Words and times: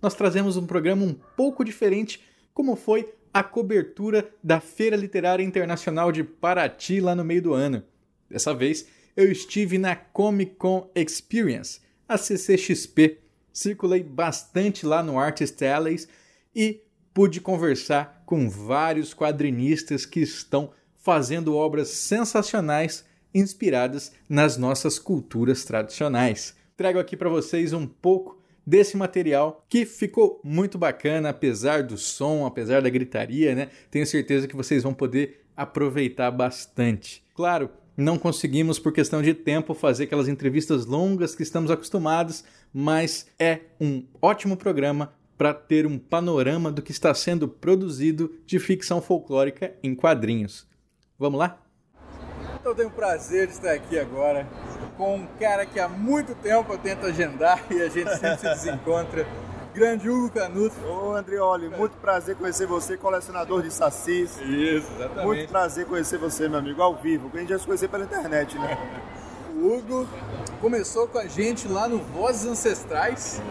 nós 0.00 0.14
trazemos 0.14 0.56
um 0.56 0.66
programa 0.66 1.04
um 1.04 1.14
pouco 1.36 1.64
diferente, 1.64 2.22
como 2.54 2.76
foi 2.76 3.12
a 3.32 3.42
cobertura 3.42 4.28
da 4.42 4.60
Feira 4.60 4.96
Literária 4.96 5.44
Internacional 5.44 6.10
de 6.10 6.24
Paraty 6.24 7.00
lá 7.00 7.14
no 7.14 7.24
meio 7.24 7.42
do 7.42 7.54
ano. 7.54 7.82
Dessa 8.28 8.54
vez 8.54 8.86
eu 9.16 9.30
estive 9.30 9.78
na 9.78 9.96
Comic 9.96 10.54
Con 10.56 10.90
Experience, 10.94 11.80
a 12.08 12.16
CCXP. 12.16 13.18
Circulei 13.52 14.02
bastante 14.02 14.86
lá 14.86 15.02
no 15.02 15.18
Artist 15.18 15.60
Alleys 15.64 16.08
e 16.54 16.80
pude 17.12 17.40
conversar 17.40 18.22
com 18.24 18.48
vários 18.48 19.12
quadrinistas 19.12 20.06
que 20.06 20.20
estão 20.20 20.70
fazendo 20.96 21.56
obras 21.56 21.88
sensacionais 21.88 23.04
inspiradas 23.34 24.12
nas 24.28 24.56
nossas 24.56 24.98
culturas 24.98 25.64
tradicionais. 25.64 26.54
Trago 26.76 26.98
aqui 26.98 27.16
para 27.16 27.28
vocês 27.28 27.72
um 27.72 27.86
pouco 27.86 28.37
desse 28.68 28.98
material 28.98 29.64
que 29.66 29.86
ficou 29.86 30.42
muito 30.44 30.76
bacana, 30.76 31.30
apesar 31.30 31.82
do 31.82 31.96
som, 31.96 32.44
apesar 32.44 32.82
da 32.82 32.90
gritaria, 32.90 33.54
né? 33.54 33.70
Tenho 33.90 34.06
certeza 34.06 34.46
que 34.46 34.54
vocês 34.54 34.82
vão 34.82 34.92
poder 34.92 35.46
aproveitar 35.56 36.30
bastante. 36.30 37.24
Claro, 37.34 37.70
não 37.96 38.18
conseguimos, 38.18 38.78
por 38.78 38.92
questão 38.92 39.22
de 39.22 39.32
tempo, 39.32 39.72
fazer 39.72 40.04
aquelas 40.04 40.28
entrevistas 40.28 40.84
longas 40.84 41.34
que 41.34 41.42
estamos 41.42 41.70
acostumados, 41.70 42.44
mas 42.70 43.26
é 43.38 43.60
um 43.80 44.04
ótimo 44.20 44.54
programa 44.54 45.14
para 45.38 45.54
ter 45.54 45.86
um 45.86 45.98
panorama 45.98 46.70
do 46.70 46.82
que 46.82 46.92
está 46.92 47.14
sendo 47.14 47.48
produzido 47.48 48.34
de 48.44 48.58
ficção 48.58 49.00
folclórica 49.00 49.72
em 49.82 49.94
quadrinhos. 49.94 50.68
Vamos 51.18 51.38
lá? 51.38 51.62
Eu 52.62 52.74
tenho 52.74 52.88
o 52.88 52.92
prazer 52.92 53.46
de 53.46 53.54
estar 53.54 53.72
aqui 53.72 53.98
agora 53.98 54.46
com 54.98 55.14
um 55.14 55.26
cara 55.38 55.64
que 55.64 55.78
há 55.78 55.88
muito 55.88 56.34
tempo 56.34 56.72
eu 56.72 56.78
tento 56.78 57.06
agendar 57.06 57.62
e 57.70 57.80
a 57.80 57.88
gente 57.88 58.10
sempre 58.16 58.38
se 58.38 58.44
desencontra. 58.44 59.24
Grande 59.72 60.10
Hugo 60.10 60.30
Canuto. 60.30 60.74
Ô 60.84 61.12
Andrioli, 61.12 61.68
muito 61.68 61.96
prazer 61.98 62.34
conhecer 62.34 62.66
você, 62.66 62.96
colecionador 62.96 63.62
de 63.62 63.70
sacis. 63.70 64.36
Isso, 64.40 64.90
exatamente. 64.96 65.24
Muito 65.24 65.48
prazer 65.48 65.86
conhecer 65.86 66.18
você, 66.18 66.48
meu 66.48 66.58
amigo, 66.58 66.82
ao 66.82 66.96
vivo, 66.96 67.30
a 67.32 67.38
gente 67.38 67.50
já 67.50 67.58
se 67.60 67.64
conhecer 67.64 67.86
pela 67.88 68.04
internet, 68.04 68.58
né? 68.58 68.76
O 69.54 69.74
Hugo 69.74 70.08
começou 70.60 71.08
com 71.08 71.18
a 71.18 71.26
gente 71.26 71.66
lá 71.66 71.88
no 71.88 71.98
Vozes 71.98 72.46
Ancestrais 72.46 73.42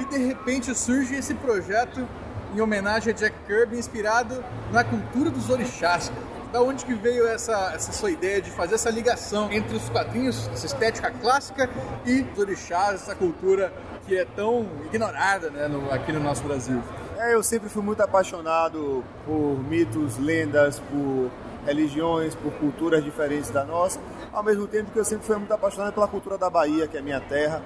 e 0.00 0.04
de 0.06 0.18
repente 0.18 0.74
surge 0.74 1.14
esse 1.14 1.34
projeto 1.34 2.04
em 2.52 2.60
homenagem 2.60 3.12
a 3.12 3.16
Jack 3.16 3.36
Kirby, 3.46 3.78
inspirado 3.78 4.42
na 4.72 4.82
cultura 4.82 5.30
dos 5.30 5.48
orixás. 5.50 6.10
Da 6.52 6.60
onde 6.60 6.84
que 6.84 6.92
veio 6.92 7.26
essa, 7.26 7.72
essa 7.74 7.92
sua 7.92 8.10
ideia 8.10 8.42
de 8.42 8.50
fazer 8.50 8.74
essa 8.74 8.90
ligação 8.90 9.50
entre 9.50 9.74
os 9.74 9.88
quadrinhos, 9.88 10.48
essa 10.48 10.66
estética 10.66 11.10
clássica 11.10 11.70
e 12.04 12.20
os 12.20 12.38
orixás, 12.38 12.96
essa 12.96 13.14
cultura 13.14 13.72
que 14.06 14.18
é 14.18 14.26
tão 14.26 14.68
ignorada 14.84 15.48
né, 15.48 15.66
no, 15.66 15.90
aqui 15.90 16.12
no 16.12 16.20
nosso 16.20 16.42
Brasil? 16.42 16.82
É, 17.16 17.34
eu 17.34 17.42
sempre 17.42 17.70
fui 17.70 17.82
muito 17.82 18.02
apaixonado 18.02 19.02
por 19.24 19.58
mitos, 19.66 20.18
lendas, 20.18 20.78
por 20.78 21.30
religiões, 21.64 22.34
por 22.34 22.52
culturas 22.54 23.02
diferentes 23.02 23.48
da 23.48 23.64
nossa, 23.64 23.98
ao 24.30 24.42
mesmo 24.42 24.66
tempo 24.66 24.90
que 24.90 24.98
eu 24.98 25.04
sempre 25.06 25.24
fui 25.24 25.36
muito 25.36 25.54
apaixonado 25.54 25.94
pela 25.94 26.06
cultura 26.06 26.36
da 26.36 26.50
Bahia, 26.50 26.86
que 26.86 26.98
é 26.98 27.00
minha 27.00 27.20
terra, 27.20 27.62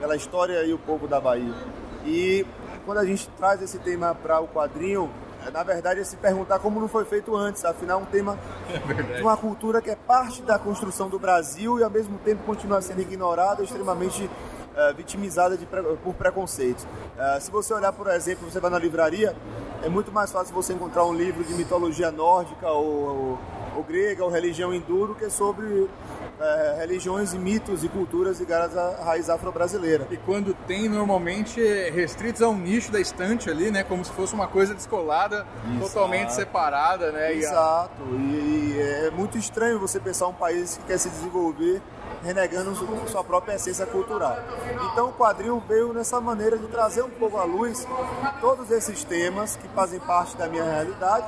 pela 0.00 0.16
história 0.16 0.60
e 0.64 0.72
o 0.72 0.78
povo 0.78 1.06
da 1.06 1.20
Bahia. 1.20 1.54
E 2.04 2.44
quando 2.84 2.98
a 2.98 3.04
gente 3.04 3.28
traz 3.38 3.62
esse 3.62 3.78
tema 3.78 4.12
para 4.12 4.40
o 4.40 4.48
quadrinho, 4.48 5.08
na 5.52 5.62
verdade 5.62 6.00
é 6.00 6.04
se 6.04 6.16
perguntar 6.16 6.58
como 6.58 6.80
não 6.80 6.88
foi 6.88 7.04
feito 7.04 7.34
antes, 7.36 7.64
afinal 7.64 8.00
é 8.00 8.02
um 8.02 8.06
tema 8.06 8.38
É 9.12 9.16
de 9.16 9.22
uma 9.22 9.36
cultura 9.36 9.80
que 9.82 9.90
é 9.90 9.96
parte 9.96 10.42
da 10.42 10.58
construção 10.58 11.08
do 11.08 11.18
Brasil 11.18 11.78
e 11.78 11.84
ao 11.84 11.90
mesmo 11.90 12.18
tempo 12.18 12.42
continua 12.44 12.80
sendo 12.80 13.00
ignorada, 13.00 13.62
extremamente 13.62 14.28
eh, 14.76 14.92
vitimizada 14.94 15.56
pre- 15.56 15.82
por 16.02 16.14
preconceitos. 16.14 16.86
Eh, 17.18 17.38
se 17.40 17.50
você 17.50 17.72
olhar, 17.74 17.92
por 17.92 18.08
exemplo, 18.08 18.50
você 18.50 18.58
vai 18.60 18.70
na 18.70 18.78
livraria, 18.78 19.34
é 19.82 19.88
muito 19.88 20.10
mais 20.10 20.32
fácil 20.32 20.54
você 20.54 20.72
encontrar 20.72 21.04
um 21.04 21.14
livro 21.14 21.44
de 21.44 21.54
mitologia 21.54 22.10
nórdica 22.10 22.68
ou, 22.70 22.84
ou, 22.86 23.38
ou 23.76 23.82
grega 23.84 24.24
ou 24.24 24.30
religião 24.30 24.72
hindu 24.74 25.08
do 25.08 25.14
que 25.14 25.28
sobre 25.30 25.88
eh, 26.40 26.76
religiões 26.80 27.32
e 27.32 27.38
mitos 27.38 27.84
e 27.84 27.88
culturas 27.88 28.40
ligadas 28.40 28.76
à 28.76 29.02
raiz 29.04 29.28
afro-brasileira. 29.30 30.06
E 30.10 30.16
quando 30.16 30.54
tem, 30.66 30.88
normalmente 30.88 31.64
é 31.64 31.90
restritos 31.90 32.42
a 32.42 32.48
um 32.48 32.56
nicho 32.58 32.90
da 32.90 33.00
estante 33.00 33.48
ali, 33.50 33.70
né? 33.70 33.82
Como 33.84 34.04
se 34.04 34.10
fosse 34.12 34.34
uma 34.34 34.46
coisa 34.48 34.74
descolada, 34.74 35.46
totalmente 35.80 36.32
separada, 36.34 37.12
né? 37.12 37.34
E 37.34 37.44
a- 37.46 37.48
Exato. 37.50 38.02
E, 38.12 38.74
e 38.76 38.80
é 39.06 39.10
muito 39.10 39.38
estranho 39.38 39.78
você 39.78 39.98
pensar 40.00 40.26
um 40.28 40.34
país 40.34 40.76
que 40.78 40.84
quer 40.84 40.98
se 40.98 41.08
desenvolver 41.08 41.80
renegando 42.22 42.74
su- 42.74 42.86
sua 43.08 43.24
própria 43.24 43.54
essência 43.54 43.86
cultural. 43.86 44.36
Então 44.92 45.08
o 45.08 45.12
quadrinho 45.12 45.62
veio 45.68 45.92
nessa 45.92 46.20
maneira 46.20 46.56
de 46.58 46.66
trazer 46.66 47.02
um 47.02 47.10
pouco 47.10 47.38
à 47.38 47.44
luz 47.44 47.86
todos 48.40 48.70
esses 48.70 49.02
temas 49.04 49.56
que 49.56 49.68
fazem 49.68 49.98
parte 50.00 50.36
da 50.36 50.46
minha 50.48 50.64
realidade 50.64 51.26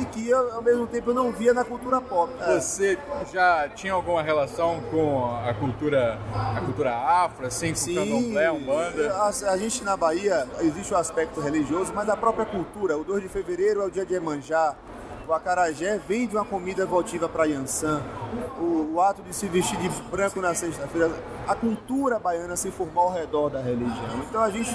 e 0.00 0.04
que 0.04 0.28
eu, 0.28 0.54
ao 0.54 0.60
mesmo 0.62 0.86
tempo 0.86 1.10
eu 1.10 1.14
não 1.14 1.32
via 1.32 1.54
na 1.54 1.64
cultura 1.64 1.98
pop. 2.00 2.30
É, 2.40 2.60
Você 2.60 2.98
já 3.32 3.68
tinha 3.70 3.92
alguma 3.94 4.22
relação 4.22 4.80
com 4.90 5.34
a 5.46 5.54
cultura, 5.54 6.18
a 6.56 6.60
cultura 6.60 6.94
afro, 6.94 7.46
assim, 7.46 7.72
com 7.72 7.94
candomblé, 7.94 8.50
umbanda? 8.50 9.14
A, 9.16 9.28
a 9.28 9.56
gente 9.56 9.82
na 9.82 9.96
Bahia 9.96 10.46
existe 10.60 10.92
o 10.92 10.96
aspecto 10.96 11.40
religioso, 11.40 11.92
mas 11.94 12.08
a 12.08 12.16
própria 12.16 12.44
cultura. 12.44 12.98
O 12.98 13.04
2 13.04 13.22
de 13.22 13.28
fevereiro 13.30 13.80
é 13.80 13.84
o 13.86 13.90
dia 13.90 14.04
de 14.04 14.14
Emanjá. 14.14 14.74
O 15.28 15.34
acarajé 15.34 16.00
vem 16.08 16.26
de 16.26 16.34
uma 16.34 16.44
comida 16.44 16.86
votiva 16.86 17.28
para 17.28 17.44
Yansan. 17.44 18.00
O, 18.58 18.94
o 18.94 19.00
ato 19.02 19.20
de 19.20 19.34
se 19.34 19.46
vestir 19.46 19.78
de 19.78 19.90
branco 20.10 20.40
na 20.40 20.54
sexta-feira. 20.54 21.10
A 21.46 21.54
cultura 21.54 22.18
baiana 22.18 22.56
se 22.56 22.70
formou 22.70 23.04
ao 23.04 23.12
redor 23.12 23.50
da 23.50 23.60
religião. 23.60 24.24
Então 24.26 24.40
a 24.42 24.48
gente 24.48 24.70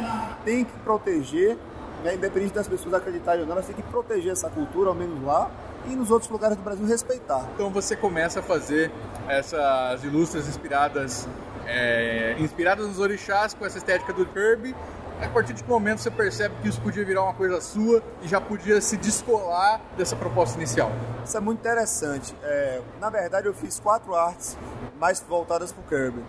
tem 0.45 0.63
que 0.63 0.71
proteger, 0.81 1.57
né, 2.03 2.13
independente 2.13 2.53
das 2.53 2.67
pessoas 2.67 2.93
acreditarem 2.93 3.41
ou 3.41 3.47
não, 3.47 3.53
elas 3.53 3.65
têm 3.65 3.75
que 3.75 3.81
proteger 3.81 4.31
essa 4.31 4.47
cultura, 4.47 4.89
ao 4.89 4.95
menos 4.95 5.23
lá, 5.23 5.49
e 5.87 5.95
nos 5.95 6.11
outros 6.11 6.29
lugares 6.29 6.55
do 6.55 6.61
Brasil 6.61 6.85
respeitar. 6.85 7.49
Então 7.55 7.71
você 7.71 7.95
começa 7.95 8.39
a 8.39 8.43
fazer 8.43 8.91
essas 9.27 10.03
ilustras 10.03 10.47
inspiradas, 10.47 11.27
é, 11.65 12.35
inspiradas 12.37 12.85
nos 12.85 12.99
orixás 12.99 13.55
com 13.55 13.65
essa 13.65 13.79
estética 13.79 14.13
do 14.13 14.23
Kirby. 14.27 14.75
A 15.21 15.29
partir 15.29 15.53
de 15.53 15.63
que 15.63 15.69
momento 15.69 15.99
você 15.99 16.11
percebe 16.11 16.55
que 16.61 16.67
isso 16.67 16.81
podia 16.81 17.03
virar 17.05 17.23
uma 17.23 17.33
coisa 17.33 17.59
sua 17.61 18.03
e 18.21 18.27
já 18.27 18.41
podia 18.41 18.79
se 18.81 18.97
descolar 18.97 19.81
dessa 19.97 20.15
proposta 20.15 20.57
inicial? 20.57 20.91
Isso 21.25 21.37
é 21.37 21.39
muito 21.39 21.59
interessante. 21.59 22.35
É, 22.43 22.81
na 22.99 23.09
verdade, 23.09 23.47
eu 23.47 23.53
fiz 23.53 23.79
quatro 23.79 24.15
artes 24.15 24.57
mais 24.99 25.19
voltadas 25.21 25.71
para 25.71 25.81
o 25.81 25.87
Kirby, 25.87 26.23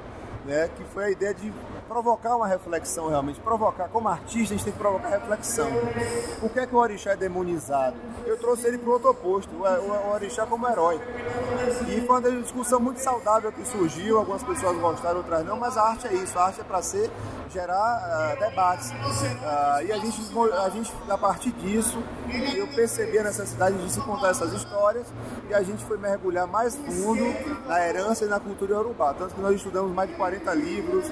né? 0.45 0.69
Que 0.77 0.85
foi 0.85 1.05
a 1.05 1.11
ideia 1.11 1.35
de 1.35 1.53
provocar 1.85 2.37
uma 2.37 2.47
reflexão 2.47 3.09
realmente, 3.09 3.41
provocar 3.41 3.89
como 3.89 4.09
artista 4.09 4.55
a 4.55 4.57
gente 4.57 4.65
tem 4.65 4.73
que 4.73 4.79
provocar 4.79 5.09
reflexão. 5.09 5.69
Por 6.41 6.51
que, 6.51 6.61
é 6.61 6.67
que 6.67 6.75
o 6.75 6.79
orixá 6.79 7.13
é 7.13 7.17
demonizado? 7.17 7.97
Eu 8.27 8.37
trouxe 8.39 8.67
ele 8.67 8.79
para 8.79 8.89
o 8.89 8.93
outro 8.93 9.11
oposto, 9.11 9.51
o, 9.55 10.13
orixá 10.13 10.47
como 10.47 10.69
herói. 10.69 11.01
E 11.89 12.01
foi 12.07 12.21
uma 12.21 12.31
discussão 12.43 12.81
muito 12.81 12.99
saudável 12.99 13.53
que 13.53 13.65
surgiu, 13.67 14.19
algumas 14.19 14.43
pessoas 14.43 14.77
gostaram, 14.79 15.19
outras 15.19 15.45
não, 15.45 15.59
mas 15.59 15.77
a 15.77 15.83
arte 15.83 16.07
é 16.07 16.15
isso, 16.15 16.39
a 16.39 16.47
arte 16.47 16.61
é 16.61 16.65
para 16.65 16.83
ser 16.83 17.11
gerar 17.55 17.77
ah, 17.77 18.37
debates. 18.39 18.93
Ah, 19.43 19.83
e 19.83 19.93
a 19.93 19.99
gente, 19.99 20.21
a 20.53 20.69
gente, 20.71 20.93
a 21.09 21.17
partir 21.17 21.53
disso, 21.53 22.03
eu 22.57 22.67
percebi 22.69 23.19
a 23.19 23.23
necessidade 23.23 23.77
de 23.79 23.93
se 23.93 24.01
contar 24.01 24.31
essas 24.31 24.53
histórias 24.53 25.07
e 25.49 25.55
a 25.55 25.63
gente 25.63 25.85
foi 25.85 25.97
mergulhar 25.97 26.47
mais 26.47 26.75
fundo 26.75 27.25
na 27.67 27.87
herança 27.87 28.25
e 28.25 28.29
na 28.29 28.41
cultura 28.41 28.75
iorubá. 28.75 29.15
Tanto 29.15 29.35
que 29.35 29.41
nós 29.41 29.55
estudamos 29.55 29.93
mais 29.93 30.11
de 30.11 30.17
40 30.17 30.53
livros, 30.55 31.07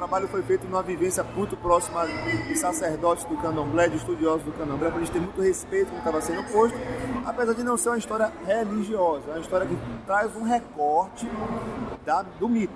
trabalho 0.00 0.26
foi 0.28 0.42
feito 0.42 0.66
numa 0.66 0.82
vivência 0.82 1.22
muito 1.22 1.58
próxima 1.58 2.06
de 2.06 2.56
sacerdotes 2.56 3.22
do 3.24 3.36
candomblé, 3.36 3.86
de 3.86 3.98
estudiosos 3.98 4.42
do 4.42 4.52
candomblé, 4.52 4.88
para 4.88 4.96
a 4.96 5.00
gente 5.00 5.12
ter 5.12 5.20
muito 5.20 5.42
respeito 5.42 5.88
com 5.88 5.98
o 5.98 6.00
que 6.00 6.08
estava 6.08 6.22
sendo 6.22 6.42
posto, 6.50 6.78
apesar 7.26 7.52
de 7.52 7.62
não 7.62 7.76
ser 7.76 7.90
uma 7.90 7.98
história 7.98 8.32
religiosa, 8.46 9.24
é 9.28 9.32
uma 9.32 9.40
história 9.40 9.66
que 9.66 9.76
traz 10.06 10.34
um 10.34 10.42
recorte 10.42 11.28
da, 12.06 12.22
do 12.22 12.48
mito 12.48 12.72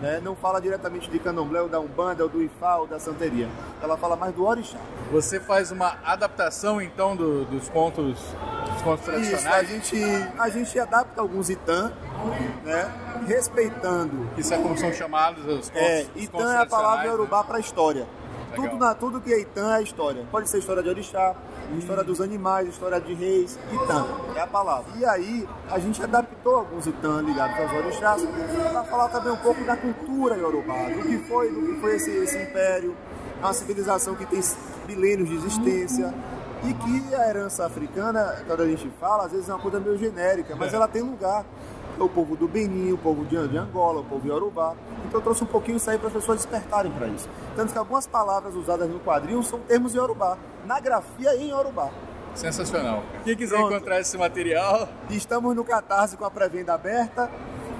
né? 0.00 0.20
não 0.22 0.34
fala 0.36 0.60
diretamente 0.60 1.10
de 1.10 1.18
candomblé, 1.18 1.60
ou 1.62 1.68
da 1.68 1.80
umbanda, 1.80 2.22
ou 2.22 2.28
do 2.28 2.42
ifá, 2.42 2.76
ou 2.76 2.86
da 2.86 2.98
santeria. 2.98 3.48
Ela 3.82 3.96
fala 3.96 4.16
mais 4.16 4.34
do 4.34 4.44
orixá. 4.44 4.78
Você 5.12 5.38
faz 5.40 5.70
uma 5.70 5.96
adaptação 6.04 6.80
então 6.80 7.14
do- 7.16 7.44
dos 7.46 7.68
contos, 7.68 8.18
dos 8.72 8.82
contos 8.82 9.00
Isso, 9.00 9.10
a 9.10 9.12
tradicionais? 9.12 9.68
gente, 9.68 9.96
a 10.38 10.48
gente 10.48 10.78
adapta 10.78 11.20
alguns 11.20 11.48
itã, 11.50 11.92
né? 12.64 12.92
respeitando. 13.26 14.28
Isso 14.36 14.52
é 14.52 14.58
como 14.58 14.76
são 14.76 14.92
chamados 14.92 15.44
os 15.46 15.70
contos, 15.70 15.82
É, 15.86 16.06
itã 16.16 16.54
é 16.54 16.58
a 16.62 16.66
palavra 16.66 16.66
tradicionais, 16.66 17.02
né? 17.02 17.06
iorubá 17.08 17.44
para 17.44 17.58
história. 17.60 18.06
tudo, 18.54 18.76
na, 18.78 18.94
tudo 18.94 19.20
que 19.20 19.32
é 19.32 19.40
Itã 19.40 19.76
é 19.76 19.82
história. 19.82 20.24
Pode 20.30 20.48
ser 20.48 20.58
história 20.58 20.82
de 20.82 20.88
orixá, 20.88 21.34
história 21.78 22.04
dos 22.04 22.20
animais, 22.20 22.68
história 22.68 23.00
de 23.00 23.14
reis, 23.14 23.58
Itã, 23.72 24.06
é 24.34 24.40
a 24.40 24.46
palavra. 24.46 24.92
E 24.96 25.04
aí, 25.04 25.48
a 25.70 25.78
gente 25.78 26.02
adaptou 26.02 26.56
alguns 26.56 26.86
Itã 26.86 27.20
ligados 27.20 27.58
aos 27.58 27.72
orixás 27.72 28.22
para 28.72 28.84
falar 28.84 29.08
também 29.08 29.32
um 29.32 29.36
pouco 29.36 29.64
da 29.64 29.76
cultura 29.76 30.36
iorubá, 30.36 30.88
do 30.88 31.02
que 31.02 31.18
foi, 31.28 31.50
do 31.50 31.60
que 31.60 31.80
foi 31.80 31.96
esse, 31.96 32.10
esse 32.10 32.38
império, 32.38 32.94
é 33.40 33.44
uma 33.44 33.52
civilização 33.52 34.14
que 34.14 34.24
tem 34.26 34.40
milênios 34.86 35.28
de 35.28 35.34
existência 35.36 36.14
e 36.64 36.72
que 36.72 37.14
a 37.14 37.28
herança 37.28 37.66
africana, 37.66 38.42
quando 38.46 38.62
a 38.62 38.66
gente 38.66 38.90
fala, 38.98 39.26
às 39.26 39.32
vezes 39.32 39.48
é 39.48 39.52
uma 39.52 39.60
coisa 39.60 39.78
meio 39.78 39.98
genérica, 39.98 40.56
mas 40.56 40.72
ela 40.72 40.88
tem 40.88 41.02
lugar. 41.02 41.44
É 41.98 42.02
o 42.02 42.08
povo 42.08 42.36
do 42.36 42.46
Benin, 42.46 42.92
o 42.92 42.98
povo 42.98 43.24
de 43.24 43.48
de 43.48 43.56
Angola, 43.56 44.00
o 44.00 44.04
povo 44.04 44.26
Yorubá. 44.28 44.74
Então 45.06 45.18
eu 45.20 45.22
trouxe 45.22 45.44
um 45.44 45.46
pouquinho 45.46 45.76
isso 45.76 45.88
aí 45.90 45.98
para 45.98 46.08
as 46.08 46.12
pessoas 46.12 46.38
despertarem 46.38 46.92
para 46.92 47.06
isso. 47.08 47.28
Tanto 47.54 47.72
que 47.72 47.78
algumas 47.78 48.06
palavras 48.06 48.54
usadas 48.54 48.88
no 48.88 49.00
quadrinho 49.00 49.42
são 49.42 49.60
termos 49.60 49.94
Yorubá, 49.94 50.36
na 50.66 50.78
grafia 50.78 51.34
em 51.36 51.50
Yorubá. 51.50 51.90
Sensacional. 52.34 53.02
Quem 53.24 53.34
quiser 53.34 53.56
Pronto. 53.56 53.72
encontrar 53.74 53.98
esse 54.00 54.18
material, 54.18 54.88
estamos 55.08 55.56
no 55.56 55.64
Catarse 55.64 56.16
com 56.18 56.24
a 56.24 56.30
pré-venda 56.30 56.74
aberta 56.74 57.30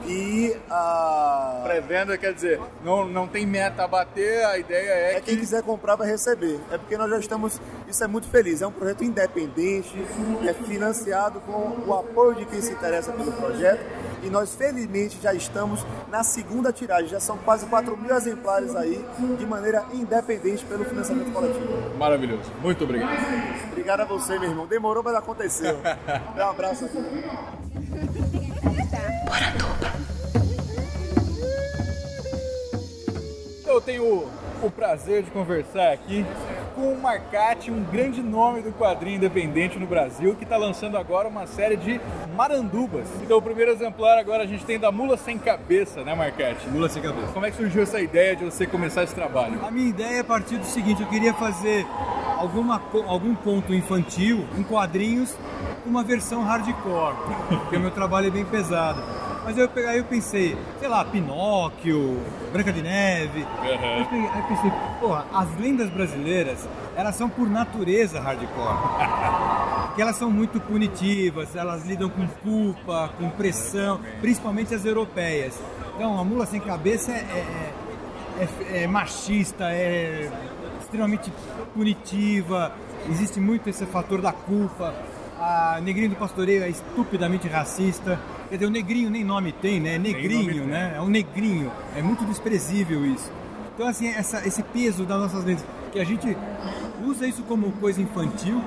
e 0.06 0.56
a... 0.70 1.62
pré-venda 1.64 2.16
quer 2.16 2.32
dizer, 2.32 2.60
não, 2.84 3.06
não 3.06 3.26
tem 3.26 3.44
meta 3.44 3.84
a 3.84 3.88
bater, 3.88 4.44
a 4.44 4.56
ideia 4.56 4.90
é, 4.90 5.16
É 5.16 5.20
quem 5.20 5.34
que 5.34 5.40
quiser 5.40 5.62
comprar 5.62 5.96
vai 5.96 6.08
receber. 6.08 6.60
É 6.70 6.78
porque 6.78 6.96
nós 6.96 7.10
já 7.10 7.18
estamos. 7.18 7.60
Isso 7.88 8.02
é 8.04 8.06
muito 8.06 8.28
feliz. 8.28 8.62
É 8.62 8.66
um 8.66 8.72
projeto 8.72 9.02
independente, 9.02 9.92
é 10.46 10.54
financiado 10.54 11.40
com 11.40 11.84
o 11.86 11.94
apoio 11.94 12.36
de 12.36 12.44
quem 12.46 12.60
se 12.60 12.72
interessa 12.72 13.12
pelo 13.12 13.32
projeto. 13.32 13.80
E 14.22 14.30
nós, 14.30 14.54
felizmente, 14.54 15.18
já 15.20 15.34
estamos 15.34 15.84
na 16.08 16.22
segunda 16.22 16.72
tiragem. 16.72 17.08
Já 17.08 17.20
são 17.20 17.36
quase 17.38 17.66
4 17.66 17.96
mil 17.96 18.14
exemplares 18.14 18.74
aí, 18.74 19.04
de 19.38 19.46
maneira 19.46 19.84
independente 19.92 20.64
pelo 20.64 20.84
financiamento 20.84 21.32
coletivo. 21.32 21.96
maravilhoso. 21.96 22.50
Muito 22.62 22.84
obrigado. 22.84 23.12
Obrigado 23.70 24.00
a 24.00 24.04
você, 24.04 24.38
meu 24.38 24.50
irmão. 24.50 24.66
Demorou, 24.66 25.02
mas 25.02 25.14
aconteceu. 25.14 25.78
Dá 26.34 26.46
um 26.46 26.50
abraço 26.50 26.84
aqui. 26.86 26.96
Eu 33.76 33.80
tenho 33.82 34.26
o, 34.62 34.70
prazer 34.70 35.22
de 35.22 35.30
conversar 35.30 35.92
aqui 35.92 36.24
com 36.74 36.94
o 36.94 36.98
Marcati, 36.98 37.70
um 37.70 37.84
grande 37.84 38.22
nome 38.22 38.62
do 38.62 38.72
quadrinho 38.72 39.16
independente 39.16 39.78
no 39.78 39.86
Brasil, 39.86 40.34
que 40.34 40.44
está 40.44 40.56
lançando 40.56 40.96
agora 40.96 41.28
uma 41.28 41.46
série 41.46 41.76
de 41.76 42.00
marandubas. 42.34 43.06
Então, 43.22 43.36
o 43.36 43.42
primeiro 43.42 43.70
exemplar 43.70 44.16
agora 44.16 44.44
a 44.44 44.46
gente 44.46 44.64
tem 44.64 44.78
da 44.78 44.90
Mula 44.90 45.18
Sem 45.18 45.36
Cabeça, 45.36 46.02
né, 46.02 46.14
Marcati? 46.14 46.66
Mula 46.68 46.88
sem 46.88 47.02
cabeça. 47.02 47.34
Como 47.34 47.44
é 47.44 47.50
que 47.50 47.58
surgiu 47.58 47.82
essa 47.82 48.00
ideia 48.00 48.34
de 48.34 48.46
você 48.46 48.66
começar 48.66 49.04
esse 49.04 49.14
trabalho? 49.14 49.62
A 49.62 49.70
minha 49.70 49.90
ideia 49.90 50.16
é 50.16 50.20
a 50.20 50.24
partir 50.24 50.56
do 50.56 50.64
seguinte, 50.64 51.02
eu 51.02 51.08
queria 51.08 51.34
fazer 51.34 51.86
alguma, 52.38 52.82
algum 53.06 53.34
conto 53.34 53.74
infantil 53.74 54.42
em 54.56 54.62
quadrinhos, 54.62 55.36
uma 55.84 56.02
versão 56.02 56.42
hardcore, 56.42 57.14
porque 57.46 57.76
o 57.76 57.80
meu 57.80 57.90
trabalho 57.90 58.28
é 58.28 58.30
bem 58.30 58.44
pesado. 58.46 59.25
Mas 59.46 59.56
eu, 59.56 59.70
aí 59.88 59.98
eu 59.98 60.04
pensei, 60.04 60.56
sei 60.80 60.88
lá, 60.88 61.04
Pinóquio, 61.04 62.20
Branca 62.52 62.72
de 62.72 62.82
Neve. 62.82 63.46
Pe- 64.06 64.16
Aí 64.16 64.40
eu 64.40 64.42
pensei, 64.48 64.72
porra, 65.00 65.24
as 65.32 65.56
lendas 65.58 65.88
brasileiras, 65.88 66.68
elas 66.96 67.14
são 67.14 67.28
por 67.28 67.48
natureza 67.48 68.20
hardcore. 68.20 68.76
Porque 69.86 70.02
elas 70.02 70.16
são 70.16 70.30
muito 70.30 70.60
punitivas, 70.60 71.54
elas 71.56 71.86
lidam 71.86 72.10
com 72.10 72.26
culpa, 72.42 73.08
com 73.16 73.30
pressão, 73.30 73.98
principalmente 74.20 74.74
as 74.74 74.84
europeias. 74.84 75.58
Então, 75.94 76.18
a 76.18 76.24
mula 76.24 76.44
sem 76.44 76.60
cabeça 76.60 77.12
é- 77.12 77.72
é, 78.38 78.48
é, 78.72 78.82
é 78.82 78.86
machista, 78.86 79.70
é 79.70 80.28
extremamente 80.80 81.32
punitiva, 81.72 82.72
existe 83.08 83.40
muito 83.40 83.70
esse 83.70 83.86
fator 83.86 84.20
da 84.20 84.32
culpa. 84.32 84.92
A 85.38 85.78
Negrinho 85.82 86.10
do 86.10 86.16
Pastoreio 86.16 86.62
é 86.62 86.68
estupidamente 86.68 87.46
racista. 87.48 88.18
Quer 88.48 88.56
dizer, 88.56 88.66
o 88.66 88.70
negrinho 88.70 89.10
nem 89.10 89.24
nome 89.24 89.52
tem, 89.52 89.80
né? 89.80 89.96
É 89.96 89.98
negrinho, 89.98 90.54
tem. 90.54 90.66
né? 90.66 90.94
É 90.96 91.00
um 91.00 91.08
negrinho. 91.08 91.70
É 91.96 92.02
muito 92.02 92.24
desprezível 92.24 93.04
isso. 93.04 93.30
Então, 93.74 93.86
assim, 93.86 94.08
essa, 94.08 94.46
esse 94.46 94.62
peso 94.62 95.04
das 95.04 95.20
nossas 95.20 95.44
lendas, 95.44 95.64
que 95.92 95.98
a 95.98 96.04
gente 96.04 96.36
usa 97.04 97.26
isso 97.26 97.42
como 97.42 97.72
coisa 97.72 98.00
infantil, 98.00 98.62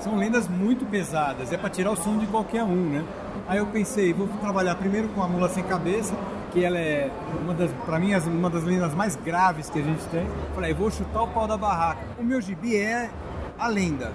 são 0.00 0.16
lendas 0.16 0.48
muito 0.48 0.84
pesadas. 0.84 1.52
É 1.52 1.56
para 1.56 1.70
tirar 1.70 1.92
o 1.92 1.96
som 1.96 2.18
de 2.18 2.26
qualquer 2.26 2.64
um, 2.64 2.90
né? 2.90 3.04
Aí 3.48 3.58
eu 3.58 3.66
pensei, 3.66 4.12
vou 4.12 4.28
trabalhar 4.40 4.74
primeiro 4.74 5.08
com 5.08 5.22
a 5.22 5.28
Mula 5.28 5.48
Sem 5.48 5.62
Cabeça, 5.62 6.14
que 6.52 6.62
ela 6.62 6.78
é, 6.78 7.10
uma 7.42 7.54
das, 7.54 7.70
para 7.86 7.98
mim, 7.98 8.14
uma 8.14 8.50
das 8.50 8.64
lendas 8.64 8.94
mais 8.94 9.16
graves 9.16 9.70
que 9.70 9.78
a 9.78 9.82
gente 9.82 10.04
tem. 10.08 10.26
Falei, 10.54 10.74
vou 10.74 10.90
chutar 10.90 11.22
o 11.22 11.28
pau 11.28 11.46
da 11.46 11.56
barraca. 11.56 12.00
O 12.18 12.22
meu 12.22 12.40
gibi 12.40 12.76
é 12.76 13.10
a 13.58 13.68
lenda, 13.68 14.12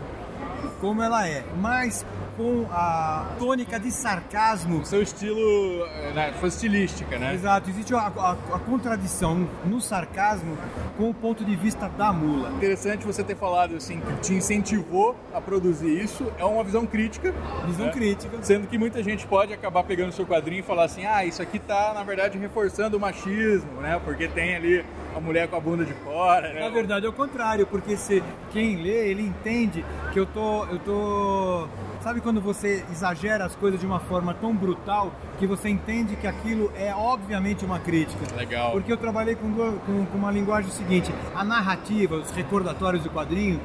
como 0.81 1.01
ela 1.01 1.27
é, 1.27 1.43
mas 1.59 2.05
com 2.37 2.65
a 2.71 3.27
tônica 3.39 3.79
de 3.79 3.89
sarcasmo 3.91 4.85
seu 4.85 5.01
estilo, 5.01 5.39
eh, 5.39 6.11
né, 6.13 6.33
foi 6.39 6.49
estilística, 6.49 7.17
né? 7.17 7.33
Exato, 7.33 7.69
existe 7.69 7.93
a, 7.95 7.99
a- 7.99 8.35
a 8.55 8.59
contradição 8.59 9.47
no 9.65 9.79
sarcasmo 9.79 10.57
com 10.97 11.09
o 11.09 11.13
ponto 11.13 11.45
de 11.45 11.55
vista 11.55 11.87
da 11.97 12.11
mula. 12.11 12.49
Interessante 12.51 13.05
você 13.05 13.23
ter 13.23 13.35
falado 13.37 13.75
assim, 13.75 14.01
que 14.01 14.13
te 14.21 14.33
incentivou 14.33 15.15
a 15.33 15.39
produzir 15.39 15.87
isso, 16.03 16.25
é 16.37 16.43
uma 16.43 16.63
visão 16.63 16.85
crítica. 16.85 17.33
Visão 17.65 17.85
né? 17.87 17.91
crítica. 17.93 18.37
Sendo 18.41 18.67
que 18.67 18.77
muita 18.77 19.01
gente 19.01 19.25
pode 19.25 19.53
acabar 19.53 19.83
pegando 19.83 20.09
o 20.09 20.13
seu 20.13 20.25
quadrinho 20.25 20.59
e 20.59 20.63
falar 20.63 20.83
assim, 20.85 21.05
ah, 21.05 21.23
isso 21.25 21.41
aqui 21.41 21.57
tá, 21.57 21.93
na 21.93 22.03
verdade, 22.03 22.37
reforçando 22.37 22.97
o 22.97 22.99
machismo, 22.99 23.79
né? 23.81 23.99
Porque 24.03 24.27
tem 24.27 24.55
ali 24.55 24.85
a 25.15 25.19
mulher 25.19 25.47
com 25.47 25.55
a 25.55 25.59
bunda 25.59 25.85
de 25.85 25.93
fora, 25.93 26.51
né? 26.53 26.59
Na 26.59 26.69
verdade 26.69 27.05
é 27.05 27.09
o 27.09 27.13
contrário, 27.13 27.65
porque 27.65 27.95
se 27.95 28.21
quem 28.51 28.75
lê, 28.81 29.09
ele 29.09 29.21
entende 29.23 29.85
que 30.11 30.19
eu 30.19 30.25
tô, 30.25 30.65
eu 30.65 30.77
tô, 30.79 31.67
sabe 32.01 32.19
quando 32.21 32.41
você 32.41 32.83
exagera 32.91 33.45
as 33.45 33.55
coisas 33.55 33.79
de 33.79 33.85
uma 33.85 33.99
forma 33.99 34.33
tão 34.33 34.53
brutal 34.53 35.13
que 35.39 35.47
você 35.47 35.69
entende 35.69 36.15
que 36.17 36.27
aquilo 36.27 36.71
é 36.77 36.93
obviamente 36.93 37.63
uma 37.63 37.79
crítica. 37.79 38.35
Legal. 38.35 38.71
Porque 38.71 38.91
eu 38.91 38.97
trabalhei 38.97 39.35
com, 39.35 39.49
duas- 39.49 39.75
com, 39.85 40.05
com 40.05 40.17
uma 40.17 40.31
linguagem 40.31 40.69
seguinte, 40.71 41.13
a 41.33 41.43
narrativa, 41.43 42.15
os 42.15 42.31
recordatórios 42.31 43.01
do 43.03 43.09
quadrinho, 43.09 43.59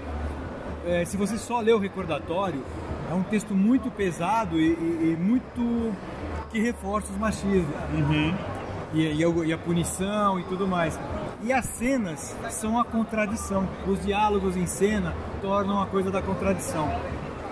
é, 0.86 1.04
se 1.04 1.16
você 1.16 1.36
só 1.36 1.60
lê 1.60 1.72
o 1.72 1.78
recordatório, 1.78 2.62
é 3.10 3.14
um 3.14 3.22
texto 3.24 3.54
muito 3.54 3.90
pesado 3.90 4.56
e, 4.58 4.66
e- 4.68 5.16
e 5.18 5.20
muito 5.20 5.92
que 6.50 6.60
reforça 6.60 7.12
os 7.12 7.18
machismos. 7.18 7.66
E, 8.92 9.00
e 9.18 9.24
a- 9.24 9.46
e 9.46 9.52
a 9.52 9.58
punição 9.58 10.38
e 10.40 10.42
tudo 10.44 10.66
mais. 10.66 10.98
E 11.42 11.52
as 11.52 11.64
cenas 11.64 12.36
são 12.50 12.78
a 12.78 12.84
contradição. 12.84 13.66
Os 13.86 14.04
diálogos 14.04 14.56
em 14.56 14.66
cena 14.66 15.14
tornam 15.40 15.80
a 15.80 15.86
coisa 15.86 16.10
da 16.10 16.20
contradição. 16.20 16.88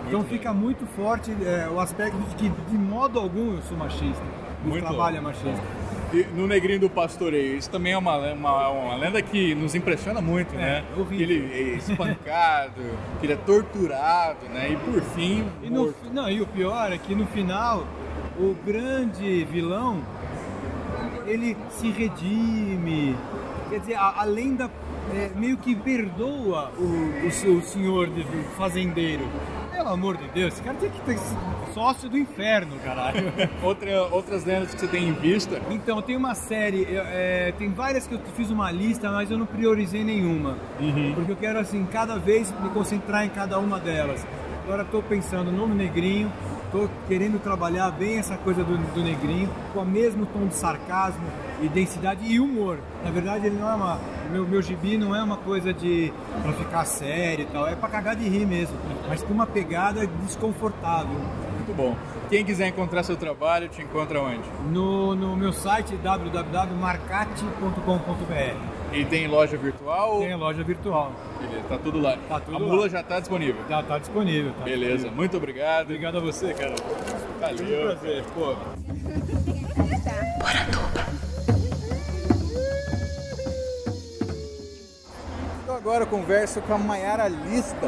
Então 0.07 0.23
fica 0.25 0.53
muito 0.53 0.87
forte 0.87 1.31
é, 1.45 1.69
o 1.69 1.81
aspecto 1.81 2.17
de 2.17 2.35
que 2.35 2.49
de 2.49 2.79
modo 2.79 3.19
algum 3.19 3.55
eu 3.57 3.63
sou 3.63 3.77
machista. 3.77 4.23
O 4.65 4.69
Muito. 4.69 4.85
trabalho 4.85 5.19
é 5.19 5.21
machista. 5.21 5.63
E 6.13 6.23
no 6.35 6.47
Negrinho 6.47 6.81
do 6.81 6.91
Pastoreio, 6.91 7.59
isso 7.59 7.71
também 7.71 7.93
é 7.93 7.99
uma, 7.99 8.17
uma, 8.33 8.69
uma 8.71 8.97
lenda 8.97 9.21
que 9.21 9.55
nos 9.55 9.75
impressiona 9.75 10.23
muito, 10.23 10.55
né? 10.55 10.83
Que 10.95 11.01
horrível. 11.01 11.37
ele 11.37 11.53
é 11.53 11.77
espancado, 11.77 12.81
que 13.21 13.27
ele 13.27 13.35
é 13.35 13.37
torturado, 13.37 14.49
né? 14.49 14.71
E 14.73 14.77
por 14.77 15.03
fim, 15.03 15.47
E, 15.63 15.69
no, 15.69 15.95
não, 16.13 16.31
e 16.31 16.41
o 16.41 16.47
pior 16.47 16.91
é 16.91 16.97
que 16.97 17.15
no 17.15 17.27
final, 17.27 17.87
o 18.39 18.57
grande 18.65 19.45
vilão, 19.45 20.03
ele 21.27 21.55
se 21.69 21.91
redime. 21.91 23.15
Quer 23.69 23.81
dizer, 23.81 23.95
a, 23.95 24.21
a 24.21 24.25
lenda 24.25 24.71
é, 25.15 25.31
meio 25.37 25.57
que 25.57 25.75
perdoa 25.75 26.71
o, 26.79 27.27
o, 27.27 27.31
seu 27.31 27.61
senhor 27.63 28.09
de, 28.09 28.25
fazendeiro. 28.57 29.27
Pelo 29.73 29.91
amor 29.91 30.17
de 30.17 30.27
Deus, 30.29 30.55
esse 30.55 30.63
cara 30.63 30.77
tem 30.77 30.91
que 30.91 31.01
ter 31.03 31.19
sócio 31.73 32.09
do 32.09 32.19
inferno, 32.19 32.77
caralho. 32.85 33.33
Outra, 33.63 34.03
outras 34.11 34.45
lendas 34.45 34.75
que 34.75 34.81
você 34.81 34.89
tem 34.89 35.09
em 35.09 35.13
vista, 35.13 35.61
Então, 35.71 36.03
tem 36.03 36.17
uma 36.17 36.35
série, 36.35 36.85
é, 36.85 37.53
tem 37.57 37.71
várias 37.71 38.07
que 38.07 38.15
eu 38.15 38.21
fiz 38.37 38.51
uma 38.51 38.71
lista, 38.71 39.11
mas 39.11 39.31
eu 39.31 39.39
não 39.39 39.47
priorizei 39.47 40.03
nenhuma. 40.03 40.57
Porque 41.15 41.33
eu 41.33 41.37
quero, 41.37 41.59
assim, 41.59 41.87
cada 41.91 42.19
vez 42.19 42.53
me 42.61 42.71
concentrar 42.71 43.25
em 43.25 43.29
cada 43.29 43.59
uma 43.59 43.79
delas. 43.79 44.27
Agora 44.65 44.83
estou 44.83 45.03
pensando 45.03 45.53
no 45.53 45.67
negrinho, 45.69 46.33
estou 46.67 46.91
querendo 47.07 47.41
trabalhar 47.41 47.91
bem 47.91 48.19
essa 48.19 48.37
coisa 48.37 48.65
do, 48.65 48.77
do 48.93 49.03
negrinho, 49.03 49.49
com 49.73 49.81
o 49.81 49.87
mesmo 49.87 50.27
tom 50.27 50.47
de 50.47 50.55
sarcasmo 50.55 51.27
e 51.63 51.69
densidade 51.69 52.25
e 52.25 52.39
humor. 52.41 52.79
Na 53.05 53.11
verdade, 53.11 53.47
ele 53.47 53.57
não 53.59 53.71
é 53.71 53.75
uma. 53.75 53.99
Meu, 54.31 54.47
meu 54.47 54.61
gibi 54.63 54.97
não 54.99 55.15
é 55.17 55.23
uma 55.23 55.37
coisa 55.39 55.73
de. 55.73 56.13
pra 56.43 56.53
ficar 56.53 56.85
sério 56.85 57.43
e 57.43 57.47
tal, 57.47 57.67
é 57.67 57.75
pra 57.75 57.89
cagar 57.89 58.15
de 58.17 58.29
rir 58.29 58.45
mesmo, 58.47 58.77
mas 59.09 59.23
com 59.23 59.33
uma 59.33 59.47
pegada 59.47 60.07
desconfortável. 60.25 61.19
muito 61.57 61.75
bom. 61.77 61.97
Quem 62.29 62.45
quiser 62.45 62.69
encontrar 62.69 63.03
seu 63.05 63.17
trabalho, 63.17 63.69
te 63.69 63.81
encontra 63.81 64.21
onde? 64.21 64.43
No, 64.71 65.15
no 65.15 65.35
meu 65.35 65.51
site 65.53 65.97
www.marcate.com.br 65.97 68.57
E 68.93 69.05
tem 69.07 69.27
loja 69.27 69.57
virtual? 69.57 70.19
tem 70.21 70.35
loja 70.35 70.63
virtual. 70.63 71.11
Beleza, 71.41 71.63
tá 71.69 71.79
tudo 71.79 72.01
lá. 72.01 72.17
Tá 72.29 72.39
tudo 72.41 72.57
a 72.57 72.61
mula 72.61 72.83
lá. 72.83 72.89
já 72.89 73.03
tá 73.03 73.19
disponível. 73.21 73.57
Já 73.69 73.83
tá 73.83 73.99
disponível. 73.99 74.53
Tá 74.59 74.65
Beleza, 74.65 74.93
disponível. 74.93 75.17
muito 75.17 75.37
obrigado. 75.39 75.85
Obrigado 75.87 76.19
a 76.19 76.21
você, 76.21 76.53
cara. 76.53 76.75
Valeu. 77.41 77.87
prazer. 77.97 78.25
Pô, 78.35 78.55
Então 79.73 79.87
agora 85.79 86.05
converso 86.05 86.61
com 86.63 86.75
a 86.75 86.79
Maiara 86.79 87.29
Lista. 87.29 87.87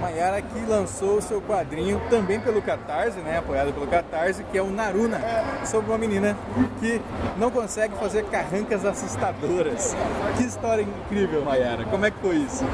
Maiara 0.00 0.40
que 0.40 0.60
lançou 0.66 1.18
o 1.18 1.22
seu 1.22 1.42
quadrinho 1.42 2.00
também 2.08 2.38
pelo 2.38 2.62
Catarse, 2.62 3.18
né? 3.18 3.38
Apoiado 3.38 3.72
pelo 3.72 3.88
Catarse, 3.88 4.44
que 4.44 4.56
é 4.56 4.62
o 4.62 4.70
Naruna, 4.70 5.20
sobre 5.64 5.90
uma 5.90 5.98
menina 5.98 6.36
que 6.78 7.00
não 7.36 7.50
consegue 7.50 7.94
fazer 7.96 8.24
carrancas 8.26 8.84
assustadoras. 8.84 9.96
Que 10.36 10.44
história 10.44 10.82
incrível, 10.82 11.44
Maiara. 11.44 11.84
Como 11.86 12.06
é 12.06 12.10
que 12.10 12.18
foi 12.18 12.36
isso? 12.36 12.64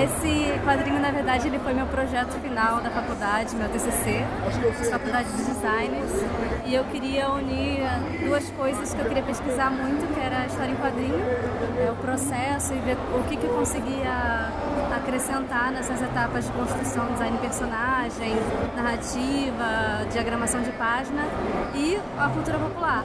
Esse 0.00 0.60
quadrinho, 0.64 1.00
na 1.00 1.10
verdade, 1.10 1.48
ele 1.48 1.58
foi 1.58 1.74
meu 1.74 1.86
projeto 1.86 2.32
final 2.40 2.80
da 2.80 2.90
faculdade, 2.90 3.56
meu 3.56 3.68
TCC, 3.68 4.24
faculdade 4.90 5.28
de 5.32 5.42
designers, 5.42 6.12
e 6.66 6.74
eu 6.74 6.84
queria 6.84 7.30
unir 7.30 7.82
duas 8.24 8.48
coisas 8.50 8.94
que 8.94 9.00
eu 9.00 9.06
queria 9.06 9.22
pesquisar 9.22 9.70
muito, 9.70 10.06
que 10.14 10.20
era 10.20 10.42
a 10.42 10.46
história 10.46 10.70
em 10.70 10.76
quadrinho, 10.76 11.24
é, 11.80 11.90
o 11.90 11.96
processo 11.96 12.74
e 12.74 12.78
ver 12.78 12.96
o 13.18 13.22
que, 13.28 13.36
que 13.36 13.44
eu 13.46 13.54
conseguia 13.88 14.52
acrescentar 14.94 15.72
nessas 15.72 16.02
etapas 16.02 16.44
de 16.44 16.52
construção, 16.52 17.06
design 17.12 17.36
de 17.36 17.42
personagem, 17.42 18.36
narrativa, 18.76 20.06
diagramação 20.12 20.60
de 20.60 20.70
página 20.72 21.22
e 21.74 21.98
a 22.18 22.28
cultura 22.28 22.58
popular. 22.58 23.04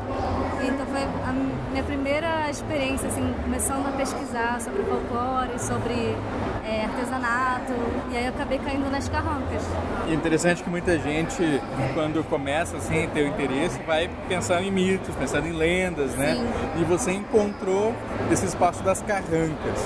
Então 0.62 0.86
foi 0.88 1.04
a 1.04 1.32
minha 1.72 1.84
primeira 1.84 2.50
experiência, 2.50 3.08
assim, 3.08 3.34
começando 3.44 3.88
a 3.88 3.92
pesquisar 3.92 4.60
sobre 4.60 4.84
folclore, 4.84 5.58
sobre 5.58 6.16
é, 6.66 6.86
artesanato, 6.86 7.74
e 8.12 8.18
aí 8.18 8.24
eu 8.26 8.30
acabei 8.30 8.58
caindo 8.60 8.90
nas 8.90 9.10
carrancas. 9.10 9.64
E 10.08 10.12
é 10.12 10.14
interessante 10.14 10.64
que 10.64 10.70
muita 10.70 10.98
gente, 10.98 11.62
quando 11.94 12.24
começa 12.30 12.78
assim, 12.78 13.04
a 13.04 13.08
ter 13.08 13.24
o 13.24 13.28
interesse, 13.28 13.80
vai 13.86 14.10
pensando 14.28 14.64
em 14.64 14.72
mitos, 14.72 15.14
pensando 15.16 15.48
em 15.48 15.52
lendas, 15.52 16.16
né? 16.16 16.36
Sim. 16.36 16.82
E 16.82 16.84
você 16.86 17.12
encontrou 17.12 17.94
esse 18.32 18.46
espaço 18.46 18.82
das 18.84 19.02
carrancas. 19.02 19.80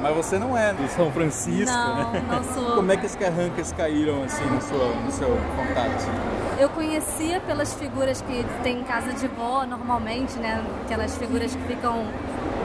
Mas 0.00 0.16
você 0.16 0.38
não 0.38 0.56
é 0.56 0.72
do 0.72 0.88
São 0.88 1.12
Francisco, 1.12 1.72
Não, 1.76 2.12
né? 2.12 2.22
não 2.28 2.42
sou. 2.42 2.76
Como 2.76 2.90
é 2.90 2.96
que 2.96 3.06
as 3.06 3.14
carrancas 3.14 3.70
caíram 3.72 4.24
assim 4.24 4.44
no 4.46 4.60
seu, 4.60 4.96
no 4.96 5.10
seu 5.12 5.28
contato? 5.28 6.10
Eu 6.58 6.68
conhecia 6.70 7.40
pelas 7.40 7.72
figuras 7.74 8.20
que 8.22 8.44
tem 8.62 8.80
em 8.80 8.84
casa 8.84 9.12
de 9.12 9.28
vó, 9.28 9.64
normalmente, 9.64 10.38
né? 10.38 10.64
Aquelas 10.84 11.16
figuras 11.16 11.54
que 11.54 11.62
ficam 11.64 12.06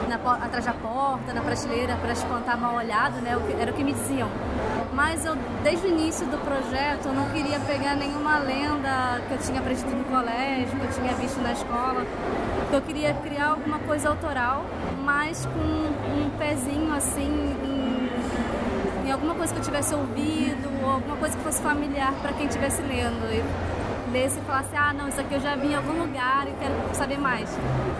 na 0.08 0.16
atrás 0.16 0.64
da 0.64 0.72
porta, 0.72 1.32
na 1.32 1.40
prateleira, 1.40 1.96
para 1.96 2.12
espantar 2.12 2.58
mal 2.58 2.74
olhado, 2.74 3.20
né? 3.20 3.36
Era 3.60 3.70
o 3.70 3.74
que 3.74 3.84
me 3.84 3.92
diziam. 3.92 4.28
Mas 4.92 5.24
eu, 5.24 5.36
desde 5.62 5.86
o 5.86 5.90
início 5.90 6.26
do 6.26 6.38
projeto, 6.38 7.06
eu 7.06 7.12
não 7.12 7.28
queria 7.30 7.60
pegar 7.60 7.94
nenhuma 7.94 8.38
lenda 8.38 9.20
que 9.28 9.34
eu 9.34 9.38
tinha 9.38 9.60
aprendido 9.60 9.90
no 9.90 10.04
colégio, 10.04 10.76
que 10.76 10.86
eu 10.86 10.90
tinha 10.90 11.14
visto 11.14 11.40
na 11.40 11.52
escola. 11.52 12.04
Eu 12.72 12.82
queria 12.82 13.14
criar 13.14 13.50
alguma 13.50 13.78
coisa 13.80 14.08
autoral, 14.08 14.64
mas 15.04 15.46
com 15.46 15.60
um 15.60 16.30
pezinho 16.38 16.92
assim 16.92 17.56
em 17.64 17.88
em 19.08 19.10
alguma 19.10 19.34
coisa 19.34 19.54
que 19.54 19.58
eu 19.58 19.64
tivesse 19.64 19.94
ouvido, 19.94 20.68
ou 20.84 20.90
alguma 20.90 21.16
coisa 21.16 21.34
que 21.34 21.42
fosse 21.42 21.62
familiar 21.62 22.12
para 22.20 22.30
quem 22.34 22.46
estivesse 22.46 22.82
lendo. 22.82 23.24
E 23.32 23.42
lesse 24.08 24.38
e 24.38 24.42
falasse, 24.42 24.74
ah, 24.76 24.92
não, 24.92 25.08
isso 25.08 25.20
aqui 25.20 25.34
eu 25.34 25.40
já 25.40 25.56
vi 25.56 25.68
em 25.68 25.74
algum 25.74 25.98
lugar 26.00 26.46
e 26.48 26.52
quero 26.52 26.74
saber 26.94 27.18
mais. 27.18 27.48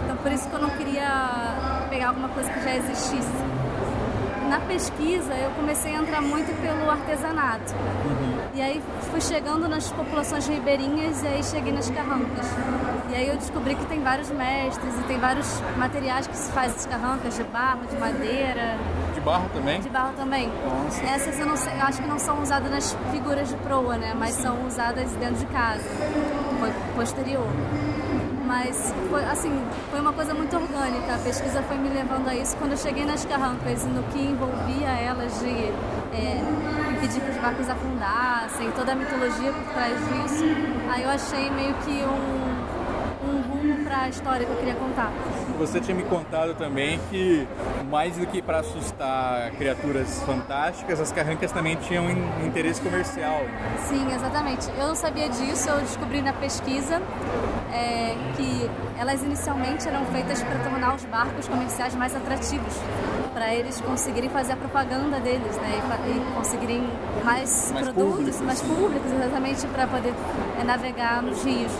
Então 0.03 0.17
por 0.17 0.31
isso 0.31 0.47
que 0.49 0.55
eu 0.55 0.59
não 0.59 0.69
queria 0.71 1.87
pegar 1.89 2.09
alguma 2.09 2.29
coisa 2.29 2.49
que 2.51 2.61
já 2.61 2.75
existisse. 2.75 3.29
Na 4.49 4.59
pesquisa 4.61 5.35
eu 5.35 5.51
comecei 5.51 5.95
a 5.95 5.99
entrar 5.99 6.21
muito 6.21 6.59
pelo 6.59 6.89
artesanato. 6.89 7.73
E 8.55 8.61
aí 8.61 8.81
fui 9.11 9.21
chegando 9.21 9.69
nas 9.69 9.91
populações 9.91 10.47
ribeirinhas 10.47 11.21
e 11.23 11.27
aí 11.27 11.43
cheguei 11.43 11.71
nas 11.71 11.89
carrancas. 11.89 12.47
E 13.11 13.15
aí 13.15 13.27
eu 13.27 13.37
descobri 13.37 13.75
que 13.75 13.85
tem 13.85 14.01
vários 14.01 14.29
mestres 14.31 14.99
e 14.99 15.03
tem 15.03 15.19
vários 15.19 15.61
materiais 15.77 16.27
que 16.27 16.35
se 16.35 16.51
faz 16.51 16.75
as 16.75 16.85
carrancas 16.85 17.35
de 17.35 17.43
barro, 17.43 17.85
de 17.87 17.95
madeira, 17.97 18.77
De 19.19 19.25
barro 19.25 19.49
também? 19.53 19.81
de 19.81 19.89
barro 19.89 20.13
também. 20.15 20.49
Nossa. 20.63 21.03
Essas 21.03 21.37
eu 21.37 21.45
não 21.45 21.57
sei, 21.57 21.73
eu 21.73 21.83
acho 21.83 22.01
que 22.01 22.07
não 22.07 22.17
são 22.17 22.41
usadas 22.41 22.71
nas 22.71 22.97
figuras 23.11 23.49
de 23.49 23.55
proa, 23.57 23.97
né? 23.97 24.15
Mas 24.17 24.35
são 24.35 24.65
usadas 24.65 25.11
dentro 25.13 25.35
de 25.35 25.45
casa. 25.47 25.83
Foi 26.57 26.71
posterior. 26.95 27.47
Mas 28.45 28.93
foi 29.09 29.23
assim, 29.25 29.51
foi 29.91 29.99
uma 29.99 30.13
coisa 30.13 30.33
muito 30.33 30.55
orgânica. 30.55 31.15
A 31.15 31.17
pesquisa 31.17 31.61
foi 31.63 31.77
me 31.77 31.89
levando 31.89 32.29
a 32.29 32.35
isso. 32.35 32.55
Quando 32.55 32.71
eu 32.71 32.77
cheguei 32.77 33.05
nas 33.05 33.25
carrancas 33.25 33.83
e 33.83 33.87
no 33.87 34.03
que 34.03 34.19
envolvia 34.19 34.87
elas 34.87 35.37
de 35.39 35.49
é, 36.15 36.41
impedir 36.91 37.19
que 37.19 37.29
os 37.29 37.37
barcos 37.37 37.69
afundassem, 37.69 38.71
toda 38.71 38.93
a 38.93 38.95
mitologia 38.95 39.51
por 39.51 39.73
trás 39.73 39.93
disso, 39.99 40.45
aí 40.89 41.03
eu 41.03 41.09
achei 41.09 41.49
meio 41.51 41.73
que 41.75 42.03
um, 42.05 43.29
um 43.29 43.41
rumo 43.41 43.83
para 43.83 44.03
a 44.03 44.09
história 44.09 44.45
que 44.45 44.51
eu 44.51 44.57
queria 44.57 44.75
contar. 44.75 45.11
Você 45.59 45.81
tinha 45.81 45.95
me 45.95 46.03
contado 46.03 46.55
também 46.55 46.97
que, 47.09 47.45
mais 47.89 48.15
do 48.15 48.25
que 48.25 48.41
para 48.41 48.59
assustar 48.59 49.51
criaturas 49.51 50.23
fantásticas, 50.23 51.01
as 51.01 51.11
carrancas 51.11 51.51
também 51.51 51.75
tinham 51.75 52.05
um 52.05 52.47
interesse 52.47 52.79
comercial. 52.79 53.41
Sim, 53.89 54.09
exatamente. 54.13 54.69
Eu 54.79 54.87
não 54.87 54.95
sabia 54.95 55.27
disso, 55.27 55.69
eu 55.69 55.81
descobri 55.81 56.21
na 56.21 56.31
pesquisa 56.31 57.01
é, 57.73 58.15
que 58.37 58.69
elas 58.97 59.21
inicialmente 59.21 59.85
eram 59.85 60.05
feitas 60.05 60.41
para 60.41 60.59
tornar 60.59 60.95
os 60.95 61.03
barcos 61.03 61.45
comerciais 61.47 61.93
mais 61.93 62.15
atrativos, 62.15 62.73
para 63.33 63.53
eles 63.53 63.81
conseguirem 63.81 64.29
fazer 64.29 64.53
a 64.53 64.57
propaganda 64.57 65.19
deles, 65.19 65.57
né? 65.57 65.81
E, 66.07 66.09
e 66.09 66.35
conseguirem 66.35 66.89
mais, 67.23 67.71
Mais 67.73 67.85
produtos, 67.85 68.15
públicos. 68.15 68.41
mais 68.41 68.61
públicos, 68.61 69.11
exatamente, 69.11 69.67
para 69.67 69.87
poder 69.87 70.13
é, 70.59 70.63
navegar 70.63 71.21
nos 71.21 71.43
rios. 71.43 71.71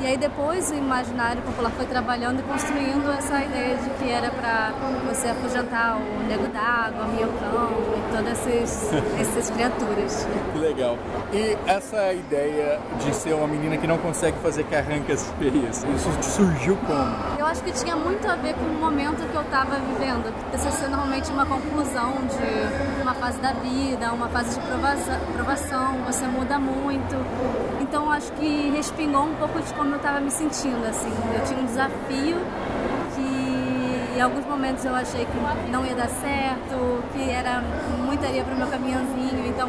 E 0.00 0.06
aí 0.06 0.16
depois 0.16 0.70
o 0.70 0.74
imaginário 0.74 1.42
popular 1.42 1.70
foi 1.72 1.86
trabalhando 1.86 2.40
e 2.40 2.42
construindo 2.42 3.10
essa 3.12 3.42
ideia 3.42 3.76
de 3.76 3.90
que 3.90 4.10
era 4.10 4.30
para 4.30 4.72
você 5.06 5.28
afugentar 5.28 5.96
o 5.96 6.22
nego 6.28 6.46
d'água, 6.48 7.06
minhocão 7.06 7.70
todas 8.12 8.46
esses, 8.46 8.90
essas 9.20 9.50
criaturas. 9.50 10.26
Que 10.52 10.58
legal. 10.58 10.96
E 11.32 11.56
essa 11.66 12.12
ideia 12.12 12.78
de 13.04 13.14
ser 13.14 13.34
uma 13.34 13.46
menina 13.46 13.76
que 13.76 13.86
não 13.86 13.98
consegue 13.98 14.36
fazer 14.38 14.64
carrancas 14.64 15.32
feias, 15.38 15.84
isso 15.94 16.10
surgiu 16.22 16.76
como? 16.86 17.16
Eu 17.38 17.46
acho 17.46 17.62
que 17.62 17.72
tinha 17.72 17.96
muito 17.96 18.28
a 18.28 18.36
ver 18.36 18.54
com 18.54 18.64
o 18.64 18.74
momento 18.74 19.28
que 19.30 19.34
eu 19.36 19.42
estava 19.42 19.76
vivendo. 19.76 20.32
TCC 20.52 20.84
é 20.84 20.88
normalmente 20.88 21.30
uma 21.30 21.46
conclusão 21.46 22.12
de 22.28 23.02
uma 23.02 23.14
fase 23.14 23.38
da 23.40 23.52
vida, 23.52 24.12
uma 24.12 24.28
fase 24.28 24.58
de 24.58 24.66
provaza- 24.66 25.20
provação, 25.34 25.94
você 26.06 26.26
muda 26.26 26.58
muito. 26.58 27.16
Então 27.80 28.06
eu 28.06 28.12
acho 28.12 28.32
que 28.32 28.70
respingou 28.70 29.24
um 29.24 29.34
pouco 29.34 29.60
de 29.60 29.72
como 29.74 29.90
eu 29.90 29.96
estava 29.96 30.20
me 30.20 30.30
sentindo, 30.30 30.84
assim. 30.88 31.10
Eu 31.34 31.44
tinha 31.44 31.60
um 31.60 31.64
desafio 31.66 32.36
em 34.16 34.20
alguns 34.20 34.46
momentos 34.46 34.82
eu 34.84 34.94
achei 34.94 35.26
que 35.26 35.70
não 35.70 35.84
ia 35.84 35.94
dar 35.94 36.08
certo, 36.08 37.04
que 37.12 37.30
era 37.30 37.62
muita 38.04 38.26
areia 38.26 38.42
para 38.44 38.54
o 38.54 38.56
meu 38.56 38.66
caminhãozinho, 38.66 39.46
então 39.46 39.68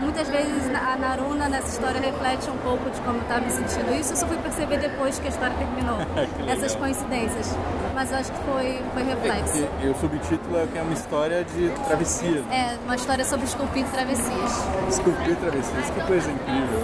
muitas 0.00 0.28
vezes 0.28 0.70
a 0.72 0.96
Naruna 0.96 1.48
nessa 1.48 1.68
história 1.68 2.00
reflete 2.00 2.48
um 2.50 2.56
pouco 2.58 2.88
de 2.88 3.00
como 3.00 3.18
eu 3.18 3.22
estava 3.22 3.40
me 3.40 3.50
sentindo. 3.50 3.92
Isso 3.98 4.12
eu 4.12 4.16
só 4.16 4.26
fui 4.28 4.36
perceber 4.36 4.78
depois 4.78 5.18
que 5.18 5.26
a 5.26 5.30
história 5.30 5.56
terminou. 5.56 5.98
Essas 6.46 6.76
coincidências. 6.76 7.56
Mas 7.94 8.12
eu 8.12 8.18
acho 8.18 8.30
que 8.30 8.38
foi, 8.44 8.80
foi 8.92 9.02
reflexo. 9.02 9.58
E, 9.58 9.86
e 9.86 9.88
o 9.88 9.94
subtítulo 9.96 10.56
é 10.58 10.66
que 10.66 10.78
é 10.78 10.82
uma 10.82 10.92
história 10.92 11.44
de 11.44 11.70
travessia. 11.86 12.44
É 12.52 12.76
uma 12.84 12.94
história 12.94 13.24
sobre 13.24 13.46
esculpir 13.46 13.84
travessias. 13.86 14.52
Esculpir 14.88 15.36
travessias, 15.36 15.90
que 15.90 16.00
coisa 16.02 16.30
incrível. 16.30 16.80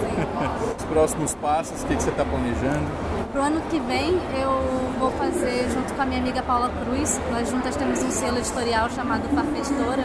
Os 0.77 0.85
próximos 0.85 1.35
passos, 1.35 1.83
o 1.83 1.85
que, 1.85 1.95
que 1.95 2.03
você 2.03 2.09
está 2.09 2.25
planejando? 2.25 3.20
Pro 3.31 3.41
ano 3.41 3.61
que 3.69 3.79
vem 3.79 4.19
eu 4.41 4.99
vou 4.99 5.09
fazer 5.11 5.69
junto 5.71 5.93
com 5.93 6.01
a 6.01 6.05
minha 6.05 6.19
amiga 6.19 6.43
Paula 6.43 6.69
Cruz, 6.83 7.19
nós 7.31 7.49
juntas 7.49 7.77
temos 7.77 8.03
um 8.03 8.11
selo 8.11 8.37
editorial 8.37 8.89
chamado 8.89 9.23
Farfestora 9.33 10.03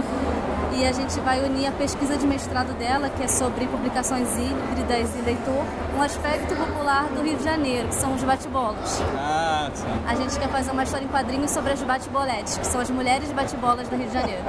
e 0.73 0.87
a 0.87 0.92
gente 0.92 1.18
vai 1.21 1.40
unir 1.45 1.66
a 1.66 1.73
pesquisa 1.73 2.16
de 2.16 2.25
mestrado 2.25 2.73
dela, 2.78 3.11
que 3.11 3.25
é 3.25 3.28
sobre 3.28 3.66
publicações 3.66 4.28
híbridas 4.37 5.16
e 5.16 5.23
leitor, 5.23 5.64
um 5.97 6.02
aspecto 6.02 6.54
popular 6.54 7.09
do 7.09 7.23
Rio 7.23 7.37
de 7.37 7.42
Janeiro, 7.42 7.88
que 7.88 7.95
são 7.95 8.14
os 8.14 8.23
bate-bolas. 8.23 9.02
Ah, 9.16 9.71
sim. 9.75 9.87
A 10.06 10.14
gente 10.14 10.38
quer 10.38 10.49
fazer 10.49 10.71
uma 10.71 10.85
história 10.85 11.04
em 11.04 11.09
quadrinhos 11.09 11.50
sobre 11.50 11.73
as 11.73 11.83
bate-boletes, 11.83 12.59
que 12.59 12.66
são 12.66 12.80
as 12.80 12.90
mulheres 12.90 13.33
bate-bolas 13.33 13.88
do 13.88 13.97
Rio 13.97 14.06
de 14.06 14.14
Janeiro. 14.14 14.42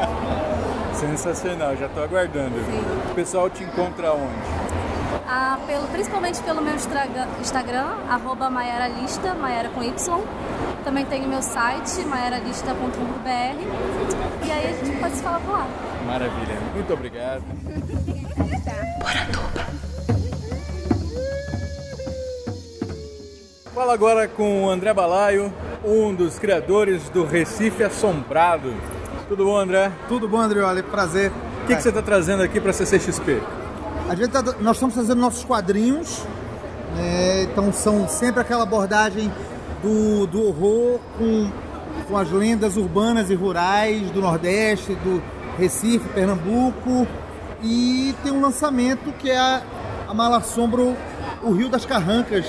Sensacional, 0.93 1.75
já 1.77 1.85
estou 1.85 2.03
aguardando. 2.03 2.55
Sim. 2.55 3.11
O 3.11 3.15
pessoal 3.15 3.49
te 3.49 3.63
encontra 3.63 4.11
onde? 4.11 4.56
Ah, 5.29 5.59
pelo, 5.67 5.85
principalmente 5.87 6.41
pelo 6.41 6.61
meu 6.61 6.73
Instagram, 6.73 7.87
arroba 8.09 8.49
Maiara 8.49 8.87
Lista, 8.87 9.33
Maiara 9.33 9.67
com 9.69 9.83
Y. 9.83 9.93
Também 10.85 11.05
tenho 11.05 11.27
meu 11.27 11.41
site, 11.41 11.99
maiaralista.com.br. 12.05 14.47
E 14.47 14.51
aí 14.51 14.67
a 14.67 14.85
gente 14.85 14.97
pode 14.99 15.15
se 15.15 15.21
falar 15.21 15.41
por 15.41 15.51
lá. 15.51 15.67
Maravilha. 16.05 16.57
Muito 16.73 16.93
obrigado. 16.93 17.43
Fala 23.75 23.93
agora 23.93 24.29
com 24.29 24.63
o 24.63 24.69
André 24.69 24.93
Balaio, 24.93 25.53
um 25.83 26.15
dos 26.15 26.39
criadores 26.39 27.09
do 27.09 27.25
Recife 27.25 27.83
Assombrado. 27.83 28.73
Tudo 29.27 29.43
bom, 29.43 29.57
André? 29.57 29.91
Tudo 30.07 30.29
bom, 30.29 30.39
Andrioli? 30.39 30.83
Prazer. 30.83 31.33
O 31.63 31.67
que, 31.67 31.75
que 31.75 31.81
você 31.81 31.89
está 31.89 32.01
trazendo 32.01 32.43
aqui 32.43 32.61
para 32.61 32.71
a 32.71 32.73
CCXP? 32.73 33.41
Tá- 34.31 34.55
nós 34.61 34.77
estamos 34.77 34.95
fazendo 34.95 35.19
nossos 35.19 35.43
quadrinhos, 35.43 36.23
né? 36.95 37.43
então 37.43 37.71
são 37.73 38.07
sempre 38.07 38.41
aquela 38.41 38.63
abordagem 38.63 39.31
do, 39.83 40.25
do 40.27 40.47
horror 40.47 40.99
com, 41.17 41.51
com 42.07 42.17
as 42.17 42.31
lendas 42.31 42.77
urbanas 42.77 43.29
e 43.29 43.35
rurais 43.35 44.09
do 44.11 44.21
Nordeste, 44.21 44.95
do, 44.95 45.21
Recife, 45.57 46.07
Pernambuco. 46.09 47.07
E 47.63 48.15
tem 48.23 48.31
um 48.31 48.41
lançamento 48.41 49.11
que 49.17 49.29
é 49.29 49.37
a, 49.37 49.61
a 50.07 50.13
Mala 50.13 50.41
o 51.43 51.51
Rio 51.51 51.69
das 51.69 51.85
Carrancas, 51.85 52.45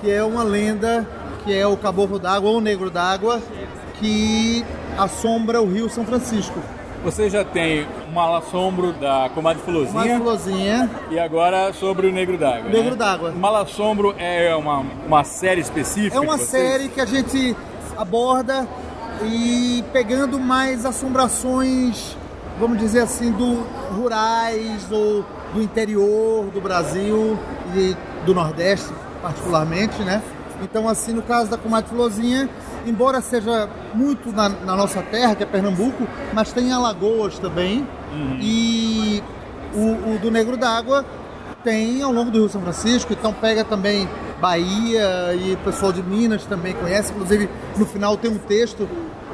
que 0.00 0.10
é 0.10 0.24
uma 0.24 0.42
lenda, 0.42 1.06
que 1.44 1.54
é 1.54 1.66
o 1.66 1.76
caboclo 1.76 2.18
d'água 2.18 2.50
ou 2.50 2.58
o 2.58 2.60
negro 2.60 2.90
d'água, 2.90 3.40
que 4.00 4.64
assombra 4.96 5.60
o 5.60 5.70
Rio 5.70 5.88
São 5.90 6.04
Francisco. 6.04 6.58
Você 7.04 7.30
já 7.30 7.44
tem 7.44 7.86
um 8.08 8.12
malassombro 8.12 8.92
da 8.92 9.30
Comadre 9.34 9.62
Fulozinha 9.62 10.18
fulozinha, 10.18 10.90
e 11.10 11.18
agora 11.18 11.72
sobre 11.72 12.08
o 12.08 12.12
Negro 12.12 12.36
d'Água. 12.36 12.70
Negro 12.70 12.90
né? 12.90 12.96
d'Água. 12.96 13.32
Malassombro 13.32 14.14
é 14.18 14.54
uma, 14.54 14.84
uma 15.06 15.24
série 15.24 15.60
específica? 15.60 16.16
É 16.16 16.20
uma 16.20 16.38
série 16.38 16.88
que 16.88 17.00
a 17.00 17.06
gente 17.06 17.56
aborda 17.96 18.66
e 19.24 19.84
pegando 19.92 20.38
mais 20.38 20.84
assombrações, 20.84 22.16
vamos 22.58 22.78
dizer 22.78 23.00
assim, 23.00 23.32
do 23.32 23.64
rurais 23.94 24.90
ou 24.90 25.24
do 25.54 25.62
interior 25.62 26.46
do 26.46 26.60
Brasil 26.60 27.38
e 27.74 27.96
do 28.26 28.34
Nordeste, 28.34 28.92
particularmente, 29.22 30.02
né? 30.02 30.22
Então, 30.62 30.88
assim, 30.88 31.12
no 31.12 31.22
caso 31.22 31.50
da 31.50 31.56
Comadre 31.56 31.90
Florzinha, 31.90 32.48
embora 32.86 33.20
seja 33.20 33.68
muito 33.94 34.32
na, 34.32 34.48
na 34.48 34.76
nossa 34.76 35.02
terra, 35.02 35.34
que 35.34 35.42
é 35.42 35.46
Pernambuco, 35.46 36.06
mas 36.32 36.52
tem 36.52 36.72
Alagoas 36.72 37.38
também. 37.38 37.86
E 38.40 39.22
o, 39.74 40.14
o 40.14 40.18
do 40.18 40.30
Negro 40.30 40.56
d'Água 40.56 41.04
tem 41.62 42.02
ao 42.02 42.12
longo 42.12 42.30
do 42.30 42.38
Rio 42.38 42.48
São 42.48 42.62
Francisco, 42.62 43.12
então 43.12 43.32
pega 43.32 43.64
também 43.64 44.08
Bahia 44.40 45.34
e 45.34 45.54
o 45.54 45.56
pessoal 45.58 45.92
de 45.92 46.02
Minas 46.02 46.44
também 46.44 46.72
conhece. 46.74 47.12
Inclusive, 47.12 47.48
no 47.76 47.84
final 47.84 48.16
tem 48.16 48.30
um 48.30 48.38
texto 48.38 48.88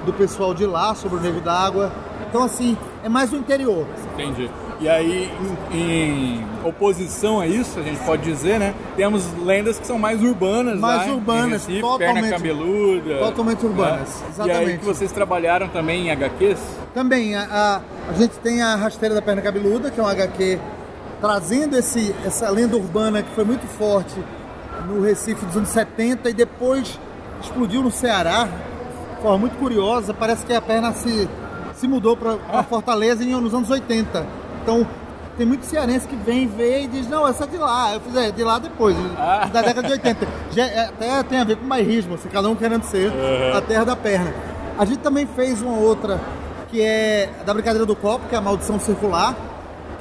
do 0.04 0.12
pessoal 0.12 0.54
de 0.54 0.66
lá 0.66 0.94
sobre 0.94 1.18
o 1.18 1.20
Negro 1.20 1.40
d'Água. 1.40 1.92
Então, 2.28 2.42
assim, 2.42 2.76
é 3.02 3.08
mais 3.08 3.32
o 3.32 3.36
interior. 3.36 3.86
Entendi. 4.14 4.50
E 4.80 4.88
aí, 4.88 5.30
em, 5.72 5.78
em 5.78 6.44
oposição 6.64 7.40
a 7.40 7.46
isso, 7.46 7.78
a 7.78 7.82
gente 7.82 8.00
pode 8.04 8.22
dizer, 8.22 8.58
né? 8.58 8.74
Temos 8.96 9.24
lendas 9.44 9.78
que 9.78 9.86
são 9.86 9.98
mais 9.98 10.20
urbanas, 10.22 10.78
Mais 10.80 11.06
lá, 11.06 11.14
urbanas, 11.14 11.64
Recife, 11.66 11.80
totalmente- 11.80 12.20
perna 12.22 12.30
cabeluda. 12.36 13.18
totalmente 13.18 13.64
urbanas, 13.66 14.08
né? 14.08 14.26
E 14.26 14.30
exatamente. 14.30 14.70
aí 14.72 14.78
que 14.78 14.84
vocês 14.84 15.12
trabalharam 15.12 15.68
também 15.68 16.08
em 16.08 16.10
HQs? 16.10 16.58
Também, 16.92 17.34
a, 17.36 17.42
a, 17.50 17.80
a 18.10 18.12
gente 18.14 18.32
tem 18.38 18.62
a 18.62 18.74
Rasteira 18.74 19.14
da 19.14 19.22
Perna 19.22 19.42
Cabeluda, 19.42 19.90
que 19.90 20.00
é 20.00 20.02
um 20.02 20.08
HQ 20.08 20.58
trazendo 21.20 21.76
esse, 21.78 22.14
essa 22.24 22.50
lenda 22.50 22.76
urbana 22.76 23.22
que 23.22 23.30
foi 23.34 23.44
muito 23.44 23.66
forte 23.66 24.14
no 24.88 25.00
Recife 25.02 25.44
dos 25.46 25.56
anos 25.56 25.68
70 25.70 26.28
e 26.30 26.32
depois 26.34 26.98
explodiu 27.40 27.82
no 27.82 27.90
Ceará, 27.90 28.48
de 29.16 29.22
forma 29.22 29.38
muito 29.38 29.56
curiosa. 29.56 30.12
Parece 30.12 30.44
que 30.44 30.52
a 30.52 30.60
perna 30.60 30.92
se, 30.92 31.28
se 31.74 31.86
mudou 31.88 32.16
para 32.16 32.62
Fortaleza 32.64 33.22
em, 33.24 33.30
nos 33.40 33.54
anos 33.54 33.70
80. 33.70 34.43
Então, 34.64 34.86
tem 35.36 35.46
muito 35.46 35.64
cearense 35.66 36.08
que 36.08 36.16
vem 36.16 36.48
ver 36.48 36.84
e 36.84 36.86
diz: 36.88 37.06
Não, 37.08 37.28
essa 37.28 37.44
é 37.44 37.46
de 37.46 37.58
lá. 37.58 37.92
Eu 37.94 38.00
fiz, 38.00 38.16
é, 38.16 38.30
de 38.30 38.42
lá 38.42 38.58
depois, 38.58 38.96
Ah. 39.16 39.48
da 39.52 39.60
década 39.62 39.86
de 39.86 39.92
80. 39.92 40.26
Já, 40.50 40.64
é, 40.64 40.86
até 40.86 41.22
tem 41.24 41.38
a 41.38 41.44
ver 41.44 41.56
com 41.56 41.66
bairrismo, 41.68 42.14
assim, 42.14 42.28
cada 42.30 42.48
um 42.48 42.56
querendo 42.56 42.82
ser 42.84 43.12
a 43.54 43.60
terra 43.60 43.84
da 43.84 43.94
perna. 43.94 44.32
A 44.78 44.84
gente 44.84 44.98
também 45.00 45.26
fez 45.26 45.60
uma 45.62 45.76
outra 45.76 46.18
que 46.70 46.80
é 46.82 47.28
da 47.44 47.52
brincadeira 47.52 47.84
do 47.86 47.94
copo, 47.94 48.26
que 48.28 48.34
é 48.34 48.38
a 48.38 48.40
maldição 48.40 48.80
circular, 48.80 49.36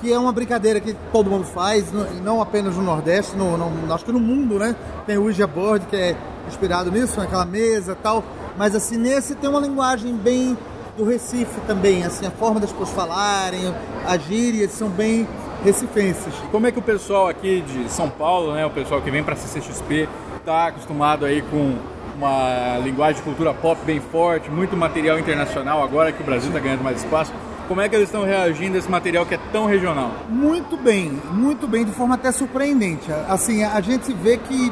que 0.01 0.11
é 0.11 0.17
uma 0.17 0.31
brincadeira 0.31 0.79
que 0.79 0.95
todo 1.11 1.29
mundo 1.29 1.45
faz, 1.45 1.91
não- 1.91 2.07
e 2.07 2.19
não 2.21 2.41
apenas 2.41 2.75
no 2.75 2.81
Nordeste, 2.81 3.35
no, 3.37 3.57
no- 3.57 3.93
acho 3.93 4.03
que 4.05 4.11
no 4.11 4.19
mundo, 4.19 4.57
né? 4.57 4.75
Tem 5.05 5.17
o 5.17 5.23
Ouija 5.23 5.45
Board, 5.45 5.85
que 5.87 5.95
é 5.95 6.15
inspirado 6.47 6.91
nisso, 6.91 7.19
naquela 7.19 7.45
mesa 7.45 7.91
e 7.91 7.95
tal. 7.95 8.23
Mas 8.57 8.75
assim, 8.75 8.97
nesse 8.97 9.35
tem 9.35 9.49
uma 9.49 9.59
linguagem 9.59 10.13
bem 10.15 10.57
do 10.97 11.05
Recife 11.05 11.59
também, 11.65 12.03
assim, 12.03 12.25
a 12.25 12.31
forma 12.31 12.59
das 12.59 12.71
pessoas 12.71 12.91
falarem, 12.91 13.73
as 14.05 14.23
gírias 14.23 14.71
são 14.71 14.89
bem 14.89 15.27
recifenses. 15.63 16.33
Como 16.51 16.67
é 16.67 16.71
que 16.71 16.79
o 16.79 16.81
pessoal 16.81 17.27
aqui 17.27 17.61
de 17.61 17.89
São 17.89 18.09
Paulo, 18.09 18.53
né, 18.53 18.65
o 18.65 18.69
pessoal 18.69 19.01
que 19.01 19.09
vem 19.09 19.23
para 19.23 19.35
CCXP, 19.35 20.07
tá 20.45 20.67
acostumado 20.67 21.25
aí 21.25 21.41
com 21.41 21.77
uma 22.15 22.77
linguagem 22.83 23.15
de 23.15 23.21
cultura 23.23 23.53
pop 23.53 23.79
bem 23.85 23.99
forte, 23.99 24.51
muito 24.51 24.77
material 24.77 25.17
internacional 25.17 25.83
agora 25.83 26.11
que 26.11 26.21
o 26.21 26.25
Brasil 26.25 26.49
está 26.49 26.59
ganhando 26.59 26.83
mais 26.83 26.97
espaço. 26.97 27.31
Como 27.67 27.79
é 27.79 27.87
que 27.87 27.95
eles 27.95 28.09
estão 28.09 28.23
reagindo 28.23 28.75
a 28.75 28.79
esse 28.79 28.91
material 28.91 29.25
que 29.25 29.33
é 29.33 29.39
tão 29.51 29.65
regional? 29.65 30.11
Muito 30.29 30.77
bem, 30.77 31.19
muito 31.31 31.67
bem, 31.67 31.85
de 31.85 31.91
forma 31.91 32.15
até 32.15 32.31
surpreendente. 32.31 33.09
Assim, 33.27 33.63
a 33.63 33.79
gente 33.81 34.13
vê 34.13 34.37
que 34.37 34.71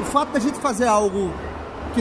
o 0.00 0.04
fato 0.04 0.32
da 0.32 0.40
gente 0.40 0.58
fazer 0.58 0.86
algo 0.86 1.32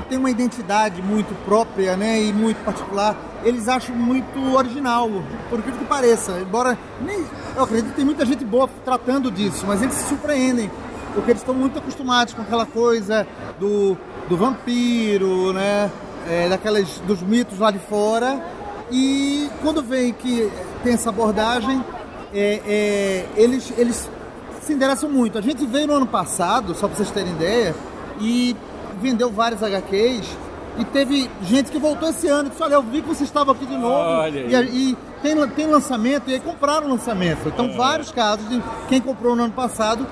que 0.01 0.09
tem 0.09 0.17
uma 0.17 0.29
identidade 0.29 1.01
muito 1.01 1.33
própria, 1.45 1.95
né, 1.95 2.21
e 2.21 2.33
muito 2.33 2.63
particular, 2.63 3.15
eles 3.43 3.67
acham 3.67 3.95
muito 3.95 4.39
original, 4.55 5.09
por 5.49 5.59
incrível 5.59 5.79
que 5.79 5.85
pareça. 5.85 6.39
Embora 6.39 6.77
nem, 7.01 7.23
eu 7.55 7.63
acredito 7.63 7.89
que 7.89 7.95
tem 7.95 8.05
muita 8.05 8.25
gente 8.25 8.43
boa 8.45 8.69
tratando 8.83 9.31
disso, 9.31 9.65
mas 9.67 9.81
eles 9.81 9.95
se 9.95 10.09
surpreendem, 10.09 10.69
porque 11.13 11.31
eles 11.31 11.41
estão 11.41 11.55
muito 11.55 11.79
acostumados 11.79 12.33
com 12.33 12.41
aquela 12.41 12.65
coisa 12.65 13.27
do, 13.59 13.97
do 14.29 14.37
vampiro, 14.37 15.53
né, 15.53 15.91
é, 16.27 16.49
daquelas 16.49 16.99
dos 16.99 17.21
mitos 17.21 17.59
lá 17.59 17.71
de 17.71 17.79
fora. 17.79 18.41
E 18.91 19.49
quando 19.61 19.83
vem 19.83 20.13
que 20.13 20.49
tem 20.83 20.93
essa 20.93 21.09
abordagem, 21.09 21.83
é, 22.33 22.61
é, 22.65 23.25
eles, 23.35 23.73
eles 23.77 24.09
se 24.61 24.73
interessam 24.73 25.09
muito. 25.09 25.37
A 25.37 25.41
gente 25.41 25.65
veio 25.65 25.87
no 25.87 25.93
ano 25.93 26.07
passado, 26.07 26.73
só 26.75 26.87
para 26.87 26.97
vocês 26.97 27.11
terem 27.11 27.33
ideia, 27.33 27.75
e 28.19 28.55
vendeu 28.97 29.31
vários 29.31 29.63
HQs. 29.63 30.25
E 30.79 30.85
teve 30.85 31.27
gente 31.41 31.71
que 31.71 31.79
voltou 31.79 32.07
esse 32.09 32.27
ano 32.27 32.47
e 32.47 32.49
disse, 32.51 32.61
olha, 32.61 32.75
eu 32.75 32.83
vi 32.83 33.01
que 33.01 33.07
você 33.07 33.23
estava 33.23 33.51
aqui 33.51 33.65
de 33.65 33.75
novo. 33.75 34.27
E, 34.27 34.91
e 34.91 34.97
tem, 35.23 35.47
tem 35.49 35.65
lançamento, 35.65 36.29
e 36.29 36.35
aí 36.35 36.39
compraram 36.39 36.85
o 36.85 36.89
lançamento. 36.91 37.47
Então, 37.47 37.75
vários 37.75 38.11
casos 38.11 38.47
de 38.47 38.61
quem 38.87 39.01
comprou 39.01 39.35
no 39.35 39.45
ano 39.45 39.53
passado 39.53 40.05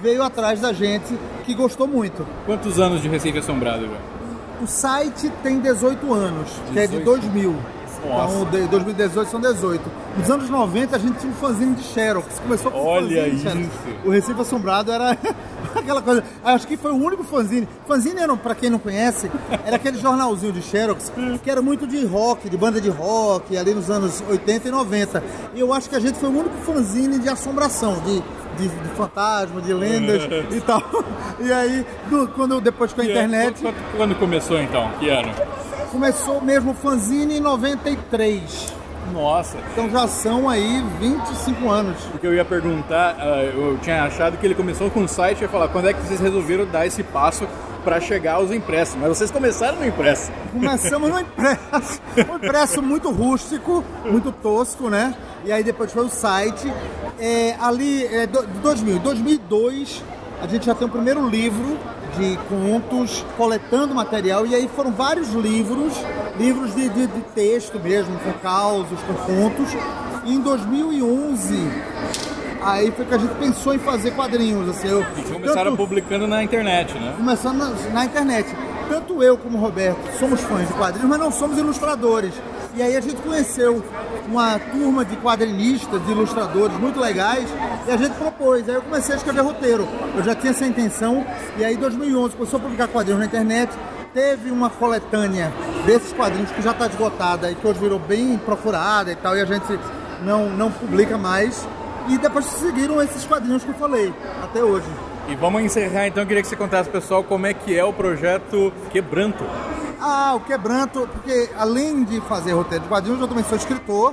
veio 0.00 0.22
atrás 0.22 0.60
da 0.60 0.72
gente 0.72 1.16
que 1.44 1.54
gostou 1.54 1.88
muito. 1.88 2.26
Quantos 2.46 2.78
anos 2.78 3.02
de 3.02 3.08
Recife 3.08 3.38
Assombrado, 3.38 3.80
velho? 3.82 4.00
O 4.60 4.66
site 4.66 5.28
tem 5.42 5.58
18 5.58 6.12
anos, 6.14 6.48
que 6.72 6.78
é 6.78 6.86
de 6.86 6.98
18? 6.98 7.04
2000. 7.04 7.56
Nossa. 8.08 8.34
Então, 8.34 8.50
de 8.60 8.66
2018 8.68 9.30
são 9.30 9.40
18. 9.40 9.82
Nos 10.18 10.30
anos 10.30 10.50
90 10.50 10.96
a 10.96 10.98
gente 10.98 11.18
tinha 11.18 11.32
um 11.32 11.34
fanzine 11.36 11.74
de 11.74 11.82
Xerox. 11.82 12.38
Começou 12.40 12.70
com 12.70 12.78
Olha 12.84 13.22
fanzine 13.24 13.38
Xerox. 13.40 13.60
isso. 13.60 13.96
O 14.04 14.10
Recife 14.10 14.40
Assombrado 14.40 14.92
era 14.92 15.16
aquela 15.74 16.02
coisa. 16.02 16.24
Acho 16.44 16.66
que 16.66 16.76
foi 16.76 16.90
o 16.92 16.96
único 16.96 17.22
fanzine. 17.24 17.68
Fanzine 17.86 18.20
era, 18.20 18.36
pra 18.36 18.54
quem 18.54 18.70
não 18.70 18.78
conhece, 18.78 19.30
era 19.64 19.76
aquele 19.76 19.98
jornalzinho 19.98 20.52
de 20.52 20.62
Xerox 20.62 21.12
que 21.42 21.50
era 21.50 21.62
muito 21.62 21.86
de 21.86 22.04
rock, 22.04 22.48
de 22.48 22.56
banda 22.56 22.80
de 22.80 22.90
rock, 22.90 23.56
ali 23.56 23.72
nos 23.74 23.88
anos 23.90 24.22
80 24.28 24.68
e 24.68 24.70
90. 24.70 25.22
E 25.54 25.60
eu 25.60 25.72
acho 25.72 25.88
que 25.88 25.96
a 25.96 26.00
gente 26.00 26.18
foi 26.18 26.28
o 26.28 26.32
único 26.38 26.56
fanzine 26.64 27.18
de 27.18 27.28
assombração, 27.28 27.94
de, 28.04 28.20
de, 28.56 28.68
de 28.68 28.88
fantasma, 28.96 29.60
de 29.60 29.72
lendas 29.72 30.22
e 30.50 30.60
tal. 30.62 30.82
E 31.40 31.52
aí, 31.52 31.86
do- 32.10 32.28
quando 32.28 32.60
depois 32.60 32.92
com 32.92 33.00
a 33.00 33.04
internet. 33.04 33.60
Quando, 33.62 33.96
quando 33.96 34.14
começou 34.18 34.60
então? 34.60 34.90
Que 34.98 35.08
ano? 35.08 35.30
Começou 35.92 36.40
mesmo 36.40 36.72
o 36.72 36.74
fanzine 36.74 37.36
em 37.36 37.40
93. 37.40 38.72
Nossa, 39.12 39.58
Então 39.72 39.90
já 39.90 40.08
são 40.08 40.48
aí 40.48 40.82
25 40.98 41.68
anos. 41.68 41.96
o 42.14 42.18
que 42.18 42.26
eu 42.26 42.32
ia 42.34 42.44
perguntar, 42.44 43.16
ah, 43.18 43.42
eu 43.44 43.76
tinha 43.82 44.04
achado 44.04 44.38
que 44.38 44.46
ele 44.46 44.54
começou 44.54 44.88
com 44.90 45.00
um 45.00 45.08
site 45.08 45.40
e 45.40 45.42
ia 45.42 45.48
falar 45.48 45.68
quando 45.68 45.88
é 45.88 45.92
que 45.92 46.00
vocês 46.00 46.18
resolveram 46.20 46.64
dar 46.66 46.86
esse 46.86 47.02
passo 47.02 47.46
para 47.84 48.00
chegar 48.00 48.34
aos 48.34 48.50
impressos. 48.52 48.94
Mas 48.98 49.08
vocês 49.18 49.30
começaram 49.30 49.78
no 49.78 49.86
impresso. 49.86 50.30
Começamos 50.52 51.10
no 51.10 51.20
impresso, 51.20 52.00
um 52.30 52.36
impresso 52.36 52.80
muito 52.82 53.10
rústico, 53.10 53.84
muito 54.04 54.30
tosco, 54.32 54.88
né? 54.88 55.14
E 55.44 55.52
aí 55.52 55.62
depois 55.64 55.92
foi 55.92 56.04
o 56.06 56.08
site. 56.08 56.72
É, 57.18 57.54
ali, 57.60 58.06
é, 58.06 58.26
do- 58.26 58.46
2000, 58.62 58.98
2002, 59.00 60.02
a 60.42 60.46
gente 60.46 60.66
já 60.66 60.74
tem 60.74 60.86
o 60.86 60.90
primeiro 60.90 61.26
livro 61.28 61.78
de 62.18 62.36
contos, 62.48 63.24
coletando 63.38 63.94
material, 63.94 64.44
e 64.46 64.54
aí 64.54 64.68
foram 64.74 64.90
vários 64.90 65.28
livros, 65.32 65.94
livros 66.38 66.74
de, 66.74 66.88
de- 66.90 67.06
de 67.06 67.20
texto 67.34 67.78
mesmo, 67.80 68.18
com 68.18 68.32
causos, 68.34 68.98
com 69.06 69.14
contos. 69.14 69.68
E 70.24 70.34
em 70.34 70.40
2011, 70.40 71.56
aí 72.60 72.90
foi 72.92 73.04
que 73.06 73.14
a 73.14 73.18
gente 73.18 73.34
pensou 73.36 73.74
em 73.74 73.78
fazer 73.78 74.10
quadrinhos, 74.12 74.68
assim. 74.68 74.88
Eu, 74.88 75.00
E 75.16 75.22
começaram 75.22 75.70
tanto- 75.72 75.76
publicando 75.76 76.26
na 76.26 76.42
internet, 76.42 76.94
né? 76.98 77.14
começando 77.16 77.56
na, 77.58 77.70
na 77.92 78.04
internet. 78.04 78.54
Tanto 78.88 79.22
eu 79.22 79.38
como 79.38 79.56
o 79.56 79.60
Roberto 79.60 79.98
somos 80.18 80.40
fãs 80.42 80.66
de 80.68 80.74
quadrinhos, 80.74 81.08
mas 81.08 81.18
não 81.18 81.30
somos 81.32 81.56
ilustradores. 81.56 82.34
E 82.74 82.82
aí 82.82 82.96
a 82.96 83.00
gente 83.00 83.20
conheceu 83.20 83.84
uma 84.26 84.58
turma 84.58 85.04
de 85.04 85.14
quadrinistas, 85.16 86.04
de 86.06 86.10
ilustradores 86.10 86.74
muito 86.78 86.98
legais, 86.98 87.46
e 87.86 87.90
a 87.90 87.96
gente 87.96 88.14
propôs. 88.14 88.66
Aí 88.66 88.74
eu 88.74 88.82
comecei 88.82 89.14
a 89.14 89.18
escrever 89.18 89.42
roteiro. 89.42 89.86
Eu 90.16 90.22
já 90.22 90.34
tinha 90.34 90.52
essa 90.52 90.66
intenção, 90.66 91.26
e 91.58 91.64
aí 91.64 91.74
em 91.74 91.78
2011 91.78 92.34
começou 92.34 92.58
a 92.58 92.62
publicar 92.62 92.88
quadrinhos 92.88 93.20
na 93.20 93.26
internet. 93.26 93.70
Teve 94.14 94.50
uma 94.50 94.70
coletânea 94.70 95.52
desses 95.84 96.12
quadrinhos 96.12 96.50
que 96.50 96.62
já 96.62 96.70
está 96.70 96.86
esgotada 96.86 97.50
e 97.50 97.54
que 97.54 97.66
hoje 97.66 97.78
virou 97.78 97.98
bem 97.98 98.38
procurada 98.38 99.12
e 99.12 99.16
tal, 99.16 99.36
e 99.36 99.40
a 99.40 99.46
gente 99.46 99.78
não, 100.22 100.48
não 100.48 100.70
publica 100.70 101.18
mais. 101.18 101.66
E 102.08 102.16
depois 102.16 102.46
seguiram 102.46 103.02
esses 103.02 103.24
quadrinhos 103.26 103.62
que 103.62 103.70
eu 103.70 103.74
falei, 103.74 104.12
até 104.42 104.62
hoje. 104.62 104.86
E 105.28 105.36
vamos 105.36 105.62
encerrar 105.62 106.06
então, 106.06 106.22
eu 106.22 106.26
queria 106.26 106.42
que 106.42 106.48
você 106.48 106.56
contasse 106.56 106.88
pessoal 106.88 107.22
como 107.22 107.46
é 107.46 107.54
que 107.54 107.76
é 107.76 107.84
o 107.84 107.92
projeto 107.92 108.72
Quebranto. 108.90 109.44
Ah, 110.04 110.34
o 110.34 110.40
Quebranto, 110.40 111.08
porque 111.12 111.48
além 111.56 112.02
de 112.02 112.20
fazer 112.22 112.52
roteiro 112.52 112.82
de 112.82 112.88
quadrinhos, 112.90 113.20
eu 113.20 113.28
também 113.28 113.44
sou 113.44 113.56
escritor 113.56 114.12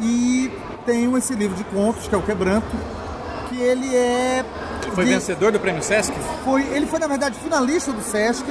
E 0.00 0.50
tenho 0.84 1.16
esse 1.16 1.34
livro 1.34 1.56
de 1.56 1.64
contos, 1.64 2.06
que 2.06 2.14
é 2.14 2.18
o 2.18 2.22
Quebranto, 2.22 2.66
que 3.48 3.58
ele 3.60 3.96
é. 3.96 4.44
Foi 4.94 5.04
de- 5.04 5.10
vencedor 5.12 5.50
do 5.52 5.58
prêmio 5.60 5.82
Sesc? 5.82 6.12
foi, 6.44 6.62
ele 6.68 6.86
foi, 6.86 6.98
na 6.98 7.06
verdade, 7.06 7.36
finalista 7.38 7.90
do 7.92 8.00
Sesc, 8.02 8.44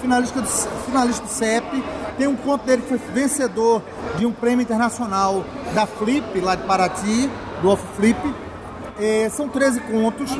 finalista 0.00 0.40
do, 0.40 0.46
finalista 0.48 1.22
do 1.24 1.30
CEP. 1.30 1.84
Tem 2.16 2.26
um 2.26 2.36
conto 2.36 2.64
dele 2.66 2.82
que 2.82 2.88
foi 2.88 2.98
vencedor 3.12 3.82
de 4.16 4.26
um 4.26 4.32
prêmio 4.32 4.62
internacional 4.62 5.44
da 5.74 5.86
Flip, 5.86 6.40
lá 6.40 6.54
de 6.56 6.62
Paraty, 6.64 7.30
do 7.62 7.70
Off 7.70 7.82
Flip. 7.96 8.18
É, 9.00 9.28
são 9.30 9.48
13 9.48 9.80
contos 9.82 10.30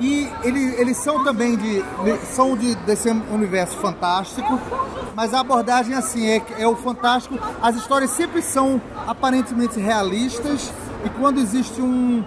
e 0.00 0.28
ele- 0.42 0.74
eles 0.80 0.96
são 0.96 1.22
também 1.22 1.56
de, 1.56 1.84
são 2.32 2.56
de, 2.56 2.74
desse 2.76 3.08
universo 3.10 3.76
fantástico, 3.78 4.58
mas 5.14 5.34
a 5.34 5.40
abordagem 5.40 5.94
assim 5.94 6.26
é, 6.26 6.42
é 6.58 6.66
o 6.66 6.74
fantástico. 6.74 7.38
As 7.62 7.76
histórias 7.76 8.10
sempre 8.10 8.40
são 8.42 8.80
aparentemente 9.06 9.78
realistas 9.78 10.72
e 11.04 11.08
quando 11.10 11.38
existe 11.38 11.80
um, 11.80 12.24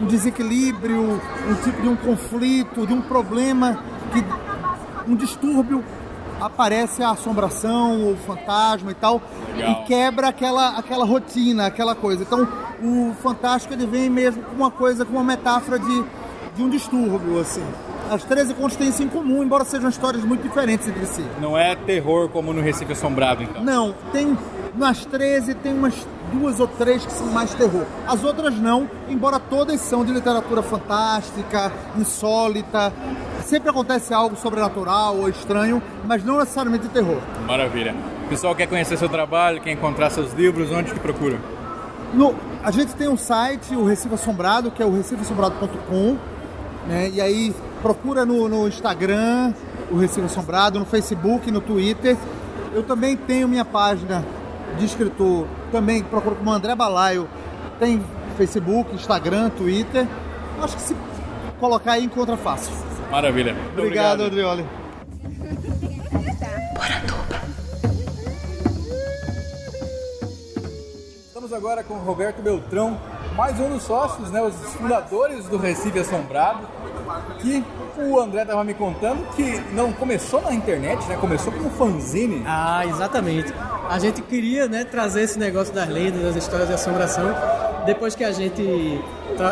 um 0.00 0.06
desequilíbrio, 0.06 1.20
um 1.48 1.54
tipo 1.62 1.82
de 1.82 1.88
um 1.88 1.96
conflito, 1.96 2.86
de 2.86 2.94
um 2.94 3.02
problema, 3.02 3.78
que, 4.12 4.24
um 5.10 5.14
distúrbio, 5.14 5.84
aparece 6.40 7.02
a 7.02 7.10
assombração, 7.10 8.12
o 8.12 8.16
fantasma 8.26 8.90
e 8.92 8.94
tal, 8.94 9.20
Legal. 9.54 9.72
e 9.72 9.84
quebra 9.84 10.28
aquela, 10.28 10.78
aquela 10.78 11.04
rotina, 11.04 11.66
aquela 11.66 11.94
coisa. 11.94 12.22
Então, 12.22 12.48
o 12.82 13.12
fantástico 13.22 13.74
ele 13.74 13.86
vem 13.86 14.08
mesmo 14.08 14.42
com 14.44 14.56
uma 14.56 14.70
coisa, 14.70 15.04
com 15.04 15.12
uma 15.12 15.24
metáfora 15.24 15.78
de, 15.78 16.04
de 16.60 16.66
um 16.66 16.68
distúrbio, 16.68 17.40
assim. 17.40 17.62
As 18.10 18.22
13 18.24 18.54
contos 18.54 18.76
têm 18.76 18.88
isso 18.88 19.02
em 19.02 19.08
comum, 19.08 19.42
embora 19.42 19.64
sejam 19.64 19.88
histórias 19.88 20.22
muito 20.24 20.42
diferentes 20.42 20.86
entre 20.88 21.06
si. 21.06 21.24
Não 21.40 21.56
é 21.56 21.74
terror 21.74 22.28
como 22.28 22.52
no 22.52 22.60
Recife 22.60 22.92
Assombrado, 22.92 23.42
então. 23.42 23.64
Não, 23.64 23.94
tem 24.12 24.36
nas 24.76 25.04
13 25.06 25.54
tem 25.54 25.72
umas 25.72 25.94
duas 26.32 26.60
ou 26.60 26.66
três 26.66 27.04
que 27.04 27.12
são 27.12 27.26
mais 27.28 27.54
terror. 27.54 27.84
As 28.06 28.22
outras 28.22 28.54
não, 28.56 28.88
embora 29.08 29.38
todas 29.40 29.80
são 29.80 30.04
de 30.04 30.12
literatura 30.12 30.62
fantástica, 30.62 31.72
insólita. 31.96 32.92
Sempre 33.44 33.70
acontece 33.70 34.12
algo 34.12 34.36
sobrenatural 34.36 35.16
ou 35.16 35.28
estranho, 35.28 35.82
mas 36.04 36.22
não 36.24 36.38
necessariamente 36.38 36.86
de 36.88 36.92
terror. 36.92 37.18
Maravilha. 37.46 37.94
O 38.26 38.28
pessoal 38.28 38.54
quer 38.54 38.66
conhecer 38.66 38.96
seu 38.98 39.08
trabalho, 39.08 39.60
quer 39.60 39.72
encontrar 39.72 40.10
seus 40.10 40.32
livros, 40.34 40.70
onde 40.70 40.92
que 40.92 41.00
procura? 41.00 41.38
No- 42.12 42.34
a 42.62 42.70
gente 42.70 42.94
tem 42.94 43.08
um 43.08 43.16
site, 43.16 43.74
o 43.74 43.84
Recife 43.84 44.14
Assombrado, 44.14 44.70
que 44.70 44.82
é 44.82 44.86
o 44.86 44.92
recifeassombrado.com, 44.94 46.16
né? 46.90 47.08
E 47.14 47.20
aí 47.20 47.54
procura 47.80 48.26
no, 48.26 48.48
no 48.48 48.66
Instagram, 48.66 49.54
o 49.90 49.96
Recife 49.96 50.26
Assombrado, 50.26 50.78
no 50.78 50.84
Facebook, 50.84 51.48
no 51.50 51.60
Twitter. 51.60 52.16
Eu 52.74 52.82
também 52.82 53.16
tenho 53.16 53.46
minha 53.46 53.64
página 53.64 54.24
de 54.76 54.84
escritor, 54.84 55.46
também 55.70 56.02
procura 56.02 56.34
como 56.34 56.50
André 56.50 56.74
Balaio. 56.74 57.28
Tem 57.78 58.02
Facebook, 58.36 58.92
Instagram, 58.94 59.50
Twitter. 59.50 60.06
Acho 60.60 60.76
que 60.76 60.82
se 60.82 60.96
colocar 61.60 61.92
aí 61.92 62.04
encontra 62.04 62.36
fácil. 62.36 62.72
Maravilha. 63.10 63.54
Muito 63.54 63.78
Obrigado, 63.78 64.24
Adrioli. 64.24 64.66
Estamos 71.28 71.52
agora 71.52 71.82
com 71.82 71.94
o 71.94 71.98
Roberto 71.98 72.42
Beltrão, 72.42 72.98
mais 73.36 73.58
um 73.58 73.70
dos 73.70 73.82
sócios, 73.82 74.30
né, 74.30 74.42
os 74.42 74.54
fundadores 74.74 75.46
do 75.46 75.56
Recife 75.56 75.98
Assombrado, 75.98 76.68
que 77.40 77.64
o 77.98 78.18
André 78.18 78.42
estava 78.42 78.64
me 78.64 78.74
contando 78.74 79.24
que 79.34 79.60
não 79.72 79.92
começou 79.92 80.40
na 80.42 80.52
internet, 80.52 81.06
né, 81.06 81.16
começou 81.16 81.52
como 81.52 81.70
fanzine. 81.70 82.42
Ah, 82.46 82.84
exatamente. 82.86 83.52
A 83.88 83.98
gente 83.98 84.22
queria 84.22 84.68
né, 84.68 84.84
trazer 84.84 85.22
esse 85.22 85.38
negócio 85.38 85.74
das 85.74 85.88
lendas, 85.88 86.22
das 86.22 86.36
histórias 86.36 86.68
de 86.68 86.74
assombração. 86.74 87.34
Depois 87.86 88.14
que 88.14 88.22
a 88.22 88.32
gente 88.32 88.62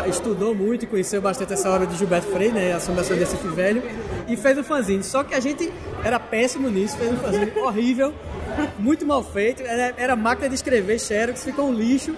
estudou 0.07 0.53
muito 0.53 0.83
e 0.83 0.87
conheceu 0.87 1.21
bastante 1.21 1.53
essa 1.53 1.69
obra 1.69 1.87
de 1.87 1.95
Gilberto 1.97 2.27
Freire, 2.27 2.53
né, 2.53 2.73
Assombração 2.73 3.17
desse 3.17 3.35
Recife 3.35 3.53
Velho, 3.53 3.83
e 4.27 4.37
fez 4.37 4.57
um 4.57 4.63
fanzine. 4.63 5.03
Só 5.03 5.23
que 5.23 5.33
a 5.33 5.39
gente 5.39 5.71
era 6.03 6.19
péssimo 6.19 6.69
nisso, 6.69 6.97
fez 6.97 7.11
um 7.11 7.17
fanzine 7.17 7.51
horrível, 7.59 8.13
muito 8.77 9.05
mal 9.05 9.23
feito. 9.23 9.61
Era, 9.63 9.93
era 9.97 10.15
máquina 10.15 10.49
de 10.49 10.55
escrever, 10.55 10.99
xerox, 10.99 11.43
ficou 11.43 11.69
um 11.69 11.73
lixo. 11.73 12.15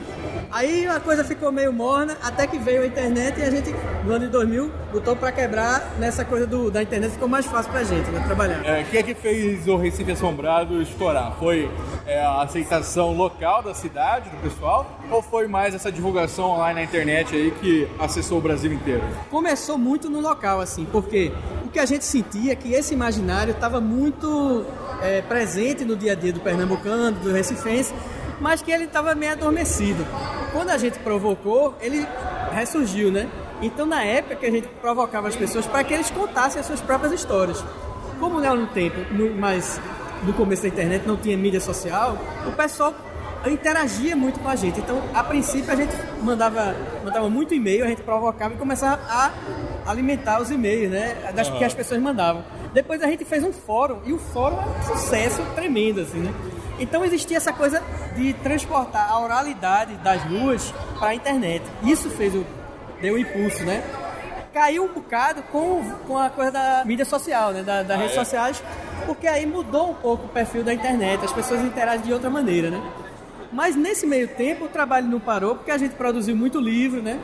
Aí 0.51 0.85
a 0.85 0.99
coisa 0.99 1.23
ficou 1.23 1.51
meio 1.51 1.71
morna, 1.71 2.17
até 2.21 2.45
que 2.45 2.57
veio 2.57 2.81
a 2.81 2.85
internet 2.85 3.39
e 3.39 3.43
a 3.43 3.49
gente, 3.49 3.73
no 4.03 4.11
ano 4.11 4.25
de 4.25 4.31
2000, 4.31 4.69
botou 4.91 5.15
pra 5.15 5.31
quebrar 5.31 5.93
nessa 5.97 6.25
coisa 6.25 6.45
do, 6.45 6.69
da 6.69 6.81
internet, 6.83 7.11
ficou 7.11 7.27
mais 7.27 7.45
fácil 7.45 7.71
pra 7.71 7.83
gente, 7.83 8.09
né, 8.11 8.21
trabalhar. 8.25 8.65
É, 8.65 8.81
O 8.81 8.85
que 8.85 8.97
é 8.97 9.03
que 9.03 9.13
fez 9.13 9.65
o 9.67 9.77
Recife 9.77 10.11
Assombrado 10.11 10.81
estourar? 10.81 11.33
Foi 11.39 11.71
é, 12.05 12.19
a 12.21 12.41
aceitação 12.41 13.13
local 13.15 13.63
da 13.63 13.73
cidade, 13.73 14.29
do 14.29 14.37
pessoal, 14.37 14.99
ou 15.09 15.21
foi 15.21 15.47
mais 15.47 15.73
essa 15.73 15.89
divulgação 15.89 16.49
online 16.49 16.81
na 16.81 16.83
internet 16.83 17.33
aí 17.33 17.51
que 17.51 17.87
acessou 17.97 18.37
o 18.37 18.41
Brasil 18.41 18.73
inteiro? 18.73 19.01
começou 19.29 19.77
muito 19.77 20.09
no 20.09 20.19
local, 20.19 20.59
assim, 20.59 20.85
porque 20.91 21.31
o 21.65 21.69
que 21.69 21.79
a 21.79 21.85
gente 21.85 22.03
sentia 22.03 22.51
é 22.51 22.55
que 22.55 22.73
esse 22.73 22.93
imaginário 22.93 23.51
estava 23.51 23.79
muito 23.79 24.65
é, 25.01 25.21
presente 25.21 25.83
no 25.85 25.95
dia 25.95 26.11
a 26.13 26.15
dia 26.15 26.31
do 26.33 26.39
pernambucano, 26.39 27.17
do 27.19 27.31
recifense, 27.31 27.93
mas 28.39 28.61
que 28.61 28.71
ele 28.71 28.85
estava 28.85 29.13
meio 29.15 29.31
adormecido. 29.33 30.05
Quando 30.51 30.69
a 30.69 30.77
gente 30.77 30.99
provocou, 30.99 31.75
ele 31.81 32.05
ressurgiu, 32.51 33.11
né? 33.11 33.27
Então, 33.61 33.85
na 33.85 34.03
época 34.03 34.35
que 34.37 34.45
a 34.45 34.51
gente 34.51 34.67
provocava 34.81 35.27
as 35.27 35.35
pessoas 35.35 35.65
para 35.67 35.83
que 35.83 35.93
eles 35.93 36.09
contassem 36.09 36.59
as 36.59 36.65
suas 36.65 36.81
próprias 36.81 37.13
histórias. 37.13 37.63
Como 38.19 38.39
não 38.39 38.55
no 38.55 38.67
tempo, 38.67 38.97
no- 39.13 39.33
mas 39.35 39.79
no 40.23 40.33
começo 40.33 40.63
da 40.63 40.67
internet 40.67 41.07
não 41.07 41.15
tinha 41.17 41.37
mídia 41.37 41.59
social, 41.61 42.17
o 42.47 42.51
pessoal 42.51 42.93
interagia 43.49 44.15
muito 44.15 44.39
com 44.39 44.47
a 44.47 44.55
gente. 44.55 44.79
Então, 44.79 45.01
a 45.13 45.23
princípio, 45.23 45.71
a 45.71 45.75
gente 45.75 45.93
mandava, 46.21 46.75
mandava 47.03 47.29
muito 47.29 47.53
e-mail, 47.53 47.83
a 47.83 47.87
gente 47.87 48.01
provocava 48.03 48.53
e 48.53 48.57
começava 48.57 49.01
a 49.07 49.31
alimentar 49.85 50.41
os 50.41 50.51
e-mails, 50.51 50.91
né? 50.91 51.31
Das 51.33 51.49
que 51.49 51.63
as 51.63 51.73
pessoas 51.73 52.01
mandavam. 52.01 52.43
Depois 52.73 53.01
a 53.01 53.07
gente 53.07 53.25
fez 53.25 53.43
um 53.43 53.51
fórum 53.51 53.99
e 54.05 54.13
o 54.13 54.17
fórum 54.17 54.57
é 54.57 54.79
um 54.79 54.95
sucesso 54.95 55.41
tremendo, 55.55 56.01
assim, 56.01 56.19
né? 56.19 56.33
Então 56.79 57.03
existia 57.05 57.37
essa 57.37 57.53
coisa 57.53 57.81
de 58.15 58.33
transportar 58.33 59.09
a 59.09 59.19
oralidade 59.19 59.95
das 59.97 60.21
ruas 60.23 60.73
para 60.97 61.09
a 61.09 61.15
internet. 61.15 61.63
Isso 61.83 62.09
fez 62.09 62.33
o 62.33 62.45
deu 63.01 63.15
o 63.15 63.17
impulso, 63.17 63.63
né? 63.63 63.83
Caiu 64.53 64.85
um 64.85 64.93
bocado 64.93 65.41
com, 65.43 65.83
com 66.07 66.17
a 66.17 66.29
coisa 66.29 66.51
da 66.51 66.83
mídia 66.85 67.05
social, 67.05 67.51
né? 67.51 67.63
Da, 67.63 67.83
das 67.83 67.97
redes 67.97 68.15
sociais, 68.15 68.63
porque 69.05 69.27
aí 69.27 69.45
mudou 69.45 69.91
um 69.91 69.93
pouco 69.93 70.25
o 70.25 70.29
perfil 70.29 70.63
da 70.63 70.73
internet, 70.73 71.23
as 71.25 71.33
pessoas 71.33 71.61
interagem 71.61 72.05
de 72.05 72.13
outra 72.13 72.29
maneira, 72.29 72.69
né? 72.69 72.81
Mas 73.51 73.75
nesse 73.75 74.05
meio 74.07 74.27
tempo 74.29 74.65
o 74.65 74.67
trabalho 74.67 75.07
não 75.07 75.19
parou 75.19 75.55
porque 75.55 75.71
a 75.71 75.77
gente 75.77 75.95
produziu 75.95 76.35
muito 76.35 76.59
livro, 76.59 77.01
né? 77.01 77.19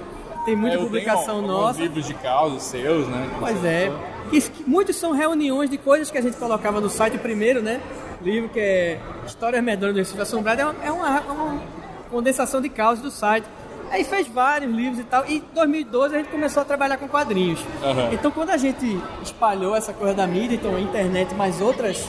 Tem 0.45 0.55
muita 0.55 0.77
É, 0.77 0.79
publicação 0.79 1.35
tenho 1.41 1.47
nossa. 1.47 1.81
livros 1.81 2.05
de 2.05 2.13
causas 2.13 2.63
seus, 2.63 3.07
né? 3.07 3.29
Pois 3.39 3.63
é. 3.65 3.91
Que, 4.29 4.43
muitos 4.65 4.95
são 4.95 5.11
reuniões 5.11 5.69
de 5.69 5.77
coisas 5.77 6.09
que 6.11 6.17
a 6.17 6.21
gente 6.21 6.37
colocava 6.37 6.79
no 6.81 6.89
site 6.89 7.17
primeiro, 7.17 7.61
né? 7.61 7.81
Livro 8.21 8.49
que 8.49 8.59
é 8.59 8.99
Histórias 9.25 9.63
Medonhas 9.63 9.93
do 9.95 9.99
Recife 9.99 10.21
Assombrado, 10.21 10.61
é 10.61 10.65
uma, 10.65 10.75
é 10.85 10.91
uma, 10.91 11.19
uma 11.21 11.61
condensação 12.09 12.59
de 12.61 12.69
causas 12.69 13.01
do 13.03 13.11
site. 13.11 13.45
Aí 13.89 14.03
fez 14.03 14.27
vários 14.27 14.73
livros 14.73 14.99
e 14.99 15.03
tal. 15.03 15.23
E 15.27 15.37
em 15.37 15.43
2012 15.53 16.15
a 16.15 16.17
gente 16.17 16.29
começou 16.29 16.61
a 16.61 16.65
trabalhar 16.65 16.97
com 16.97 17.07
quadrinhos. 17.07 17.59
Aham. 17.83 18.09
Então 18.11 18.31
quando 18.31 18.49
a 18.49 18.57
gente 18.57 18.99
espalhou 19.23 19.73
essa 19.75 19.93
coisa 19.93 20.13
da 20.13 20.27
mídia, 20.27 20.55
então 20.55 20.75
a 20.75 20.79
internet 20.81 21.33
mais 21.35 21.61
outras 21.61 22.05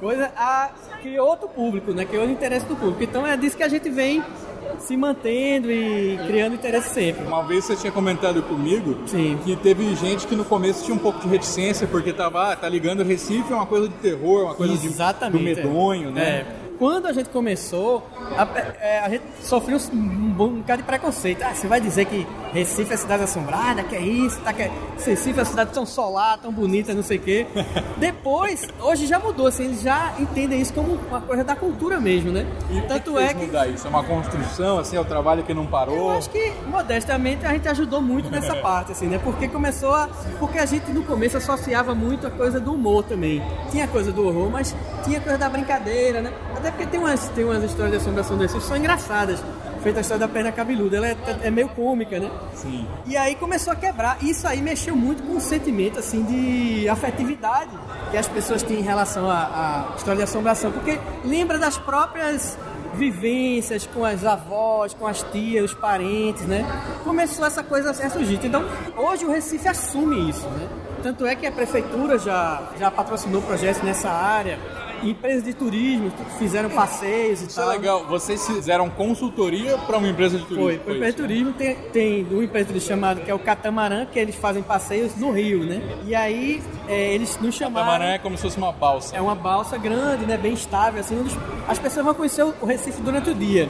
coisas, 0.00 0.28
a, 0.36 0.70
criou 1.02 1.28
outro 1.28 1.48
público, 1.48 1.92
né? 1.92 2.04
Criou 2.04 2.26
o 2.26 2.30
interesse 2.30 2.66
do 2.66 2.76
público. 2.76 3.02
Então 3.02 3.26
é 3.26 3.36
disso 3.36 3.56
que 3.56 3.62
a 3.62 3.68
gente 3.68 3.88
vem 3.90 4.22
se 4.78 4.96
mantendo 4.96 5.70
e 5.70 6.18
criando 6.26 6.54
interesse 6.54 6.90
sempre. 6.90 7.24
Uma 7.24 7.42
vez 7.42 7.64
você 7.64 7.76
tinha 7.76 7.92
comentado 7.92 8.42
comigo 8.42 8.96
Sim. 9.06 9.38
que 9.44 9.56
teve 9.56 9.94
gente 9.94 10.26
que 10.26 10.34
no 10.34 10.44
começo 10.44 10.84
tinha 10.84 10.94
um 10.94 10.98
pouco 10.98 11.20
de 11.20 11.28
reticência 11.28 11.86
porque 11.86 12.12
tava, 12.12 12.52
ah, 12.52 12.56
tá 12.56 12.68
ligando 12.68 13.02
Recife 13.02 13.52
é 13.52 13.56
uma 13.56 13.66
coisa 13.66 13.88
de 13.88 13.94
terror, 13.94 14.44
uma 14.44 14.54
coisa 14.54 14.76
de, 14.76 14.86
Exatamente. 14.86 15.38
do 15.38 15.44
medonho, 15.44 16.08
é. 16.10 16.12
né? 16.12 16.46
É. 16.60 16.63
Quando 16.78 17.06
a 17.06 17.12
gente 17.12 17.28
começou, 17.28 18.06
a, 18.36 18.46
é, 18.80 19.00
a 19.00 19.08
gente 19.08 19.24
sofreu 19.40 19.78
um, 19.92 19.96
um, 19.96 20.42
um 20.44 20.60
bocado 20.60 20.82
de 20.82 20.86
preconceito. 20.86 21.42
Ah, 21.42 21.54
você 21.54 21.66
vai 21.66 21.80
dizer 21.80 22.04
que 22.06 22.26
Recife 22.52 22.92
é 22.92 22.96
cidade 22.96 23.22
assombrada, 23.22 23.82
que 23.82 23.94
é 23.94 24.00
isso, 24.00 24.40
tá, 24.40 24.52
que 24.52 24.62
é, 24.62 24.70
Recife 25.04 25.38
é 25.38 25.42
uma 25.42 25.44
cidade 25.44 25.72
tão 25.72 25.86
solar, 25.86 26.38
tão 26.38 26.52
bonita, 26.52 26.92
não 26.94 27.02
sei 27.02 27.18
o 27.18 27.20
quê. 27.20 27.46
Depois, 27.98 28.66
hoje 28.80 29.06
já 29.06 29.18
mudou, 29.18 29.46
assim, 29.46 29.64
eles 29.64 29.82
já 29.82 30.14
entendem 30.18 30.60
isso 30.60 30.72
como 30.72 30.94
uma 30.94 31.20
coisa 31.20 31.44
da 31.44 31.54
cultura 31.54 32.00
mesmo, 32.00 32.32
né? 32.32 32.46
E 32.70 32.80
Tanto 32.82 33.12
que 33.12 33.18
é 33.18 33.34
que 33.34 33.46
mudar 33.46 33.68
isso? 33.68 33.86
É 33.86 33.90
uma 33.90 34.04
construção, 34.04 34.78
assim, 34.78 34.96
é 34.96 35.00
o 35.00 35.04
trabalho 35.04 35.42
que 35.44 35.54
não 35.54 35.66
parou. 35.66 35.96
eu 35.96 36.10
acho 36.10 36.30
que, 36.30 36.52
modestamente, 36.66 37.46
a 37.46 37.52
gente 37.52 37.68
ajudou 37.68 38.00
muito 38.00 38.30
nessa 38.30 38.54
parte, 38.62 38.92
assim, 38.92 39.06
né? 39.06 39.20
Porque 39.22 39.48
começou 39.48 39.94
a... 39.94 40.08
Porque 40.38 40.58
a 40.58 40.66
gente, 40.66 40.90
no 40.90 41.02
começo, 41.04 41.36
associava 41.36 41.94
muito 41.94 42.26
a 42.26 42.30
coisa 42.30 42.58
do 42.58 42.72
humor 42.74 43.04
também. 43.04 43.42
Tinha 43.70 43.86
coisa 43.86 44.10
do 44.12 44.26
horror, 44.26 44.50
mas 44.50 44.74
tinha 45.04 45.20
coisa 45.20 45.38
da 45.38 45.48
brincadeira, 45.48 46.20
né? 46.20 46.32
Até 46.64 46.70
porque 46.70 46.86
tem 46.86 46.98
umas, 46.98 47.28
tem 47.28 47.44
umas 47.44 47.62
histórias 47.62 47.90
de 47.90 47.96
assombração 47.98 48.38
desses 48.38 48.56
que 48.56 48.64
são 48.64 48.74
engraçadas. 48.74 49.38
Feita 49.82 49.98
a 49.98 50.00
história 50.00 50.26
da 50.26 50.32
perna 50.32 50.50
cabeluda. 50.50 50.96
Ela 50.96 51.08
é, 51.08 51.16
é 51.42 51.50
meio 51.50 51.68
cômica, 51.68 52.18
né? 52.18 52.30
Sim. 52.54 52.88
E 53.04 53.18
aí 53.18 53.34
começou 53.34 53.70
a 53.70 53.76
quebrar. 53.76 54.16
E 54.22 54.30
isso 54.30 54.48
aí 54.48 54.62
mexeu 54.62 54.96
muito 54.96 55.22
com 55.24 55.36
o 55.36 55.40
sentimento, 55.42 55.98
assim, 55.98 56.22
de 56.22 56.88
afetividade 56.88 57.70
que 58.10 58.16
as 58.16 58.26
pessoas 58.26 58.62
têm 58.62 58.78
em 58.78 58.82
relação 58.82 59.28
à, 59.28 59.90
à 59.92 59.94
história 59.94 60.16
de 60.16 60.22
assombração. 60.22 60.72
Porque 60.72 60.98
lembra 61.22 61.58
das 61.58 61.76
próprias 61.76 62.56
vivências 62.94 63.86
com 63.86 64.02
as 64.02 64.24
avós, 64.24 64.94
com 64.94 65.06
as 65.06 65.22
tias, 65.22 65.66
os 65.66 65.74
parentes, 65.74 66.46
né? 66.46 66.64
Começou 67.04 67.44
essa 67.44 67.62
coisa 67.62 67.90
a 67.90 68.08
surgir. 68.08 68.40
Então, 68.42 68.64
hoje 68.96 69.26
o 69.26 69.30
Recife 69.30 69.68
assume 69.68 70.30
isso, 70.30 70.48
né? 70.48 70.66
Tanto 71.02 71.26
é 71.26 71.34
que 71.36 71.46
a 71.46 71.52
prefeitura 71.52 72.18
já, 72.18 72.62
já 72.78 72.90
patrocinou 72.90 73.42
projetos 73.42 73.82
nessa 73.82 74.08
área, 74.08 74.58
empresas 75.02 75.44
de 75.44 75.52
turismo 75.54 76.12
fizeram 76.38 76.70
passeios 76.70 77.42
e 77.42 77.46
Isso 77.46 77.60
é 77.60 77.62
tal. 77.62 77.72
legal. 77.72 78.04
Vocês 78.06 78.46
fizeram 78.46 78.88
consultoria 78.90 79.76
para 79.78 79.98
uma 79.98 80.08
empresa 80.08 80.38
de 80.38 80.44
turismo? 80.44 80.64
Foi, 80.64 80.78
foi 80.78 80.94
empresa 80.96 81.16
de 81.16 81.22
turismo 81.22 81.52
tem, 81.52 81.74
tem 81.92 82.26
uma 82.30 82.44
empresa 82.44 82.64
de 82.66 82.72
turismo 82.72 82.88
chamada 82.88 83.20
que 83.20 83.30
é 83.30 83.34
o 83.34 83.38
Catamarã, 83.38 84.06
que 84.06 84.18
eles 84.18 84.34
fazem 84.34 84.62
passeios 84.62 85.14
no 85.16 85.30
Rio, 85.32 85.64
né? 85.64 85.82
E 86.06 86.14
aí 86.14 86.62
é, 86.88 87.14
eles 87.14 87.38
nos 87.40 87.54
chamaram. 87.54 87.86
Catamarã 87.86 88.12
é 88.12 88.18
como 88.18 88.36
se 88.36 88.42
fosse 88.42 88.58
uma 88.58 88.72
balsa. 88.72 89.16
É 89.16 89.20
uma 89.20 89.34
balsa 89.34 89.76
grande, 89.76 90.24
né? 90.26 90.36
Bem 90.36 90.52
estável, 90.54 91.00
assim. 91.00 91.24
As 91.68 91.78
pessoas 91.78 92.04
vão 92.04 92.14
conhecer 92.14 92.42
o 92.42 92.66
Recife 92.66 93.00
durante 93.00 93.30
o 93.30 93.34
dia. 93.34 93.68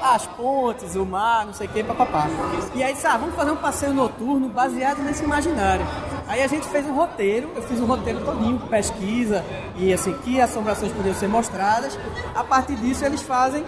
As 0.00 0.26
pontes, 0.26 0.94
o 0.94 1.04
mar, 1.04 1.44
não 1.44 1.52
sei 1.52 1.66
o 1.66 1.70
que, 1.70 1.82
papapá. 1.82 2.28
E 2.74 2.82
aí, 2.82 2.94
sabe, 2.94 3.18
vamos 3.20 3.34
fazer 3.34 3.50
um 3.50 3.56
passeio 3.56 3.92
noturno 3.92 4.48
baseado 4.48 4.98
nesse 5.02 5.24
imaginário. 5.24 5.84
Aí 6.28 6.42
a 6.42 6.46
gente 6.46 6.68
fez 6.68 6.84
um 6.86 6.94
roteiro, 6.94 7.50
eu 7.56 7.62
fiz 7.62 7.80
um 7.80 7.86
roteiro 7.86 8.20
todinho, 8.22 8.58
pesquisa, 8.68 9.42
e 9.76 9.92
assim, 9.94 10.12
que 10.18 10.38
assombrações 10.40 10.92
podiam 10.92 11.14
ser 11.14 11.26
mostradas. 11.26 11.98
A 12.34 12.44
partir 12.44 12.76
disso, 12.76 13.02
eles 13.04 13.22
fazem 13.22 13.64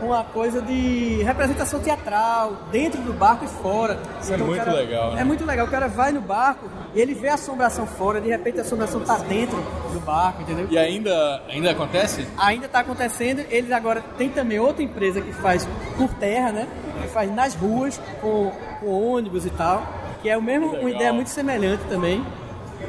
uma 0.00 0.22
coisa 0.22 0.62
de 0.62 1.22
representação 1.24 1.80
teatral, 1.80 2.52
dentro 2.70 3.00
do 3.02 3.12
barco 3.12 3.44
e 3.44 3.48
fora. 3.48 3.98
Isso 4.20 4.30
é 4.30 4.34
Então, 4.36 4.46
o 4.46 4.50
muito 4.50 4.64
cara- 4.64 4.76
legal, 4.76 5.12
né? 5.14 5.20
É 5.22 5.24
muito 5.24 5.44
legal. 5.44 5.66
O 5.66 5.70
cara 5.70 5.88
vai 5.88 6.12
no 6.12 6.20
barco 6.20 6.66
e 6.94 7.00
ele 7.00 7.14
vê 7.14 7.28
a 7.30 7.34
assombração 7.34 7.84
fora, 7.86 8.20
de 8.20 8.28
repente 8.28 8.58
a 8.58 8.62
assombração 8.62 9.00
tá 9.00 9.16
dentro 9.18 9.56
do 9.92 9.98
barco, 10.00 10.42
entendeu? 10.42 10.68
E 10.70 10.78
ainda, 10.78 11.42
ainda 11.48 11.72
acontece? 11.72 12.28
Ainda 12.38 12.66
está 12.66 12.80
acontecendo. 12.80 13.44
Eles 13.50 13.72
agora 13.72 14.04
tem 14.16 14.28
também 14.28 14.60
outra 14.60 14.82
empresa 14.84 15.20
que 15.20 15.32
faz 15.32 15.66
por 15.96 16.08
terra, 16.14 16.52
né? 16.52 16.68
Que 17.02 17.08
faz 17.08 17.34
nas 17.34 17.54
ruas 17.56 18.00
com, 18.20 18.52
com 18.80 18.86
ônibus 19.14 19.44
e 19.46 19.50
tal. 19.50 19.82
Que 20.24 20.30
é 20.30 20.38
o 20.38 20.42
mesmo, 20.42 20.68
uma 20.68 20.90
ideia 20.90 21.12
muito 21.12 21.28
semelhante 21.28 21.84
também. 21.84 22.24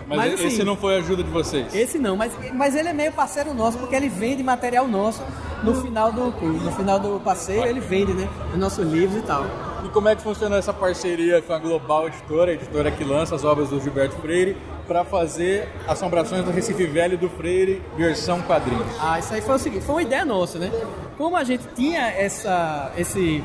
Mas, 0.07 0.17
Mas, 0.17 0.33
assim, 0.35 0.47
esse 0.47 0.63
não 0.63 0.77
foi 0.77 0.95
a 0.95 0.99
ajuda 0.99 1.21
de 1.21 1.29
vocês? 1.29 1.75
Esse 1.75 1.99
não, 1.99 2.15
mas, 2.15 2.31
mas 2.53 2.73
ele 2.77 2.87
é 2.87 2.93
meio 2.93 3.11
parceiro 3.11 3.53
nosso 3.53 3.77
porque 3.77 3.93
ele 3.93 4.07
vende 4.07 4.41
material 4.41 4.87
nosso 4.87 5.21
no 5.61 5.75
final 5.75 6.13
do 6.13 6.27
no 6.31 6.71
final 6.71 6.97
do 6.97 7.19
passeio. 7.19 7.65
Ele 7.65 7.81
vende, 7.81 8.13
né? 8.13 8.25
Os 8.53 8.57
nossos 8.57 8.89
livros 8.89 9.21
e 9.21 9.25
tal. 9.25 9.45
E 9.83 9.89
como 9.89 10.07
é 10.07 10.15
que 10.15 10.21
funciona 10.21 10.55
essa 10.55 10.71
parceria 10.71 11.41
com 11.41 11.51
a 11.51 11.59
Global 11.59 12.07
Editora, 12.07 12.51
a 12.51 12.53
editora 12.53 12.89
que 12.89 13.03
lança 13.03 13.35
as 13.35 13.43
obras 13.43 13.67
do 13.67 13.81
Gilberto 13.81 14.15
Freire, 14.21 14.55
para 14.87 15.03
fazer 15.03 15.67
Assombrações 15.89 16.45
do 16.45 16.51
Recife 16.51 16.85
Velho 16.85 17.17
do 17.17 17.27
Freire, 17.27 17.81
versão 17.97 18.41
quadrinhos? 18.43 18.87
Ah, 19.01 19.19
isso 19.19 19.33
aí 19.33 19.41
foi 19.41 19.55
o 19.55 19.59
seguinte, 19.59 19.83
foi 19.83 19.95
uma 19.95 20.03
ideia 20.03 20.23
nossa, 20.23 20.57
né? 20.57 20.71
Como 21.17 21.35
a 21.35 21.43
gente 21.43 21.67
tinha 21.75 22.07
essa 22.11 22.93
esse 22.97 23.43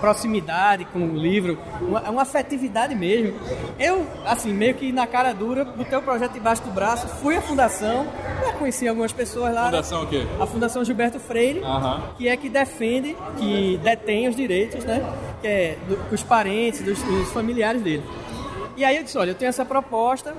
proximidade 0.00 0.84
com 0.86 0.98
o 1.00 1.16
livro, 1.16 1.58
uma, 1.80 2.00
uma 2.10 2.22
afetividade 2.22 2.94
mesmo. 2.94 3.38
Eu, 3.78 4.06
assim, 4.26 4.52
meio 4.52 4.74
que 4.74 4.92
na 4.92 5.06
cara 5.06 5.32
dura, 5.32 5.64
botei 5.64 5.98
o 5.98 6.02
projeto 6.02 6.32
debaixo 6.32 6.62
do 6.62 6.70
braço, 6.70 7.08
fui 7.08 7.36
à 7.36 7.42
fundação, 7.42 8.06
já 8.46 8.52
conheci 8.52 8.86
algumas 8.88 9.12
pessoas 9.12 9.54
lá. 9.54 9.62
né? 9.64 9.70
Fundação 9.70 10.02
o 10.02 10.06
quê? 10.06 10.26
A 10.40 10.46
Fundação 10.46 10.84
Gilberto 10.84 11.18
Freire, 11.20 11.60
Aham. 11.60 12.02
que 12.16 12.28
é 12.28 12.36
que 12.36 12.48
defende, 12.48 13.16
que 13.38 13.78
detém 13.82 14.28
os 14.28 14.36
direitos, 14.36 14.84
né? 14.84 15.04
Que 15.40 15.46
é 15.46 15.78
do- 15.88 15.96
dos 16.10 16.22
parentes, 16.22 16.82
dos, 16.82 17.00
dos 17.02 17.30
familiares 17.32 17.82
dele. 17.82 18.02
E 18.76 18.84
aí 18.84 18.96
eu 18.96 19.02
disse, 19.04 19.18
olha, 19.18 19.30
eu 19.30 19.34
tenho 19.34 19.48
essa 19.48 19.64
proposta 19.64 20.34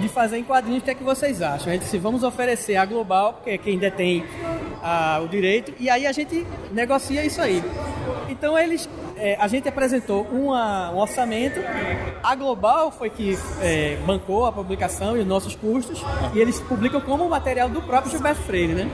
de 0.00 0.08
fazer 0.08 0.38
em 0.38 0.44
quadrinhos, 0.44 0.82
o 0.82 0.84
que 0.84 0.90
é 0.90 0.94
que 0.94 1.04
vocês 1.04 1.40
acham? 1.40 1.68
A 1.68 1.72
gente 1.72 1.82
disse, 1.82 1.98
vamos 1.98 2.22
oferecer 2.22 2.76
a 2.76 2.84
Global, 2.84 3.40
que 3.44 3.50
é 3.50 3.58
quem 3.58 3.78
detém 3.78 4.24
ah, 4.82 5.20
o 5.22 5.28
direito, 5.28 5.72
e 5.78 5.88
aí 5.88 6.06
a 6.06 6.12
gente 6.12 6.46
negocia 6.72 7.24
isso 7.24 7.40
aí. 7.40 7.62
Então 8.28 8.58
eles, 8.58 8.88
eh, 9.16 9.36
a 9.40 9.46
gente 9.48 9.68
apresentou 9.68 10.22
uma- 10.30 10.90
um 10.92 10.98
orçamento, 10.98 11.60
a 12.22 12.34
Global 12.34 12.90
foi 12.90 13.10
que 13.10 13.38
eh, 13.60 13.98
bancou 14.06 14.46
a 14.46 14.52
publicação 14.52 15.16
e 15.16 15.20
os 15.20 15.26
nossos 15.26 15.54
custos, 15.54 16.02
e 16.34 16.38
eles 16.40 16.60
publicam 16.60 17.00
como 17.00 17.28
material 17.28 17.68
do 17.68 17.80
próprio 17.82 18.10
Gilberto 18.10 18.42
Freire, 18.42 18.72
né? 18.74 18.88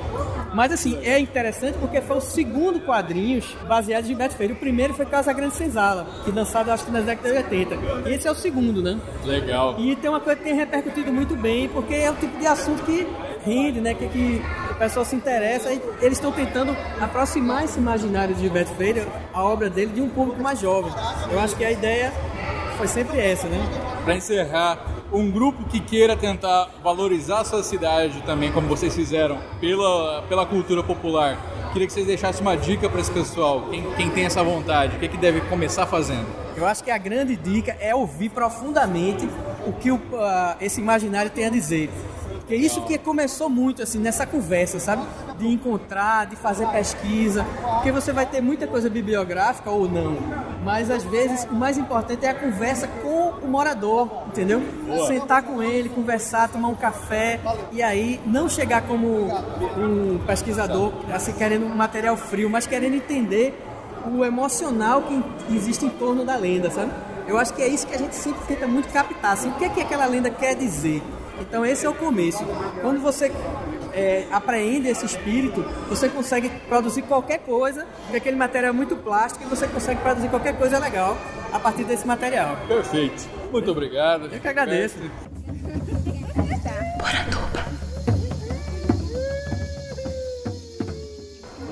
Mas 0.52 0.72
assim, 0.72 0.98
é 1.04 1.18
interessante 1.18 1.78
porque 1.78 2.00
foi 2.00 2.16
o 2.16 2.20
segundo 2.20 2.80
quadrinhos 2.80 3.54
baseado 3.68 4.04
em 4.04 4.08
Gilberto 4.08 4.34
Freire. 4.34 4.52
O 4.54 4.56
primeiro 4.56 4.92
foi 4.94 5.06
Casa 5.06 5.32
Grande 5.32 5.54
Senzala, 5.54 6.06
que 6.24 6.32
lançado 6.32 6.70
acho 6.70 6.84
que 6.84 6.90
nas 6.90 7.04
décadas 7.04 7.30
de 7.32 7.38
80. 7.38 7.74
E 8.08 8.12
esse 8.14 8.26
é 8.26 8.30
o 8.30 8.34
segundo, 8.34 8.82
né? 8.82 8.98
Legal. 9.24 9.76
E 9.78 9.94
tem 9.96 10.10
uma 10.10 10.18
coisa 10.20 10.36
que 10.38 10.44
tem 10.44 10.54
repercutido 10.54 11.12
muito 11.12 11.36
bem, 11.36 11.68
porque 11.68 11.94
é 11.94 12.10
o 12.10 12.14
tipo 12.16 12.36
de 12.38 12.46
assunto 12.48 12.82
que 12.84 13.06
rende, 13.44 13.80
né? 13.80 13.94
Que, 13.94 14.08
que 14.08 14.42
pessoal 14.80 15.04
se 15.04 15.14
interessa 15.14 15.70
e 15.70 15.82
eles 16.00 16.16
estão 16.16 16.32
tentando 16.32 16.74
aproximar 16.98 17.64
esse 17.64 17.78
imaginário 17.78 18.34
de 18.34 18.40
Gilberto 18.40 18.72
Freire, 18.72 19.06
a 19.30 19.44
obra 19.44 19.68
dele, 19.68 19.92
de 19.92 20.00
um 20.00 20.08
público 20.08 20.42
mais 20.42 20.58
jovem. 20.58 20.90
Eu 21.30 21.38
acho 21.38 21.54
que 21.54 21.62
a 21.62 21.70
ideia 21.70 22.10
foi 22.78 22.88
sempre 22.88 23.20
essa, 23.20 23.46
né? 23.46 23.58
Para 24.02 24.14
encerrar, 24.16 24.78
um 25.12 25.30
grupo 25.30 25.64
que 25.64 25.80
queira 25.80 26.16
tentar 26.16 26.70
valorizar 26.82 27.40
a 27.40 27.44
sua 27.44 27.62
cidade 27.62 28.22
também, 28.22 28.50
como 28.50 28.68
vocês 28.68 28.94
fizeram, 28.94 29.38
pela, 29.60 30.22
pela 30.22 30.46
cultura 30.46 30.82
popular, 30.82 31.36
queria 31.74 31.86
que 31.86 31.92
vocês 31.92 32.06
deixassem 32.06 32.40
uma 32.40 32.56
dica 32.56 32.88
para 32.88 33.02
esse 33.02 33.10
pessoal, 33.10 33.66
quem, 33.70 33.82
quem 33.92 34.08
tem 34.08 34.24
essa 34.24 34.42
vontade, 34.42 34.96
o 34.96 34.98
que, 34.98 35.08
que 35.08 35.18
deve 35.18 35.42
começar 35.42 35.86
fazendo? 35.86 36.26
Eu 36.56 36.64
acho 36.64 36.82
que 36.82 36.90
a 36.90 36.96
grande 36.96 37.36
dica 37.36 37.76
é 37.80 37.94
ouvir 37.94 38.30
profundamente 38.30 39.28
o 39.66 39.74
que 39.74 39.90
o, 39.92 40.00
ah, 40.14 40.56
esse 40.58 40.80
imaginário 40.80 41.30
tem 41.30 41.44
a 41.44 41.50
dizer. 41.50 41.90
Porque 42.50 42.66
isso 42.66 42.82
que 42.82 42.98
começou 42.98 43.48
muito 43.48 43.80
assim 43.80 44.00
nessa 44.00 44.26
conversa, 44.26 44.80
sabe? 44.80 45.04
De 45.38 45.46
encontrar, 45.46 46.26
de 46.26 46.34
fazer 46.34 46.66
pesquisa, 46.66 47.46
porque 47.74 47.92
você 47.92 48.12
vai 48.12 48.26
ter 48.26 48.40
muita 48.40 48.66
coisa 48.66 48.90
bibliográfica 48.90 49.70
ou 49.70 49.88
não, 49.88 50.16
mas 50.64 50.90
às 50.90 51.04
vezes 51.04 51.46
o 51.48 51.54
mais 51.54 51.78
importante 51.78 52.26
é 52.26 52.30
a 52.30 52.34
conversa 52.34 52.88
com 52.88 53.34
o 53.40 53.46
morador, 53.46 54.24
entendeu? 54.26 54.60
Sentar 55.06 55.44
com 55.44 55.62
ele, 55.62 55.90
conversar, 55.90 56.48
tomar 56.48 56.66
um 56.66 56.74
café 56.74 57.38
e 57.70 57.80
aí 57.84 58.20
não 58.26 58.48
chegar 58.48 58.82
como 58.82 59.28
um 59.78 60.18
pesquisador 60.26 60.92
assim 61.14 61.32
querendo 61.32 61.66
um 61.66 61.76
material 61.76 62.16
frio, 62.16 62.50
mas 62.50 62.66
querendo 62.66 62.96
entender 62.96 63.56
o 64.12 64.24
emocional 64.24 65.02
que 65.02 65.54
existe 65.54 65.84
em 65.84 65.90
torno 65.90 66.24
da 66.24 66.34
lenda, 66.34 66.68
sabe? 66.68 66.90
Eu 67.28 67.38
acho 67.38 67.54
que 67.54 67.62
é 67.62 67.68
isso 67.68 67.86
que 67.86 67.94
a 67.94 67.98
gente 67.98 68.16
sempre 68.16 68.44
tenta 68.48 68.66
muito 68.66 68.88
captar, 68.92 69.34
assim, 69.34 69.50
o 69.50 69.52
que 69.52 69.66
é 69.66 69.68
que 69.68 69.80
aquela 69.80 70.06
lenda 70.06 70.30
quer 70.30 70.56
dizer. 70.56 71.00
Então 71.40 71.64
esse 71.64 71.86
é 71.86 71.88
o 71.88 71.94
começo. 71.94 72.44
Quando 72.80 73.00
você 73.00 73.32
é, 73.92 74.26
apreende 74.30 74.88
esse 74.88 75.04
espírito, 75.04 75.62
você 75.88 76.08
consegue 76.08 76.50
produzir 76.68 77.02
qualquer 77.02 77.38
coisa, 77.38 77.86
porque 78.02 78.18
aquele 78.18 78.36
material 78.36 78.70
é 78.70 78.72
muito 78.72 78.96
plástico 78.96 79.44
e 79.44 79.48
você 79.48 79.66
consegue 79.66 80.00
produzir 80.00 80.28
qualquer 80.28 80.56
coisa 80.56 80.78
legal 80.78 81.16
a 81.52 81.58
partir 81.58 81.84
desse 81.84 82.06
material. 82.06 82.56
Perfeito. 82.68 83.28
Muito 83.50 83.70
obrigado. 83.70 84.28
Eu 84.32 84.40
que 84.40 84.48
agradeço. 84.48 84.96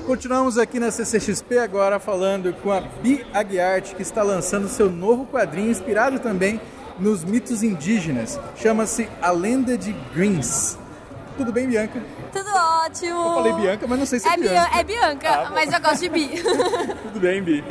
Continuamos 0.05 0.57
aqui 0.57 0.79
na 0.79 0.89
CCXP 0.89 1.59
agora 1.59 1.99
falando 1.99 2.51
com 2.63 2.71
a 2.71 2.81
Bi 2.81 3.23
Aguiarte, 3.31 3.93
que 3.93 4.01
está 4.01 4.23
lançando 4.23 4.67
seu 4.67 4.89
novo 4.89 5.27
quadrinho 5.27 5.69
inspirado 5.69 6.17
também 6.17 6.59
nos 6.99 7.23
mitos 7.23 7.63
indígenas. 7.63 8.39
Chama-se 8.55 9.09
A 9.21 9.31
Lenda 9.31 9.77
de 9.77 9.93
Greens. 10.13 10.77
Tudo 11.37 11.53
bem, 11.53 11.67
Bianca? 11.67 12.01
Tudo 12.33 12.49
ótimo. 12.53 13.17
Eu 13.17 13.33
falei 13.35 13.53
Bianca, 13.53 13.87
mas 13.87 13.97
não 13.99 14.05
sei 14.05 14.19
se 14.19 14.27
é, 14.27 14.33
É, 14.33 14.37
Bian- 14.37 14.49
Bianca. 14.51 14.77
é 14.77 14.83
Bianca, 14.83 15.29
Ah, 15.29 15.51
mas 15.53 15.71
eu 15.71 15.79
gosto 15.79 15.99
de 16.01 16.09
Bi. 16.09 16.27
Tudo 17.01 17.19
bem, 17.21 17.41
Bi? 17.41 17.63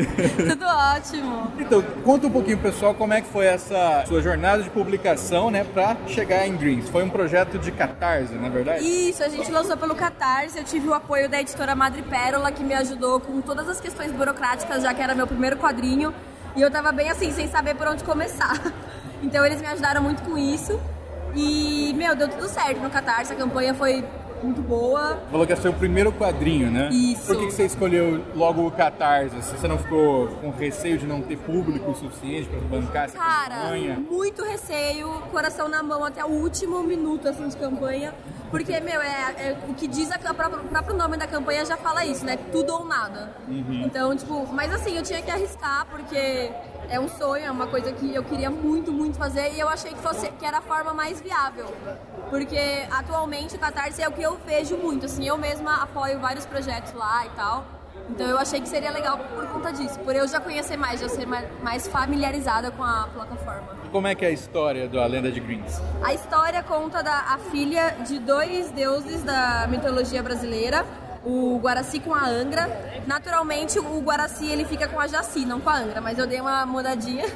Tudo 0.49 0.64
ótimo. 0.64 1.53
Então, 1.59 1.83
conta 2.03 2.27
um 2.29 2.31
pouquinho, 2.31 2.57
pessoal, 2.57 2.95
como 2.95 3.12
é 3.12 3.21
que 3.21 3.29
foi 3.29 3.45
essa 3.45 4.05
sua 4.09 4.23
jornada 4.23 4.62
de 4.62 4.71
publicação, 4.71 5.51
né, 5.51 5.64
para 5.64 5.99
chegar 6.07 6.47
em 6.47 6.57
Greens. 6.57 6.88
Foi 6.88 7.03
um 7.05 7.11
projeto 7.11 7.59
de 7.59 7.71
catarse, 7.71 8.33
na 8.37 8.49
verdade? 8.49 8.83
Isso, 8.83 9.23
a 9.23 9.29
gente 9.29 9.51
lançou 9.51 9.77
pelo 9.77 9.95
Catarse. 9.95 10.57
Eu 10.57 10.64
tive 10.64 10.88
o 10.88 10.95
apoio 10.95 11.29
da 11.29 11.38
editora 11.38 11.75
Madre 11.75 12.01
Pérola, 12.01 12.51
que 12.51 12.64
me 12.64 12.73
ajudou 12.73 13.21
com 13.21 13.43
todas 13.43 13.69
as 13.69 13.79
questões 13.79 14.11
burocráticas, 14.12 14.83
já 14.83 14.95
que 14.95 15.03
era 15.03 15.14
meu 15.14 15.27
primeiro 15.27 15.59
quadrinho. 15.59 16.14
E 16.57 16.62
eu 16.62 16.71
tava 16.71 16.91
bem 16.91 17.11
assim, 17.11 17.31
sem 17.33 17.47
saber 17.51 17.75
por 17.75 17.87
onde 17.87 18.03
começar. 18.03 18.59
Então 19.22 19.44
eles 19.44 19.61
me 19.61 19.66
ajudaram 19.66 20.02
muito 20.02 20.22
com 20.22 20.37
isso. 20.38 20.78
E, 21.35 21.92
meu, 21.96 22.16
deu 22.16 22.28
tudo 22.28 22.48
certo 22.48 22.81
no 22.81 22.90
Catarse. 22.90 23.33
A 23.33 23.37
campanha 23.37 23.74
foi 23.74 24.04
muito 24.42 24.62
boa. 24.62 25.18
Falou 25.31 25.44
que 25.46 25.52
é 25.52 25.57
seu 25.57 25.72
primeiro 25.72 26.12
quadrinho, 26.12 26.70
né? 26.70 26.88
Isso. 26.92 27.26
Por 27.26 27.37
que 27.38 27.46
que 27.46 27.52
você 27.52 27.64
escolheu 27.66 28.24
logo 28.37 28.64
o 28.66 28.70
Catarse? 28.70 29.37
Assim, 29.37 29.57
Você 29.57 29.66
não 29.68 29.78
ficou 29.78 30.28
com 30.28 30.50
receio 30.50 30.96
de 30.96 31.07
não 31.07 31.20
ter 31.20 31.37
público 31.37 31.92
suficiente 31.96 32.48
para 32.48 32.61
bancar 32.61 33.04
essa 33.07 33.18
Cara, 33.18 33.54
campanha? 33.62 33.96
muito 34.09 34.42
receio, 34.44 35.09
coração 35.33 35.68
na 35.68 35.83
mão 35.83 36.04
até 36.04 36.24
o 36.24 36.28
último 36.28 36.83
minuto 36.85 37.28
assim 37.28 37.48
de 37.48 37.57
campanha, 37.57 38.14
porque 38.50 38.78
meu 38.81 39.02
é, 39.02 39.35
é 39.38 39.57
o 39.68 39.74
que 39.74 39.88
diz 39.88 40.09
a, 40.12 40.14
a 40.14 40.35
própria- 40.35 40.61
o 40.61 40.68
próprio 40.68 40.96
nome 40.96 41.16
da 41.16 41.26
campanha 41.26 41.64
já 41.66 41.76
fala 41.76 42.04
isso, 42.07 42.24
né? 42.24 42.38
Tudo 42.52 42.72
ou 42.74 42.85
nada. 42.85 43.33
Então 43.85 44.14
tipo, 44.16 44.46
mas 44.52 44.72
assim 44.72 44.96
eu 44.96 45.02
tinha 45.02 45.20
que 45.20 45.31
arriscar 45.33 45.85
porque 45.90 46.50
é 46.90 46.98
um 46.98 47.09
sonho, 47.09 47.44
é 47.44 47.51
uma 47.51 47.66
coisa 47.66 47.92
que 47.92 48.14
eu 48.14 48.24
queria 48.24 48.51
muito, 48.51 48.92
muito 48.92 49.16
fazer 49.18 49.53
e 49.53 49.61
eu 49.61 49.68
achei 49.68 49.92
que 49.92 49.98
fosse 49.98 50.29
que 50.33 50.44
era 50.44 50.59
a 50.59 50.62
forma 50.62 50.94
mais 50.94 51.20
viável, 51.20 51.66
porque 52.31 52.87
atualmente 52.90 53.57
o 53.57 53.59
Catarse 53.59 54.03
é 54.03 54.09
o 54.09 54.12
que 54.12 54.22
eu 54.22 54.38
vejo 54.46 54.77
muito, 54.77 55.07
assim 55.07 55.27
eu 55.27 55.37
mesma 55.37 55.83
apoio 55.83 56.18
vários 56.18 56.46
projetos 56.46 56.92
lá 56.94 57.27
e 57.27 57.31
tal. 57.31 57.64
Então 58.11 58.27
eu 58.27 58.38
achei 58.38 58.59
que 58.59 58.68
seria 58.68 58.90
legal 58.90 59.18
por 59.18 59.46
conta 59.48 59.70
disso, 59.70 59.98
por 59.98 60.16
eu 60.16 60.27
já 60.27 60.40
conhecer 60.40 60.79
mais, 60.79 61.01
já 61.01 61.09
ser 61.09 61.27
mais, 61.27 61.87
familiarizada 61.88 62.70
com 62.70 62.83
a 62.83 63.09
plataforma. 63.12 63.77
E 63.85 63.88
como 63.88 64.07
é 64.07 64.14
que 64.14 64.24
é 64.24 64.29
a 64.29 64.31
história 64.31 64.88
da 64.88 65.05
lenda 65.05 65.31
de 65.31 65.40
Greens? 65.40 65.81
A 66.03 66.14
história 66.14 66.62
conta 66.62 67.03
da 67.03 67.12
a 67.12 67.38
filha 67.51 67.96
de 68.07 68.18
dois 68.18 68.70
deuses 68.70 69.22
da 69.22 69.66
mitologia 69.68 70.22
brasileira, 70.22 70.87
o 71.24 71.59
Guaraci 71.59 72.00
com 72.00 72.14
a 72.14 72.26
Angra. 72.26 72.68
Naturalmente, 73.07 73.78
o 73.78 74.00
Guaraci 74.00 74.46
ele 74.50 74.64
fica 74.64 74.88
com 74.88 75.00
a 75.00 75.07
Jaci, 75.07 75.44
não 75.44 75.61
com 75.61 75.70
a 75.70 75.76
Angra, 75.78 76.00
mas 76.00 76.18
eu 76.18 76.26
dei 76.26 76.40
uma 76.40 76.64
mudadinha. 76.66 77.26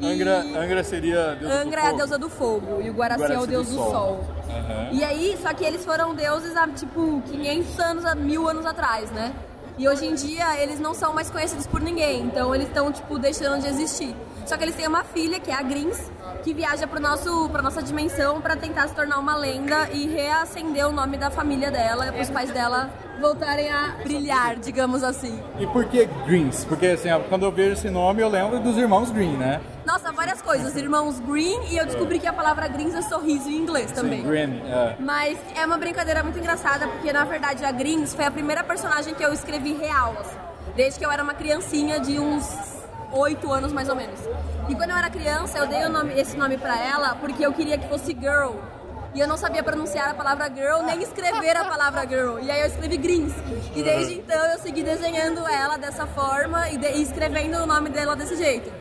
E 0.00 0.06
Angra, 0.12 0.40
Angra 0.40 0.82
seria 0.82 1.32
a 1.32 1.34
deusa 1.34 1.54
Angra 1.54 1.80
é 1.82 1.86
a 1.86 1.92
deusa 1.92 2.18
do 2.18 2.28
fogo 2.28 2.82
e 2.82 2.90
o 2.90 2.92
Guaraci, 2.92 3.22
é 3.22 3.26
o 3.26 3.28
Guaraci 3.28 3.46
deus 3.48 3.68
do 3.68 3.76
do 3.76 3.78
sol. 3.78 3.90
sol. 3.90 4.26
Aham. 4.50 4.88
E 4.90 5.04
aí, 5.04 5.38
só 5.40 5.54
que 5.54 5.64
eles 5.64 5.84
foram 5.84 6.14
deuses 6.14 6.56
há 6.56 6.66
tipo 6.68 7.22
500 7.30 7.80
anos, 7.80 8.14
mil 8.16 8.48
anos 8.48 8.66
atrás, 8.66 9.10
né? 9.12 9.32
E 9.76 9.88
hoje 9.88 10.06
em 10.06 10.14
dia 10.14 10.60
eles 10.60 10.78
não 10.78 10.94
são 10.94 11.12
mais 11.12 11.30
conhecidos 11.30 11.66
por 11.66 11.80
ninguém, 11.80 12.22
então 12.22 12.54
eles 12.54 12.68
estão 12.68 12.92
tipo 12.92 13.18
deixando 13.18 13.60
de 13.60 13.68
existir. 13.68 14.14
Só 14.46 14.56
que 14.56 14.64
eles 14.64 14.74
têm 14.74 14.86
uma 14.86 15.04
filha, 15.04 15.40
que 15.40 15.50
é 15.50 15.54
a 15.54 15.62
Grins, 15.62 16.10
que 16.42 16.52
viaja 16.52 16.86
pro 16.86 17.00
nosso, 17.00 17.48
pra 17.48 17.62
nossa 17.62 17.82
dimensão 17.82 18.40
para 18.40 18.56
tentar 18.56 18.88
se 18.88 18.94
tornar 18.94 19.18
uma 19.18 19.34
lenda 19.36 19.88
e 19.92 20.06
reacender 20.06 20.86
o 20.86 20.92
nome 20.92 21.16
da 21.16 21.30
família 21.30 21.70
dela, 21.70 22.12
para 22.12 22.20
os 22.20 22.30
pais 22.30 22.50
dela 22.50 22.90
voltarem 23.20 23.70
a 23.70 23.96
brilhar, 24.02 24.56
digamos 24.56 25.02
assim. 25.02 25.40
E 25.58 25.66
por 25.66 25.86
que 25.86 26.04
Greens? 26.26 26.64
Porque 26.64 26.88
assim, 26.88 27.08
quando 27.28 27.44
eu 27.44 27.52
vejo 27.52 27.72
esse 27.72 27.88
nome 27.88 28.20
eu 28.20 28.28
lembro 28.28 28.60
dos 28.60 28.76
irmãos 28.76 29.10
Green, 29.10 29.36
né? 29.36 29.60
Nossa, 29.86 30.12
várias 30.12 30.42
coisas. 30.42 30.76
Irmãos 30.76 31.20
Green 31.20 31.60
e 31.70 31.76
eu 31.78 31.86
descobri 31.86 32.18
que 32.18 32.26
a 32.26 32.32
palavra 32.32 32.68
Greens 32.68 32.94
é 32.94 33.02
sorriso 33.02 33.48
em 33.48 33.56
inglês 33.56 33.92
também. 33.92 34.20
Sim, 34.22 34.28
Green. 34.28 34.62
é. 34.66 34.96
Mas 34.98 35.38
é 35.56 35.64
uma 35.64 35.78
brincadeira 35.78 36.22
muito 36.22 36.38
engraçada, 36.38 36.86
porque 36.88 37.12
na 37.12 37.24
verdade 37.24 37.64
a 37.64 37.72
Greens 37.72 38.14
foi 38.14 38.24
a 38.26 38.30
primeira 38.30 38.62
personagem 38.62 39.14
que 39.14 39.22
eu 39.22 39.32
escrevi 39.32 39.72
real, 39.74 40.14
assim, 40.20 40.36
desde 40.76 40.98
que 40.98 41.06
eu 41.06 41.10
era 41.10 41.22
uma 41.22 41.34
criancinha 41.34 42.00
de 42.00 42.18
uns 42.18 42.73
8 43.18 43.52
anos 43.52 43.72
mais 43.72 43.88
ou 43.88 43.96
menos. 43.96 44.20
E 44.68 44.74
quando 44.74 44.90
eu 44.90 44.96
era 44.96 45.10
criança, 45.10 45.58
eu 45.58 45.66
dei 45.66 45.86
nome- 45.88 46.18
esse 46.18 46.36
nome 46.36 46.56
pra 46.58 46.76
ela 46.78 47.14
porque 47.20 47.44
eu 47.44 47.52
queria 47.52 47.78
que 47.78 47.88
fosse 47.88 48.12
girl. 48.18 48.52
E 49.14 49.20
eu 49.20 49.28
não 49.28 49.36
sabia 49.36 49.62
pronunciar 49.62 50.10
a 50.10 50.14
palavra 50.14 50.50
girl, 50.52 50.82
nem 50.84 51.00
escrever 51.02 51.56
a 51.56 51.64
palavra 51.64 52.04
girl. 52.06 52.38
E 52.40 52.50
aí 52.50 52.60
eu 52.62 52.66
escrevi 52.66 52.96
Greens. 52.96 53.32
E 53.74 53.82
desde 53.82 54.14
então 54.14 54.44
eu 54.46 54.58
segui 54.58 54.82
desenhando 54.82 55.46
ela 55.46 55.76
dessa 55.76 56.04
forma 56.06 56.68
e, 56.70 56.76
de- 56.76 56.88
e 56.98 57.02
escrevendo 57.02 57.58
o 57.58 57.66
nome 57.66 57.90
dela 57.90 58.16
desse 58.16 58.36
jeito. 58.36 58.72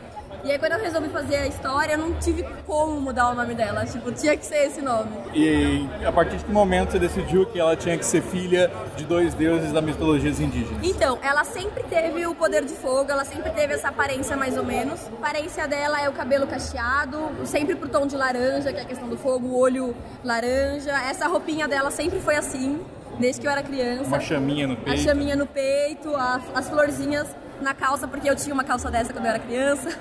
E 0.44 0.52
aí 0.52 0.60
quando 0.60 0.74
eu 0.74 0.80
resolvi 0.80 1.08
fazer 1.08 1.38
a 1.38 1.48
história, 1.48 1.94
eu 1.94 1.98
não 1.98 2.14
tive 2.16 2.44
como 2.68 3.00
mudar 3.00 3.30
o 3.30 3.34
nome 3.34 3.56
dela. 3.56 3.86
Tipo, 3.86 4.12
tinha 4.12 4.36
que 4.36 4.46
ser 4.46 4.66
esse 4.68 4.82
nome. 4.82 5.10
E 5.34 5.88
a 6.06 6.12
partir 6.12 6.36
de 6.36 6.44
que 6.44 6.52
momento 6.52 6.92
você 6.92 7.00
decidiu 7.00 7.46
que 7.46 7.58
ela 7.58 7.78
tinha 7.78 7.98
que 7.98 8.06
ser 8.06 8.22
filha 8.22 8.70
de 8.98 9.06
dois 9.06 9.34
deuses 9.34 9.72
da 9.72 9.82
mitologia 9.82 10.32
indígena? 10.32 10.80
Então, 10.84 11.18
ela 11.22 11.46
sempre 11.46 11.84
teve 11.84 12.26
o 12.28 12.36
poder 12.36 12.66
de 12.66 12.74
fogo, 12.74 13.10
ela 13.10 13.24
sempre 13.24 13.52
teve 13.52 13.74
essa 13.74 13.88
aparência 13.88 14.36
mais 14.36 14.58
ou 14.58 14.66
menos. 14.66 15.00
A 15.08 15.14
aparência 15.28 15.66
dela 15.66 16.02
é 16.02 16.10
o 16.10 16.12
cabelo 16.12 16.46
cacheado, 16.46 17.32
sempre 17.46 17.76
pro 17.76 17.88
tom 17.88 18.06
de 18.06 18.18
laranja, 18.18 18.74
que 18.74 18.80
é 18.80 18.82
a 18.82 18.86
questão 18.86 19.08
do 19.08 19.18
fogo, 19.18 19.48
o 19.48 19.58
olho 19.58 19.96
laranja. 20.26 20.92
Essa 21.10 21.26
roupinha 21.26 21.70
dela 21.70 21.90
sempre 21.90 22.20
foi 22.20 22.36
assim, 22.36 22.82
desde 23.18 23.40
que 23.40 23.48
eu 23.48 23.52
era 23.52 23.64
criança. 23.64 24.04
Uma 24.04 24.20
chaminha 24.20 24.68
no 24.68 24.74
A 24.74 24.78
peito. 24.78 25.02
chaminha 25.04 25.38
no 25.38 25.48
peito, 25.48 26.14
a- 26.18 26.42
as 26.54 26.68
florzinhas 26.68 27.28
na 27.62 27.74
calça, 27.74 28.10
porque 28.10 28.30
eu 28.30 28.36
tinha 28.36 28.54
uma 28.54 28.66
calça 28.66 28.92
dessa 28.92 29.14
quando 29.14 29.24
eu 29.24 29.30
era 29.30 29.40
criança. 29.40 29.98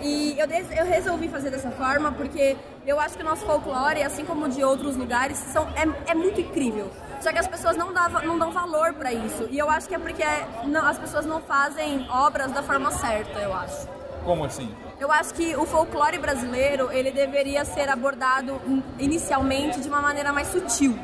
E 0.00 0.36
eu, 0.38 0.46
eu 0.76 0.84
resolvi 0.86 1.28
fazer 1.28 1.50
dessa 1.50 1.70
forma 1.70 2.12
porque 2.12 2.56
eu 2.86 3.00
acho 3.00 3.16
que 3.16 3.22
o 3.22 3.26
nosso 3.26 3.44
folclore, 3.46 4.02
assim 4.02 4.24
como 4.24 4.44
o 4.44 4.48
de 4.48 4.62
outros 4.62 4.94
lugares, 4.96 5.38
são, 5.38 5.66
é, 5.74 6.10
é 6.12 6.14
muito 6.14 6.40
incrível. 6.40 6.90
Só 7.20 7.32
que 7.32 7.38
as 7.38 7.48
pessoas 7.48 7.76
não, 7.76 7.92
dava, 7.92 8.20
não 8.22 8.38
dão 8.38 8.52
valor 8.52 8.92
pra 8.92 9.12
isso. 9.12 9.48
E 9.50 9.58
eu 9.58 9.70
acho 9.70 9.88
que 9.88 9.94
é 9.94 9.98
porque 9.98 10.22
não- 10.64 10.84
as 10.86 10.98
pessoas 10.98 11.24
não 11.24 11.40
fazem 11.40 12.06
obras 12.10 12.52
da 12.52 12.62
forma 12.62 12.90
certa, 12.92 13.38
eu 13.40 13.54
acho. 13.54 13.88
Como 14.24 14.44
assim? 14.44 14.70
Eu 15.00 15.10
acho 15.10 15.32
que 15.34 15.56
o 15.56 15.64
folclore 15.66 16.18
brasileiro 16.18 16.90
ele 16.92 17.10
deveria 17.10 17.64
ser 17.64 17.88
abordado 17.88 18.60
in- 18.66 18.82
inicialmente 18.98 19.80
de 19.80 19.88
uma 19.88 20.00
maneira 20.02 20.32
mais 20.32 20.48
sutil, 20.48 20.98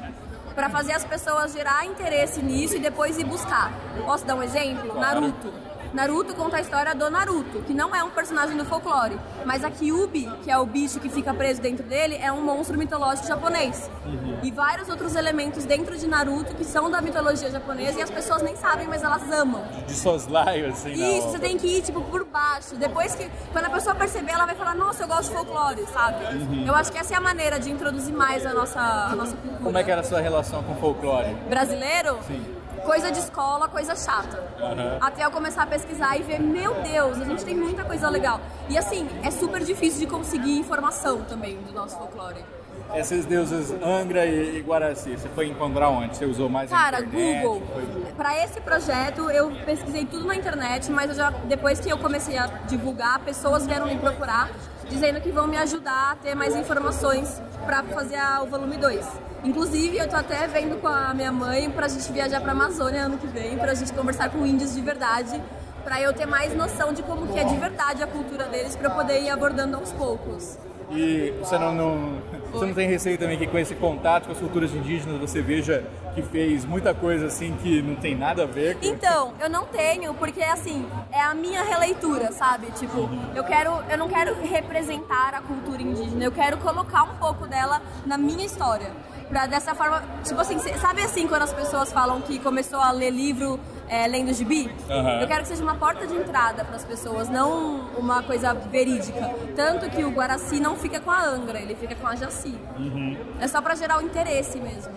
para 0.55 0.69
fazer 0.69 0.93
as 0.93 1.05
pessoas 1.05 1.53
gerar 1.55 1.87
interesse 1.87 2.43
nisso 2.43 2.77
e 2.77 2.79
depois 2.79 3.17
ir 3.19 3.25
buscar. 3.25 3.73
Posso 4.05 4.25
dar 4.27 4.35
um 4.35 4.43
exemplo? 4.43 4.99
Naruto. 5.01 5.53
Naruto 5.93 6.35
conta 6.35 6.57
a 6.57 6.61
história 6.61 6.95
do 6.95 7.11
Naruto, 7.11 7.61
que 7.63 7.75
não 7.75 7.95
é 7.95 8.03
um 8.03 8.11
personagem 8.11 8.57
do 8.57 8.65
folclore, 8.65 9.19
mas 9.45 9.63
a 9.63 9.71
Kyubi, 9.71 10.31
que 10.43 10.51
é 10.51 10.57
o 10.57 10.65
bicho 10.65 10.99
que 10.99 11.09
fica 11.09 11.35
preso 11.35 11.61
dentro 11.61 11.85
dele, 11.85 12.17
é 12.17 12.33
um 12.33 12.43
monstro 12.43 12.79
mitológico 12.79 13.29
japonês. 13.29 13.91
E 14.43 14.51
vários 14.51 14.89
outros 14.89 15.15
elementos 15.15 15.65
dentro 15.65 15.97
de 15.97 16.07
Naruto 16.07 16.55
que 16.55 16.65
são 16.65 16.91
da 16.91 17.01
mitologia 17.03 17.51
japonesa 17.51 17.99
e 17.99 18.03
as 18.03 18.11
pessoas 18.11 18.43
nem 18.43 18.57
sabem, 18.57 18.87
mas 18.89 19.03
elas 19.03 19.31
amam. 19.31 19.63
De 19.87 19.95
soslaio, 19.95 20.71
assim, 20.71 20.93
Isso, 20.93 21.29
você 21.29 21.39
tem 21.39 21.59
que 21.59 21.67
ir, 21.67 21.83
tipo, 21.83 22.01
por 22.01 22.25
baixo. 22.25 22.75
Depois 22.77 23.15
que, 23.15 23.31
quando 23.53 23.67
a 23.67 23.71
pessoa 23.71 23.95
perceber, 23.95 24.33
ela 24.33 24.47
vai 24.47 24.55
falar, 24.55 24.75
nossa, 24.75 25.03
eu 25.05 25.09
gosto 25.09 25.29
de 25.29 25.35
folclore, 25.37 25.87
sabe? 25.93 26.25
Uhum. 26.37 26.67
Eu 26.67 26.75
acho 26.75 26.91
que 26.91 26.99
essa 26.99 27.13
é 27.13 27.17
a 27.17 27.21
maneira 27.21 27.61
de 27.61 27.71
introduzir 27.71 28.15
mais 28.15 28.47
a 28.47 28.55
nossa, 28.55 28.81
a 28.81 29.15
nossa 29.15 29.37
cultura. 29.37 29.63
Como 29.63 29.77
é 29.79 29.85
que 29.85 29.91
era 29.91 30.01
a 30.01 30.05
sua 30.05 30.21
relação 30.21 30.63
com 30.63 30.73
o 30.73 30.77
folclore? 30.77 31.35
Brasileiro? 31.49 32.19
Sim. 32.27 32.62
Coisa 32.85 33.11
de 33.13 33.19
escola, 33.21 33.69
coisa 33.69 33.95
chata. 33.95 34.43
Aham. 34.61 34.99
Até 35.01 35.25
eu 35.25 35.31
começar 35.31 35.63
a 35.63 35.67
pesquisar 35.67 36.17
e 36.17 36.23
ver, 36.23 36.41
meu 36.41 36.75
Deus, 36.83 37.21
a 37.21 37.25
gente 37.25 37.45
tem 37.45 37.55
muita 37.55 37.85
coisa 37.85 38.09
legal. 38.09 38.41
E 38.69 38.77
assim, 38.77 39.09
é 39.23 39.31
super 39.31 39.63
difícil 39.65 40.01
de 40.01 40.07
conseguir 40.07 40.59
informação 40.59 41.23
também 41.23 41.57
do 41.59 41.73
nosso 41.73 41.97
folclore. 41.97 42.45
Esses 42.95 43.25
deuses 43.25 43.73
Angra 43.83 44.27
e, 44.27 44.59
e 44.59 44.61
Guaraci, 44.61 45.13
você 45.17 45.29
foi 45.31 45.47
encontrar 45.47 45.89
onde? 45.89 46.17
Você 46.17 46.27
usou 46.27 46.49
mais 46.49 46.69
Cara, 46.71 47.01
internet? 47.01 47.43
Google. 47.43 47.63
Foi- 47.73 48.13
Pra 48.13 48.45
esse 48.45 48.61
projeto 48.61 49.31
eu 49.31 49.51
pesquisei 49.65 50.05
tudo 50.05 50.27
na 50.27 50.35
internet, 50.37 50.91
mas 50.91 51.17
já, 51.17 51.31
depois 51.31 51.81
que 51.81 51.89
eu 51.89 51.97
comecei 51.97 52.37
a 52.37 52.47
divulgar, 52.67 53.19
pessoas 53.21 53.67
vieram 53.67 53.87
me 53.87 53.97
procurar 53.97 54.51
dizendo 54.89 55.21
que 55.21 55.31
vão 55.31 55.47
me 55.47 55.57
ajudar 55.57 56.13
a 56.13 56.17
ter 56.17 56.35
mais 56.35 56.55
informações 56.57 57.41
pra 57.67 57.83
fazer 57.83 58.17
a- 58.17 58.43
o 58.43 58.47
volume 58.47 58.77
2. 58.77 59.07
Inclusive, 59.45 59.99
eu 59.99 60.09
tô 60.09 60.17
até 60.17 60.47
vendo 60.47 60.81
com 60.81 60.87
a 60.89 61.13
minha 61.15 61.33
mãe 61.33 61.71
pra 61.71 61.89
gente 61.89 62.11
viajar 62.13 62.41
pra 62.41 62.53
Amazônia 62.53 63.03
ano 63.05 63.19
que 63.19 63.27
vem, 63.27 63.59
pra 63.59 63.75
gente 63.75 63.93
conversar 63.93 64.31
com 64.31 64.47
índios 64.47 64.75
de 64.75 64.81
verdade, 64.81 65.41
pra 65.85 66.01
eu 66.01 66.13
ter 66.13 66.27
mais 66.27 66.55
noção 66.55 66.93
de 66.93 67.03
como 67.03 67.27
que 67.27 67.39
é 67.39 67.45
de 67.45 67.57
verdade 67.57 68.03
a 68.03 68.07
cultura 68.07 68.45
deles 68.45 68.77
eu 68.87 68.91
poder 68.91 69.21
ir 69.21 69.31
abordando 69.31 69.77
aos 69.77 69.93
poucos. 69.93 70.57
E 70.95 71.33
você 71.41 71.59
não, 71.59 71.75
não- 71.75 72.23
você 72.53 72.67
não 72.67 72.75
tem 72.75 72.87
receio 72.89 73.17
também 73.17 73.39
que 73.39 73.47
com 73.47 73.59
esse 73.59 73.75
contato 73.75 74.27
com 74.27 74.33
as 74.33 74.39
culturas 74.39 74.73
indígenas 74.75 75.19
você 75.19 75.41
veja 75.41 75.85
que 76.15 76.21
fez 76.23 76.65
muita 76.67 76.93
coisa 76.93 77.27
assim 77.27 77.57
que 77.63 77.81
não 77.81 77.95
tem 77.95 78.15
nada 78.15 78.43
a 78.43 78.47
ver 78.47 78.77
com... 78.77 78.85
Então, 78.87 79.33
eu 79.41 79.49
não 79.49 79.65
tenho, 79.65 80.13
porque 80.15 80.43
assim, 80.43 80.87
é 81.11 81.21
a 81.23 81.33
minha 81.35 81.63
releitura, 81.63 82.31
sabe? 82.33 82.67
Tipo, 82.73 83.09
eu 83.35 83.43
quero, 83.45 83.73
eu 83.91 83.97
não 83.97 84.09
quero 84.09 84.35
representar 84.43 85.35
a 85.35 85.41
cultura 85.41 85.81
indígena, 85.81 86.23
eu 86.25 86.33
quero 86.33 86.59
colocar 86.59 87.05
um 87.05 87.15
pouco 87.17 87.47
dela 87.47 87.81
na 88.05 88.19
minha 88.19 88.45
história. 88.45 88.91
Pra 89.31 89.47
dessa 89.47 89.75
forma, 89.75 90.03
tipo 90.23 90.39
assim, 90.39 90.59
sabe 90.59 91.01
assim 91.01 91.27
quando 91.27 91.41
as 91.43 91.53
pessoas 91.55 91.91
falam 91.91 92.21
que 92.21 92.39
começou 92.39 92.79
a 92.81 92.91
ler 92.91 93.09
livro 93.11 93.59
é, 93.89 94.07
lendo 94.07 94.33
gibi? 94.33 94.71
Aham. 94.89 95.21
Eu 95.21 95.27
quero 95.27 95.43
que 95.43 95.49
seja 95.49 95.63
uma 95.63 95.75
porta 95.75 96.07
de 96.07 96.15
entrada 96.15 96.65
para 96.65 96.77
as 96.77 96.85
pessoas, 96.85 97.29
não 97.29 97.81
uma 97.99 98.23
coisa 98.23 98.55
verídica. 98.55 99.35
Tanto 99.55 99.91
que 99.91 100.05
o 100.05 100.11
Guaraci 100.11 100.61
não 100.61 100.77
fica 100.77 101.01
com 101.01 101.11
a 101.11 101.25
Angra, 101.25 101.61
ele 101.61 101.75
fica 101.75 101.95
com 101.95 102.07
a 102.07 102.15
Jaci. 102.17 102.59
Uhum. 102.79 103.17
É 103.41 103.47
só 103.49 103.61
para 103.61 103.75
gerar 103.75 103.99
o 103.99 104.03
interesse 104.03 104.59
mesmo. 104.59 104.93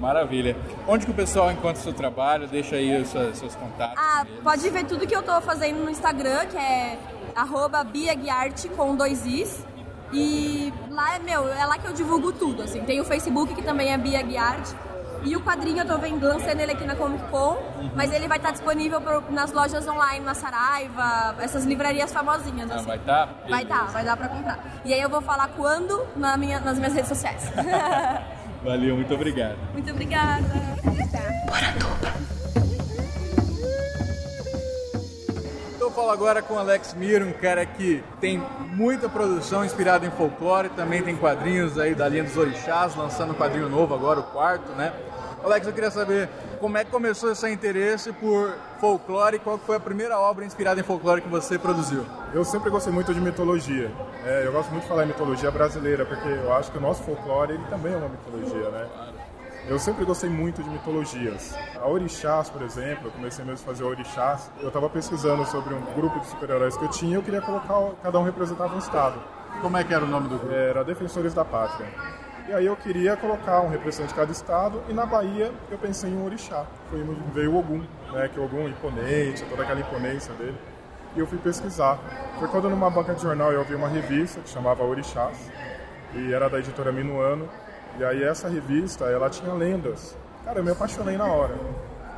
Maravilha. 0.00 0.56
Onde 0.86 1.04
que 1.04 1.10
o 1.10 1.14
pessoal 1.14 1.50
encontra 1.50 1.80
o 1.80 1.82
seu 1.82 1.92
trabalho? 1.92 2.46
Deixa 2.46 2.76
aí 2.76 3.02
os 3.02 3.08
seus, 3.08 3.38
seus 3.38 3.54
contatos. 3.56 3.96
Ah, 3.98 4.24
pode 4.42 4.68
ver 4.70 4.84
tudo 4.84 5.06
que 5.06 5.14
eu 5.14 5.22
tô 5.22 5.40
fazendo 5.40 5.82
no 5.82 5.90
Instagram, 5.90 6.46
que 6.46 6.56
é 6.56 6.98
arroba 7.34 7.82
biaguiarte 7.82 8.68
com 8.68 8.94
dois 8.94 9.26
is. 9.26 9.66
E 10.12 10.72
lá, 10.90 11.16
é 11.16 11.18
meu, 11.18 11.48
é 11.48 11.66
lá 11.66 11.78
que 11.78 11.86
eu 11.86 11.92
divulgo 11.92 12.32
tudo, 12.32 12.62
assim. 12.62 12.80
Tem 12.80 13.00
o 13.00 13.04
Facebook, 13.04 13.54
que 13.54 13.62
também 13.62 13.92
é 13.92 13.98
Bia 13.98 14.22
Guiarte. 14.22 14.74
E 15.24 15.36
o 15.36 15.40
quadrinho 15.40 15.78
eu 15.80 15.86
tô 15.86 15.98
vendo, 15.98 16.26
lançando 16.26 16.60
ele 16.60 16.72
aqui 16.72 16.84
na 16.84 16.94
Comic 16.96 17.22
Con, 17.30 17.56
Uhum. 17.78 17.90
mas 17.94 18.12
ele 18.12 18.26
vai 18.28 18.38
estar 18.38 18.50
disponível 18.52 19.00
pro- 19.00 19.24
nas 19.30 19.52
lojas 19.52 19.86
online, 19.86 20.24
na 20.24 20.34
Saraiva, 20.34 21.34
essas 21.40 21.64
livrarias 21.64 22.12
famosinhas, 22.12 22.70
Ah, 22.70 22.76
assim. 22.76 22.86
vai 22.86 22.96
estar? 22.96 23.28
Vai 23.48 23.64
tá, 23.66 23.82
vai 23.84 24.04
dar 24.04 24.16
pra 24.16 24.28
comprar. 24.28 24.58
E 24.84 24.94
aí 24.94 25.00
eu 25.00 25.08
vou 25.10 25.20
falar 25.20 25.48
quando 25.56 26.06
na 26.16 26.36
minha, 26.36 26.60
nas 26.60 26.78
minhas 26.78 26.94
redes 26.94 27.08
sociais. 27.08 27.50
Valeu, 28.64 28.96
muito 28.96 29.14
obrigado. 29.14 29.56
Muito 29.72 29.90
obrigada. 29.90 30.44
Então 30.84 31.20
eu 31.20 32.37
falo 35.98 36.10
agora 36.12 36.40
com 36.40 36.56
Alex 36.56 36.94
Miro, 36.94 37.26
um 37.26 37.32
cara 37.32 37.66
que 37.66 38.04
tem 38.20 38.40
muita 38.70 39.08
produção 39.08 39.64
inspirada 39.64 40.06
em 40.06 40.10
folclore, 40.12 40.68
também 40.68 41.02
tem 41.02 41.16
quadrinhos 41.16 41.76
aí 41.76 41.92
da 41.92 42.08
linha 42.08 42.22
dos 42.22 42.36
orixás, 42.36 42.94
lançando 42.94 43.32
um 43.32 43.34
quadrinho 43.34 43.68
novo 43.68 43.94
agora, 43.94 44.20
o 44.20 44.22
quarto, 44.22 44.70
né? 44.74 44.92
Alex, 45.42 45.66
eu 45.66 45.72
queria 45.72 45.90
saber 45.90 46.28
como 46.60 46.78
é 46.78 46.84
que 46.84 46.90
começou 46.92 47.32
esse 47.32 47.50
interesse 47.50 48.12
por 48.12 48.54
folclore 48.80 49.36
e 49.36 49.38
qual 49.40 49.58
foi 49.58 49.74
a 49.74 49.80
primeira 49.80 50.16
obra 50.20 50.44
inspirada 50.44 50.80
em 50.80 50.84
folclore 50.84 51.20
que 51.20 51.28
você 51.28 51.58
produziu? 51.58 52.06
Eu 52.32 52.44
sempre 52.44 52.70
gostei 52.70 52.92
muito 52.92 53.12
de 53.12 53.20
mitologia. 53.20 53.90
É, 54.24 54.46
eu 54.46 54.52
gosto 54.52 54.70
muito 54.70 54.82
de 54.84 54.88
falar 54.88 55.02
em 55.02 55.08
mitologia 55.08 55.50
brasileira, 55.50 56.06
porque 56.06 56.28
eu 56.28 56.52
acho 56.54 56.70
que 56.70 56.78
o 56.78 56.80
nosso 56.80 57.02
folclore 57.02 57.54
ele 57.54 57.64
também 57.68 57.92
é 57.92 57.96
uma 57.96 58.08
mitologia, 58.08 58.70
né? 58.70 58.86
Eu 59.68 59.78
sempre 59.78 60.04
gostei 60.04 60.30
muito 60.30 60.62
de 60.62 60.70
mitologias. 60.70 61.54
A 61.76 61.86
Orixás, 61.86 62.48
por 62.48 62.62
exemplo, 62.62 63.08
eu 63.08 63.10
comecei 63.10 63.44
mesmo 63.44 63.62
a 63.62 63.66
fazer 63.66 63.84
Orixás. 63.84 64.50
Eu 64.60 64.68
estava 64.68 64.88
pesquisando 64.88 65.44
sobre 65.44 65.74
um 65.74 65.80
grupo 65.94 66.18
de 66.20 66.26
super-heróis 66.26 66.76
que 66.76 66.84
eu 66.84 66.88
tinha 66.88 67.16
eu 67.16 67.22
queria 67.22 67.42
colocar, 67.42 67.94
cada 68.02 68.18
um 68.18 68.22
representava 68.22 68.74
um 68.74 68.78
estado. 68.78 69.20
Como 69.60 69.76
é 69.76 69.84
que 69.84 69.92
era 69.92 70.04
o 70.04 70.08
nome 70.08 70.28
do 70.28 70.38
grupo? 70.38 70.54
Era 70.54 70.82
Defensores 70.82 71.34
da 71.34 71.44
Pátria. 71.44 71.86
E 72.48 72.52
aí 72.52 72.64
eu 72.64 72.74
queria 72.76 73.14
colocar 73.14 73.60
um 73.60 73.68
representante 73.68 74.08
de 74.08 74.14
cada 74.14 74.32
estado 74.32 74.82
e 74.88 74.94
na 74.94 75.04
Bahia 75.04 75.52
eu 75.70 75.76
pensei 75.76 76.08
em 76.08 76.16
um 76.16 76.24
orixá. 76.24 76.64
Foi 76.88 77.04
veio 77.34 77.52
o 77.52 77.58
Ogum, 77.58 77.84
né, 78.10 78.26
que 78.32 78.40
o 78.40 78.44
Ogum 78.44 78.66
imponente, 78.68 79.44
toda 79.44 79.64
aquela 79.64 79.80
imponência 79.80 80.32
dele. 80.34 80.56
E 81.14 81.20
eu 81.20 81.26
fui 81.26 81.36
pesquisar. 81.36 81.98
Foi 82.38 82.48
quando 82.48 82.70
numa 82.70 82.88
banca 82.88 83.12
de 83.14 83.20
jornal 83.20 83.52
eu 83.52 83.62
vi 83.64 83.74
uma 83.74 83.88
revista 83.88 84.40
que 84.40 84.48
chamava 84.48 84.82
Orixás 84.82 85.50
e 86.14 86.32
era 86.32 86.48
da 86.48 86.58
editora 86.58 86.90
Minuano. 86.90 87.46
E 87.98 88.04
aí 88.04 88.22
essa 88.22 88.48
revista, 88.48 89.06
ela 89.06 89.30
tinha 89.30 89.52
lendas. 89.52 90.16
Cara, 90.44 90.60
eu 90.60 90.64
me 90.64 90.70
apaixonei 90.70 91.16
na 91.16 91.26
hora. 91.26 91.54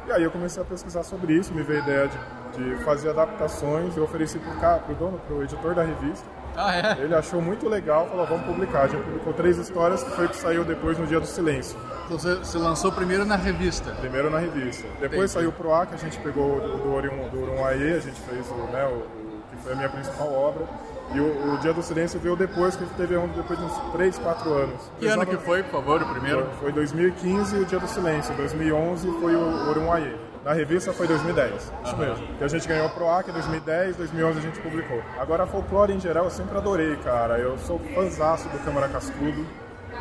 E 0.06 0.12
aí 0.12 0.22
eu 0.22 0.30
comecei 0.30 0.62
a 0.62 0.66
pesquisar 0.66 1.02
sobre 1.02 1.34
isso, 1.34 1.52
me 1.52 1.62
veio 1.62 1.80
a 1.80 1.82
ideia 1.82 2.10
de, 2.56 2.76
de 2.76 2.84
fazer 2.84 3.10
adaptações, 3.10 3.96
eu 3.96 4.04
ofereci 4.04 4.38
pro, 4.38 4.50
cara, 4.60 4.78
pro 4.78 4.94
dono, 4.94 5.20
pro 5.26 5.42
editor 5.42 5.74
da 5.74 5.82
revista. 5.82 6.26
Ah, 6.56 6.74
é? 6.74 7.02
Ele 7.02 7.14
achou 7.14 7.40
muito 7.40 7.68
legal, 7.68 8.06
falou, 8.08 8.26
vamos 8.26 8.44
publicar. 8.44 8.82
A 8.82 8.88
gente 8.88 9.02
publicou 9.04 9.32
três 9.32 9.56
histórias, 9.56 10.02
que 10.02 10.10
foi 10.10 10.26
o 10.26 10.28
que 10.28 10.36
saiu 10.36 10.64
depois 10.64 10.98
no 10.98 11.06
Dia 11.06 11.20
do 11.20 11.26
Silêncio. 11.26 11.78
Então 12.04 12.18
você, 12.18 12.58
lançou 12.58 12.90
primeiro 12.90 13.24
na 13.24 13.36
revista? 13.36 13.92
Primeiro 13.92 14.30
na 14.30 14.38
revista. 14.38 14.86
Depois 15.00 15.30
saiu 15.30 15.52
pro 15.52 15.72
ar, 15.72 15.86
que 15.86 15.94
a 15.94 15.98
gente 15.98 16.18
pegou 16.18 16.60
do, 16.60 16.78
do, 16.78 16.92
Orium, 16.92 17.28
do 17.28 17.64
a 17.64 17.72
gente 18.00 18.20
fez 18.22 18.50
o, 18.50 18.54
né, 18.72 18.84
o, 18.84 18.96
o, 18.96 19.42
que 19.50 19.56
foi 19.62 19.72
a 19.72 19.76
minha 19.76 19.88
principal 19.88 20.32
obra. 20.32 20.66
E 21.12 21.20
o, 21.20 21.54
o, 21.54 21.58
Dia 21.58 21.72
do 21.72 21.82
Silêncio 21.82 22.20
veio 22.20 22.36
depois, 22.36 22.76
que 22.76 22.84
teve 22.94 23.16
um, 23.16 23.26
depois 23.28 23.58
de 23.58 23.64
uns 23.64 23.76
3, 23.92 24.18
4 24.18 24.52
anos. 24.52 24.92
Que 24.98 25.06
ano 25.06 25.26
que 25.26 25.36
foi, 25.38 25.62
por 25.64 25.72
favor, 25.72 26.02
o 26.02 26.06
primeiro? 26.06 26.44
Foi, 26.58 26.70
foi 26.70 26.72
2015 26.72 27.56
o 27.56 27.64
Dia 27.64 27.80
do 27.80 27.88
Silêncio, 27.88 28.34
2011 28.34 29.10
foi 29.20 29.34
o 29.34 29.70
Urunhaê. 29.70 30.14
Na 30.44 30.54
revista 30.54 30.90
foi 30.92 31.06
2010, 31.06 31.72
isso 31.84 31.96
mesmo. 31.98 32.26
Que 32.38 32.44
a 32.44 32.48
gente 32.48 32.66
ganhou 32.66 32.88
pro 32.90 33.10
AC 33.10 33.28
em 33.28 33.32
2010, 33.32 33.96
2011 33.96 34.38
a 34.38 34.42
gente 34.42 34.60
publicou. 34.60 35.02
Agora, 35.18 35.42
a 35.42 35.46
folclore 35.46 35.92
em 35.92 36.00
geral 36.00 36.24
eu 36.24 36.30
sempre 36.30 36.56
adorei, 36.56 36.96
cara. 36.96 37.38
Eu 37.38 37.58
sou 37.58 37.78
fãzaço 37.94 38.48
do 38.48 38.58
Câmara 38.64 38.88
Cascudo. 38.88 39.46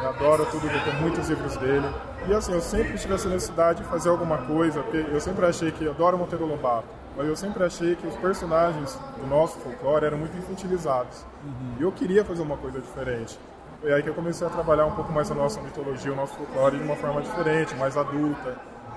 Eu 0.01 0.10
adoro 0.10 0.45
tudo, 0.45 0.66
eu 0.66 0.84
tenho 0.84 1.01
muitos 1.01 1.28
livros 1.28 1.57
dele. 1.57 1.86
E 2.26 2.34
assim, 2.34 2.53
eu 2.53 2.62
sempre 2.62 2.97
tive 2.97 3.16
essa 3.16 3.28
necessidade 3.28 3.84
de 3.84 3.89
fazer 3.89 4.10
alguma 4.10 4.38
coisa. 4.38 4.82
Eu 5.12 5.20
sempre 5.20 5.45
achei 5.45 5.72
que 5.72 5.84
eu 5.84 5.91
adoro 5.91 6.18
Monteiro 6.18 6.45
Lobato, 6.45 6.88
mas 7.20 7.28
eu 7.28 7.36
sempre 7.36 7.62
achei 7.66 7.98
que 7.98 8.08
os 8.08 8.16
personagens 8.16 8.98
do 9.20 9.28
nosso 9.28 9.60
folclore 9.60 10.06
eram 10.06 10.18
muito 10.18 10.38
infantilizados. 10.38 11.26
Uhum. 11.44 11.76
E 11.78 11.84
eu 11.84 11.92
queria 11.92 12.24
fazer 12.24 12.42
uma 12.42 12.56
coisa 12.56 12.80
diferente. 12.80 13.38
Foi 13.82 13.92
aí 13.92 14.02
que 14.02 14.08
eu 14.08 14.14
comecei 14.14 14.48
a 14.48 14.50
trabalhar 14.50 14.86
um 14.86 14.96
pouco 14.96 15.12
mais 15.12 15.30
a 15.30 15.36
nossa 15.36 15.60
mitologia, 15.60 16.14
o 16.14 16.16
nosso 16.16 16.34
folclore 16.36 16.78
de 16.78 16.84
uma 16.86 16.96
forma 16.96 17.22
diferente, 17.22 17.76
mais 17.76 17.98
adulta 17.98 18.56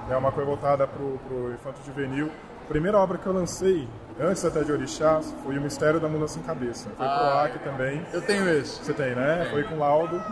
é 0.09 0.17
uma 0.17 0.31
coisa 0.31 0.49
voltada 0.49 0.87
para 0.87 1.03
o 1.03 1.53
infanto 1.53 1.81
juvenil. 1.85 2.31
A 2.65 2.69
primeira 2.69 2.97
obra 2.97 3.19
que 3.19 3.27
eu 3.27 3.33
lancei, 3.33 3.89
antes 4.21 4.45
até 4.45 4.63
de 4.63 4.71
Orixás, 4.71 5.35
foi 5.43 5.59
O 5.59 5.61
Mistério 5.61 5.99
da 5.99 6.07
Mula 6.07 6.29
Sem 6.29 6.45
Cabeça. 6.45 6.91
Foi 6.97 7.05
ah, 7.05 7.49
pro 7.49 7.57
AC 7.57 7.65
também. 7.65 8.07
Eu 8.13 8.23
tenho 8.23 8.49
esse. 8.49 8.85
Você 8.85 8.95
tem, 8.95 9.17
né? 9.17 9.49
Foi 9.51 9.65
com 9.65 9.81
laudo. 9.81 10.23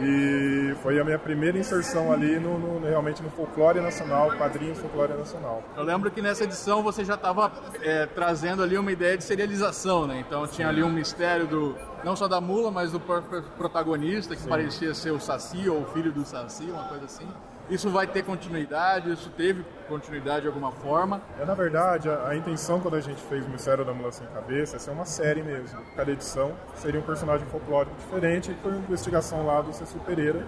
E 0.00 0.74
foi 0.82 0.98
a 0.98 1.04
minha 1.04 1.18
primeira 1.18 1.58
inserção 1.58 2.10
ali 2.12 2.38
no, 2.38 2.58
no, 2.58 2.86
realmente 2.86 3.22
no 3.22 3.30
folclore 3.30 3.80
nacional, 3.80 4.30
quadrinhos 4.36 4.78
folclore 4.78 5.12
nacional. 5.12 5.62
Eu 5.76 5.82
lembro 5.82 6.10
que 6.10 6.22
nessa 6.22 6.44
edição 6.44 6.82
você 6.82 7.04
já 7.04 7.14
estava 7.14 7.52
é, 7.82 8.06
trazendo 8.06 8.62
ali 8.62 8.78
uma 8.78 8.90
ideia 8.90 9.16
de 9.18 9.24
serialização, 9.24 10.06
né? 10.06 10.24
Então 10.26 10.46
tinha 10.46 10.68
ali 10.68 10.82
um 10.82 10.90
mistério 10.90 11.46
do 11.46 11.76
não 12.02 12.16
só 12.16 12.26
da 12.26 12.40
mula, 12.40 12.70
mas 12.70 12.90
do 12.90 13.00
protagonista 13.00 14.34
que 14.34 14.42
Sim. 14.42 14.48
parecia 14.48 14.94
ser 14.94 15.10
o 15.10 15.20
Saci 15.20 15.68
ou 15.68 15.82
o 15.82 15.86
filho 15.86 16.10
do 16.10 16.24
Saci, 16.24 16.64
uma 16.64 16.84
coisa 16.84 17.04
assim. 17.04 17.28
Isso 17.70 17.88
vai 17.90 18.06
ter 18.06 18.22
continuidade? 18.22 19.12
Isso 19.12 19.30
teve 19.30 19.64
continuidade 19.88 20.42
de 20.42 20.46
alguma 20.48 20.72
forma? 20.72 21.22
É, 21.40 21.44
na 21.44 21.54
verdade, 21.54 22.08
a, 22.08 22.28
a 22.28 22.36
intenção 22.36 22.80
quando 22.80 22.96
a 22.96 23.00
gente 23.00 23.22
fez 23.22 23.46
o 23.46 23.48
Mistério 23.48 23.84
da 23.84 23.92
Mula 23.92 24.12
Sem 24.12 24.26
Cabeça 24.28 24.76
é 24.76 24.78
ser 24.78 24.90
uma 24.90 25.04
série 25.04 25.42
mesmo. 25.42 25.78
Cada 25.96 26.10
edição 26.10 26.52
seria 26.76 27.00
um 27.00 27.02
personagem 27.02 27.46
folclórico 27.46 27.94
diferente 27.96 28.52
por 28.62 28.72
investigação 28.72 29.46
lá 29.46 29.60
do 29.60 29.72
Cecil 29.72 30.00
Pereira, 30.00 30.40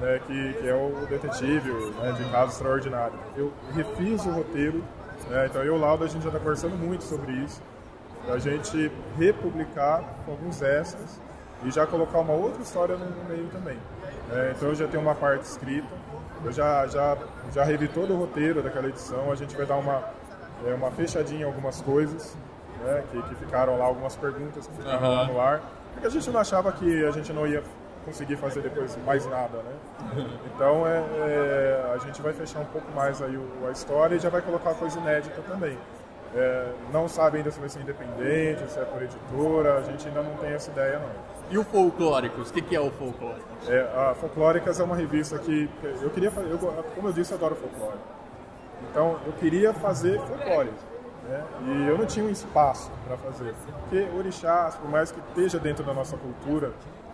né, 0.00 0.20
que, 0.26 0.52
que, 0.54 0.68
é 0.68 0.74
o 0.74 1.06
detetive 1.06 1.70
né, 1.70 2.12
de 2.12 2.24
caso 2.30 2.52
extraordinário. 2.52 3.18
Eu 3.36 3.52
refiz 3.74 4.24
o 4.24 4.30
roteiro, 4.30 4.82
né, 5.28 5.46
então 5.46 5.62
eu 5.62 5.74
e 5.74 5.76
o 5.76 5.80
Laudo 5.80 6.04
a 6.04 6.08
gente 6.08 6.22
já 6.22 6.28
está 6.28 6.38
conversando 6.38 6.76
muito 6.76 7.04
sobre 7.04 7.32
isso, 7.32 7.60
a 8.28 8.38
gente 8.38 8.90
republicar 9.18 10.02
com 10.24 10.32
alguns 10.32 10.62
extras 10.62 11.20
e 11.64 11.70
já 11.70 11.86
colocar 11.86 12.20
uma 12.20 12.32
outra 12.32 12.62
história 12.62 12.96
no 12.96 13.24
meio 13.28 13.48
também. 13.48 13.78
É, 14.32 14.54
então 14.56 14.68
eu 14.68 14.74
já 14.74 14.88
tenho 14.88 15.02
uma 15.02 15.14
parte 15.14 15.44
escrita, 15.44 15.88
eu 16.44 16.52
já, 16.52 16.86
já, 16.86 17.16
já 17.52 17.64
revi 17.64 17.88
todo 17.88 18.12
o 18.12 18.16
roteiro 18.16 18.62
daquela 18.62 18.88
edição, 18.88 19.30
a 19.30 19.34
gente 19.34 19.56
vai 19.56 19.66
dar 19.66 19.76
uma, 19.76 20.04
é, 20.66 20.74
uma 20.74 20.90
fechadinha 20.90 21.42
em 21.42 21.44
algumas 21.44 21.80
coisas, 21.80 22.36
né, 22.84 23.02
que, 23.10 23.22
que 23.22 23.34
ficaram 23.36 23.78
lá, 23.78 23.84
algumas 23.84 24.16
perguntas 24.16 24.66
que 24.66 24.76
ficaram 24.76 25.08
uhum. 25.08 25.14
lá 25.14 25.24
no 25.26 25.40
ar, 25.40 25.62
porque 25.92 26.06
a 26.06 26.10
gente 26.10 26.30
não 26.30 26.40
achava 26.40 26.72
que 26.72 27.04
a 27.04 27.10
gente 27.10 27.32
não 27.32 27.46
ia 27.46 27.62
conseguir 28.04 28.36
fazer 28.36 28.60
depois 28.60 28.96
mais 29.04 29.26
nada, 29.26 29.58
né? 29.58 29.72
Então 30.54 30.86
é, 30.86 30.98
é, 30.98 31.92
a 31.94 31.98
gente 31.98 32.22
vai 32.22 32.32
fechar 32.32 32.60
um 32.60 32.66
pouco 32.66 32.90
mais 32.92 33.20
aí 33.20 33.36
o, 33.36 33.66
a 33.66 33.72
história 33.72 34.14
e 34.14 34.18
já 34.18 34.28
vai 34.28 34.40
colocar 34.40 34.74
coisa 34.74 34.98
inédita 35.00 35.42
também. 35.42 35.76
É, 36.34 36.72
não 36.92 37.08
sabe 37.08 37.38
ainda 37.38 37.50
se 37.50 37.58
vai 37.58 37.68
ser 37.68 37.80
independente, 37.80 38.68
se 38.68 38.78
é 38.78 38.84
por 38.84 39.02
editora, 39.02 39.78
a 39.78 39.82
gente 39.82 40.06
ainda 40.06 40.22
não 40.22 40.36
tem 40.36 40.52
essa 40.52 40.70
ideia 40.70 40.98
não. 40.98 41.33
E 41.50 41.58
o 41.58 41.64
Folclóricos? 41.64 42.50
O 42.50 42.52
que, 42.52 42.62
que 42.62 42.74
é 42.74 42.80
o 42.80 42.90
Folclóricos? 42.90 43.68
É, 43.68 43.80
a 43.80 44.14
Folclóricas 44.14 44.80
é 44.80 44.84
uma 44.84 44.96
revista 44.96 45.38
que 45.38 45.68
eu 46.02 46.10
queria 46.10 46.30
fazer, 46.30 46.50
eu, 46.50 46.58
como 46.58 47.08
eu 47.08 47.12
disse, 47.12 47.32
eu 47.32 47.38
adoro 47.38 47.54
folclore. 47.56 47.98
Então 48.90 49.18
eu 49.26 49.32
queria 49.34 49.72
fazer 49.72 50.18
folclore. 50.20 50.70
Né? 51.28 51.44
E 51.66 51.88
eu 51.88 51.98
não 51.98 52.06
tinha 52.06 52.24
um 52.24 52.30
espaço 52.30 52.90
para 53.06 53.16
fazer. 53.16 53.54
Porque 53.80 54.08
orixás, 54.16 54.74
por 54.76 54.90
mais 54.90 55.10
que 55.10 55.20
esteja 55.28 55.58
dentro 55.58 55.84
da 55.84 55.92
nossa 55.92 56.16
cultura, 56.16 56.72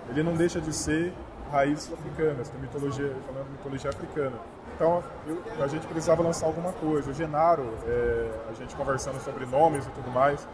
ele 0.09 0.23
não 0.23 0.35
deixa 0.35 0.61
de 0.61 0.73
ser 0.73 1.13
raízes 1.51 1.93
africanas, 1.93 2.49
da 2.49 2.59
mitologia, 2.59 3.13
falando 3.27 3.47
de 3.47 3.53
mitologia 3.53 3.91
africana. 3.91 4.37
Então 4.75 5.03
eu, 5.27 5.43
a 5.63 5.67
gente 5.67 5.87
precisava 5.87 6.23
lançar 6.23 6.47
alguma 6.47 6.73
coisa. 6.73 7.11
O 7.11 7.15
Genaro, 7.15 7.69
é, 7.87 8.31
a 8.49 8.55
gente 8.55 8.75
conversando 8.77 9.21
sobre 9.21 9.45
nomes 9.45 9.87
e 9.87 9.91
tudo 9.91 10.11
mais, 10.11 10.47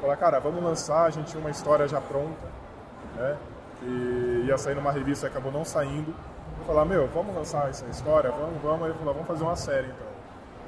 falar, 0.00 0.16
cara, 0.16 0.38
vamos 0.38 0.62
lançar, 0.62 1.04
a 1.04 1.10
gente 1.10 1.26
tinha 1.26 1.40
uma 1.40 1.50
história 1.50 1.86
já 1.88 2.00
pronta 2.00 2.63
né? 3.16 3.36
Que 3.80 4.44
ia 4.46 4.56
sair 4.58 4.74
numa 4.74 4.92
revista 4.92 5.26
e 5.26 5.28
acabou 5.28 5.52
não 5.52 5.64
saindo. 5.64 6.14
Eu 6.58 6.64
falar, 6.66 6.84
meu, 6.84 7.06
vamos 7.08 7.34
lançar 7.34 7.68
essa 7.68 7.84
história? 7.86 8.30
Vamos, 8.30 8.62
vamos. 8.62 8.88
Ele 8.88 8.98
falou, 8.98 9.14
vamos 9.14 9.28
fazer 9.28 9.42
uma 9.42 9.56
série 9.56 9.86
então. 9.86 10.14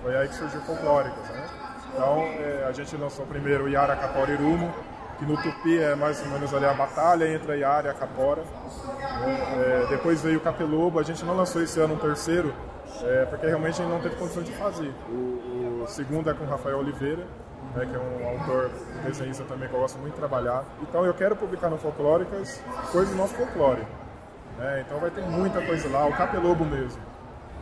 Foi 0.03 0.17
aí 0.17 0.29
que 0.29 0.35
surgiu 0.35 0.61
Folclóricas, 0.63 1.29
né? 1.31 1.49
Então 1.93 2.19
é, 2.19 2.67
a 2.69 2.73
gente 2.73 2.97
lançou 2.97 3.25
primeiro 3.27 3.69
Yara 3.69 3.97
Capora 3.97 4.31
Irumo, 4.31 4.73
que 5.19 5.25
no 5.25 5.37
Tupi 5.37 5.79
é 5.79 5.95
mais 5.95 6.21
ou 6.21 6.29
menos 6.29 6.53
ali 6.53 6.67
a 6.67 6.75
batalha 6.75 7.33
entre 7.33 7.53
a 7.53 7.55
Yara 7.55 7.89
e 7.89 7.91
a 7.91 7.95
Capora. 7.95 8.43
É, 9.57 9.87
depois 9.89 10.21
veio 10.23 10.39
o 10.39 10.41
Capelobo, 10.41 10.99
a 10.99 11.03
gente 11.03 11.25
não 11.25 11.35
lançou 11.35 11.63
esse 11.63 11.81
ano 11.81 11.95
um 11.95 11.99
terceiro, 11.99 12.53
é, 13.03 13.25
porque 13.25 13.47
realmente 13.47 13.81
a 13.81 13.85
gente 13.85 13.93
não 13.93 14.01
teve 14.01 14.17
condições 14.17 14.45
de 14.47 14.53
fazer. 14.53 14.93
O, 15.09 15.83
o 15.83 15.87
segundo 15.87 16.29
é 16.29 16.35
com 16.35 16.45
Rafael 16.45 16.79
Oliveira, 16.79 17.27
né, 17.75 17.87
que 17.87 17.95
é 17.95 17.99
um 17.99 18.29
autor 18.29 18.71
desenhista 19.05 19.45
também 19.45 19.69
que 19.69 19.75
eu 19.75 19.81
gosto 19.81 19.99
muito 19.99 20.14
de 20.14 20.19
trabalhar. 20.19 20.64
Então 20.83 21.05
eu 21.05 21.14
quero 21.14 21.37
publicar 21.37 21.69
no 21.69 21.79
Folclóricas 21.79 22.62
coisas 22.93 23.11
do 23.11 23.17
nosso 23.17 23.35
folclore. 23.35 23.83
Né, 24.59 24.85
então 24.87 24.99
vai 24.99 25.11
ter 25.11 25.23
muita 25.23 25.61
coisa 25.61 25.89
lá, 25.89 26.07
o 26.07 26.12
Capelobo 26.12 26.64
mesmo. 26.64 27.01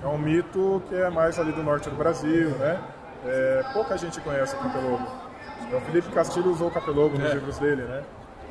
É 0.02 0.06
um 0.06 0.18
mito 0.18 0.82
que 0.88 0.94
é 0.94 1.08
mais 1.08 1.38
ali 1.38 1.52
do 1.52 1.62
norte 1.62 1.88
do 1.88 1.96
Brasil, 1.96 2.50
né? 2.50 2.78
É, 3.24 3.64
pouca 3.72 3.96
gente 3.96 4.20
conhece 4.20 4.54
o 4.54 4.58
Capelobo. 4.58 5.06
É 5.72 5.76
o 5.76 5.80
Felipe 5.80 6.08
Castilho 6.10 6.50
usou 6.50 6.68
o 6.68 6.70
Capelobo 6.70 7.16
nos 7.16 7.30
é. 7.30 7.34
livros 7.34 7.58
dele, 7.58 7.82
né? 7.82 8.02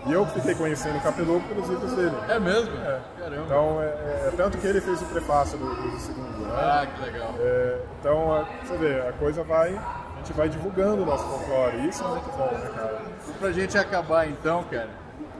E 0.06 0.12
eu 0.12 0.26
fiquei 0.26 0.54
conhecendo 0.56 0.98
o 0.98 1.02
Capelobo 1.02 1.48
pelos 1.48 1.70
livros 1.70 1.94
dele. 1.94 2.16
É 2.28 2.40
mesmo? 2.40 2.76
É. 2.78 3.00
Caramba. 3.20 3.44
Então, 3.46 3.82
é, 3.82 3.86
é, 3.86 4.34
tanto 4.36 4.58
que 4.58 4.68
ele 4.68 4.82
fez 4.82 5.02
o 5.02 5.06
prefácio 5.06 5.58
do, 5.58 5.66
do, 5.66 5.92
do 5.92 6.00
segundo, 6.00 6.40
né? 6.40 6.54
Ah, 6.54 6.88
que 6.88 7.06
legal. 7.06 7.36
É, 7.40 7.80
então, 8.00 8.36
é, 8.36 8.66
você 8.66 8.78
vê, 8.78 9.00
a 9.08 9.14
coisa 9.14 9.44
vai 9.44 9.80
a 10.24 10.26
gente 10.26 10.34
vai 10.34 10.48
divulgando 10.48 11.04
o 11.04 11.06
nosso 11.06 11.26
folclore. 11.26 11.86
Isso 11.88 12.02
é 12.02 12.08
muito 12.08 12.32
bom, 12.38 12.52
né, 12.54 12.72
cara? 12.74 13.02
Pra 13.40 13.52
gente 13.52 13.78
acabar 13.78 14.30
então, 14.30 14.64
cara, 14.64 14.90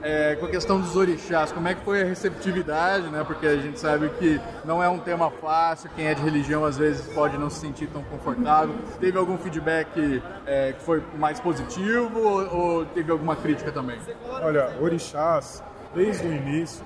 é, 0.02 0.36
com 0.36 0.44
a 0.44 0.50
questão 0.50 0.78
dos 0.78 0.94
orixás, 0.94 1.50
como 1.52 1.66
é 1.66 1.74
que 1.74 1.82
foi 1.82 2.02
a 2.02 2.04
receptividade, 2.04 3.08
né? 3.08 3.24
Porque 3.24 3.46
a 3.46 3.56
gente 3.56 3.80
sabe 3.80 4.10
que 4.10 4.38
não 4.62 4.82
é 4.82 4.88
um 4.88 4.98
tema 4.98 5.30
fácil, 5.30 5.88
quem 5.96 6.06
é 6.06 6.14
de 6.14 6.22
religião 6.22 6.66
às 6.66 6.76
vezes 6.76 7.10
pode 7.14 7.38
não 7.38 7.48
se 7.48 7.60
sentir 7.60 7.86
tão 7.86 8.02
confortável. 8.04 8.74
Teve 9.00 9.16
algum 9.16 9.38
feedback 9.38 10.22
é, 10.46 10.74
que 10.74 10.84
foi 10.84 11.02
mais 11.16 11.40
positivo 11.40 12.20
ou, 12.20 12.54
ou, 12.54 12.86
teve 12.86 13.10
alguma 13.10 13.34
crítica 13.34 13.72
também? 13.72 13.98
Olha, 14.42 14.70
orixás, 14.78 15.62
desde 15.94 16.26
o 16.26 16.32
início, 16.32 16.84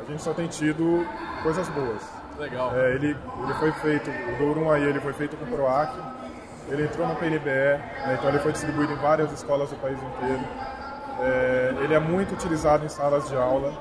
a 0.00 0.10
gente 0.10 0.22
só 0.22 0.32
tem 0.32 0.46
tido 0.48 1.06
coisas 1.42 1.68
boas. 1.68 2.02
Legal. 2.38 2.74
É, 2.74 2.94
ele, 2.94 3.08
ele 3.42 3.54
foi 3.58 3.72
feito, 3.72 4.10
o 4.10 4.38
Dourum 4.38 4.70
aí, 4.70 4.84
ele 4.84 5.00
foi 5.00 5.12
feito 5.12 5.36
com 5.36 5.44
o 5.44 5.48
PROAC, 5.48 6.15
ele 6.68 6.84
entrou 6.84 7.06
no 7.06 7.14
PNBE, 7.16 7.44
né, 7.44 8.16
então 8.18 8.28
ele 8.28 8.38
foi 8.38 8.52
distribuído 8.52 8.92
em 8.92 8.96
várias 8.96 9.30
escolas 9.32 9.70
do 9.70 9.76
país 9.76 9.98
inteiro. 10.02 10.40
É, 11.20 11.74
ele 11.82 11.94
é 11.94 11.98
muito 11.98 12.34
utilizado 12.34 12.84
em 12.84 12.88
salas 12.88 13.28
de 13.28 13.36
aula. 13.36 13.72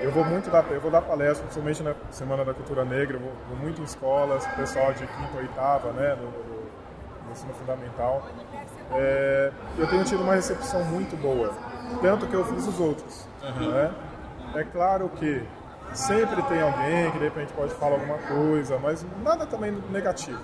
eu 0.00 0.10
vou 0.10 0.24
muito 0.24 0.50
dar, 0.50 0.64
eu 0.70 0.80
vou 0.80 0.90
dar 0.90 1.00
palestra, 1.02 1.44
principalmente 1.44 1.82
na 1.82 1.94
Semana 2.10 2.44
da 2.44 2.52
Cultura 2.52 2.84
Negra, 2.84 3.16
eu 3.16 3.20
vou, 3.20 3.32
vou 3.48 3.56
muito 3.58 3.80
em 3.80 3.84
escolas, 3.84 4.44
pessoal 4.56 4.92
de 4.92 5.06
quinta, 5.06 5.36
oitava, 5.38 5.92
né, 5.92 6.16
no, 6.16 6.24
no- 6.24 6.62
no 7.26 7.30
ensino 7.32 7.54
fundamental. 7.54 8.26
É, 8.92 9.52
eu 9.78 9.86
tenho 9.86 10.02
tido 10.04 10.22
uma 10.22 10.34
recepção 10.34 10.82
muito 10.84 11.16
boa, 11.16 11.50
tanto 12.00 12.26
que 12.26 12.34
eu 12.34 12.44
fiz 12.44 12.66
os 12.66 12.80
outros. 12.80 13.26
né? 13.70 13.92
É 14.56 14.64
claro 14.64 15.08
que 15.10 15.42
sempre 15.94 16.42
tem 16.42 16.60
alguém 16.60 17.10
que 17.12 17.18
de 17.18 17.24
repente 17.24 17.52
pode 17.52 17.72
falar 17.74 17.94
alguma 17.94 18.18
coisa, 18.18 18.78
mas 18.78 19.06
nada 19.22 19.46
também 19.46 19.70
negativo. 19.90 20.40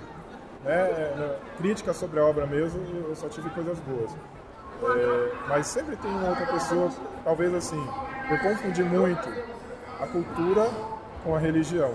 Né? 0.69 0.75
É, 0.75 1.35
Crítica 1.57 1.93
sobre 1.93 2.19
a 2.19 2.23
obra 2.25 2.45
mesmo, 2.45 2.79
eu 3.07 3.15
só 3.15 3.27
tive 3.27 3.49
coisas 3.49 3.79
boas. 3.79 4.11
É, 4.81 5.31
mas 5.47 5.65
sempre 5.65 5.95
tem 5.95 6.11
uma 6.11 6.29
outra 6.29 6.45
pessoa, 6.45 6.89
talvez 7.23 7.53
assim, 7.55 7.83
eu 8.29 8.37
confundi 8.39 8.83
muito 8.83 9.27
a 9.99 10.05
cultura 10.07 10.69
com 11.23 11.35
a 11.35 11.39
religião. 11.39 11.91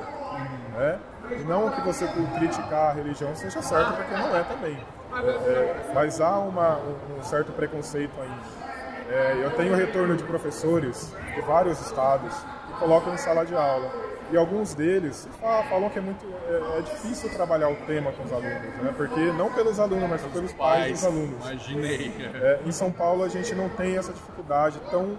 Né? 0.75 0.99
E 1.31 1.45
não 1.45 1.71
que 1.71 1.81
você 1.83 2.07
criticar 2.37 2.91
a 2.91 2.93
religião 2.93 3.35
seja 3.35 3.63
certo, 3.63 3.95
porque 3.95 4.13
não 4.13 4.37
é 4.37 4.43
também. 4.43 4.77
É, 5.15 5.31
é, 5.31 5.91
mas 5.95 6.21
há 6.21 6.37
uma, 6.39 6.77
um, 7.19 7.23
certo 7.23 7.53
preconceito 7.53 8.13
ainda. 8.21 8.65
É, 9.09 9.41
eu 9.45 9.51
tenho 9.53 9.75
retorno 9.77 10.17
de 10.17 10.25
professores 10.25 11.15
de 11.35 11.41
vários 11.43 11.81
estados 11.81 12.35
que 12.67 12.73
colocam 12.81 13.15
em 13.15 13.19
sala 13.19 13.47
de 13.47 13.55
aula. 13.55 13.89
E 14.33 14.37
alguns 14.37 14.75
deles 14.75 15.29
fa- 15.41 15.63
falam 15.71 15.89
que 15.89 15.99
é 15.99 16.03
muito 16.03 16.27
é, 16.49 16.79
é 16.79 16.83
difícil 16.83 17.31
trabalhar 17.31 17.69
o 17.69 17.77
tema 17.87 18.13
com 18.13 18.23
os 18.25 18.33
alunos, 18.33 18.63
né? 18.83 18.95
Porque 18.97 19.21
não 19.33 19.53
pelos 19.53 19.79
alunos, 19.81 20.09
mas 20.09 20.23
pelos 20.23 20.53
pais, 20.53 20.93
dos 20.93 21.05
alunos. 21.05 21.45
Imaginei. 21.45 22.13
É, 22.35 22.61
em 22.65 22.73
São 22.73 22.91
Paulo 22.91 23.23
a 23.23 23.29
gente 23.29 23.55
não 23.55 23.69
tem 23.71 23.97
essa 23.97 24.13
dificuldade 24.13 24.79
tão 24.91 25.17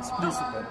explícita. 0.00 0.66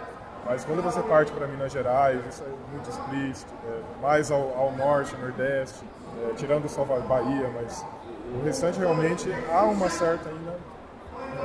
Mas 0.46 0.64
quando 0.64 0.82
você 0.82 1.02
parte 1.02 1.32
para 1.32 1.46
Minas 1.48 1.72
Gerais, 1.74 2.20
isso 2.30 2.44
é 2.44 2.72
muito 2.72 2.90
explícito. 2.90 3.54
é, 3.68 4.02
mais 4.02 4.32
ao, 4.32 4.58
ao 4.58 4.72
norte, 4.72 5.16
nordeste, 5.18 5.84
é, 6.24 6.34
tirando 6.36 6.70
só 6.70 6.84
a 6.84 7.00
Bahia, 7.02 7.52
mas 7.54 7.86
o 8.34 8.44
restante 8.44 8.80
realmente 8.80 9.30
há 9.52 9.64
uma 9.64 9.90
certa 9.90 10.30
ainda 10.30 10.56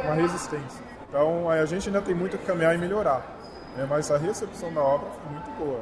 uma 0.04 0.14
resistência. 0.14 0.84
Então 1.08 1.50
a 1.50 1.64
gente 1.66 1.88
ainda 1.88 2.00
tem 2.00 2.14
muito 2.14 2.38
que 2.38 2.46
caminhar 2.46 2.74
e 2.74 2.78
melhorar. 2.78 3.22
né? 3.76 3.86
Mas 3.88 4.10
a 4.10 4.16
recepção 4.16 4.72
da 4.72 4.80
obra 4.80 5.10
foi 5.10 5.32
muito 5.32 5.50
boa. 5.58 5.80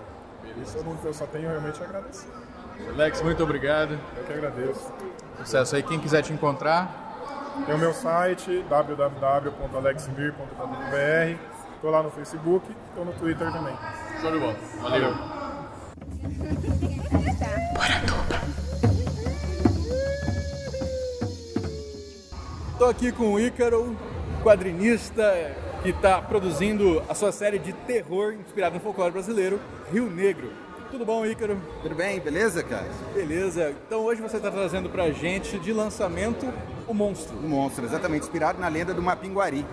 Isso 0.63 0.79
eu, 0.79 0.85
não, 0.85 0.97
eu 1.05 1.15
só 1.15 1.27
tenho 1.27 1.49
realmente 1.49 1.81
a 1.83 1.87
agradecer. 1.87 2.29
Alex, 2.89 3.23
muito 3.23 3.43
obrigado. 3.43 3.99
Eu 4.17 4.25
que 4.25 4.33
agradeço. 4.33 4.93
Sucesso 5.39 5.77
aí. 5.77 5.83
Quem 5.83 5.99
quiser 6.01 6.23
te 6.23 6.33
encontrar, 6.33 7.09
Tem 7.67 7.75
o 7.75 7.79
meu 7.79 7.93
site, 7.93 8.65
www.alexmir.com.br. 8.69 11.39
Estou 11.75 11.91
lá 11.91 12.03
no 12.03 12.11
Facebook, 12.11 12.67
estou 12.89 13.05
no 13.05 13.13
Twitter 13.15 13.51
também. 13.53 13.77
show 14.21 14.31
de 14.33 14.39
bola. 14.39 14.57
Valeu. 14.83 15.15
Estou 22.73 22.89
aqui 22.89 23.13
com 23.13 23.35
o 23.35 23.41
Ícaro, 23.41 23.97
quadrinista 24.43 25.55
que 25.83 25.91
está 25.91 26.21
produzindo 26.21 27.03
a 27.09 27.15
sua 27.15 27.33
série 27.33 27.59
de 27.59 27.73
terror 27.73 28.35
inspirada 28.35 28.75
no 28.75 28.81
folclore 28.81 29.13
brasileiro, 29.13 29.59
Rio 29.93 30.11
Negro. 30.11 30.51
Tudo 30.91 31.05
bom, 31.05 31.25
Ícaro? 31.25 31.61
Tudo 31.83 31.95
bem, 31.95 32.19
beleza, 32.21 32.63
cara? 32.63 32.89
Beleza. 33.15 33.73
Então 33.87 34.01
hoje 34.01 34.21
você 34.21 34.37
está 34.39 34.51
trazendo 34.51 34.89
pra 34.89 35.11
gente 35.11 35.59
de 35.59 35.73
lançamento 35.73 36.53
o 36.89 36.93
Monstro. 36.95 37.37
O 37.37 37.49
monstro, 37.49 37.85
exatamente, 37.85 38.23
inspirado 38.25 38.61
na 38.61 38.67
lenda 38.69 38.93
do 38.93 39.01
Mapinguari. 39.01 39.65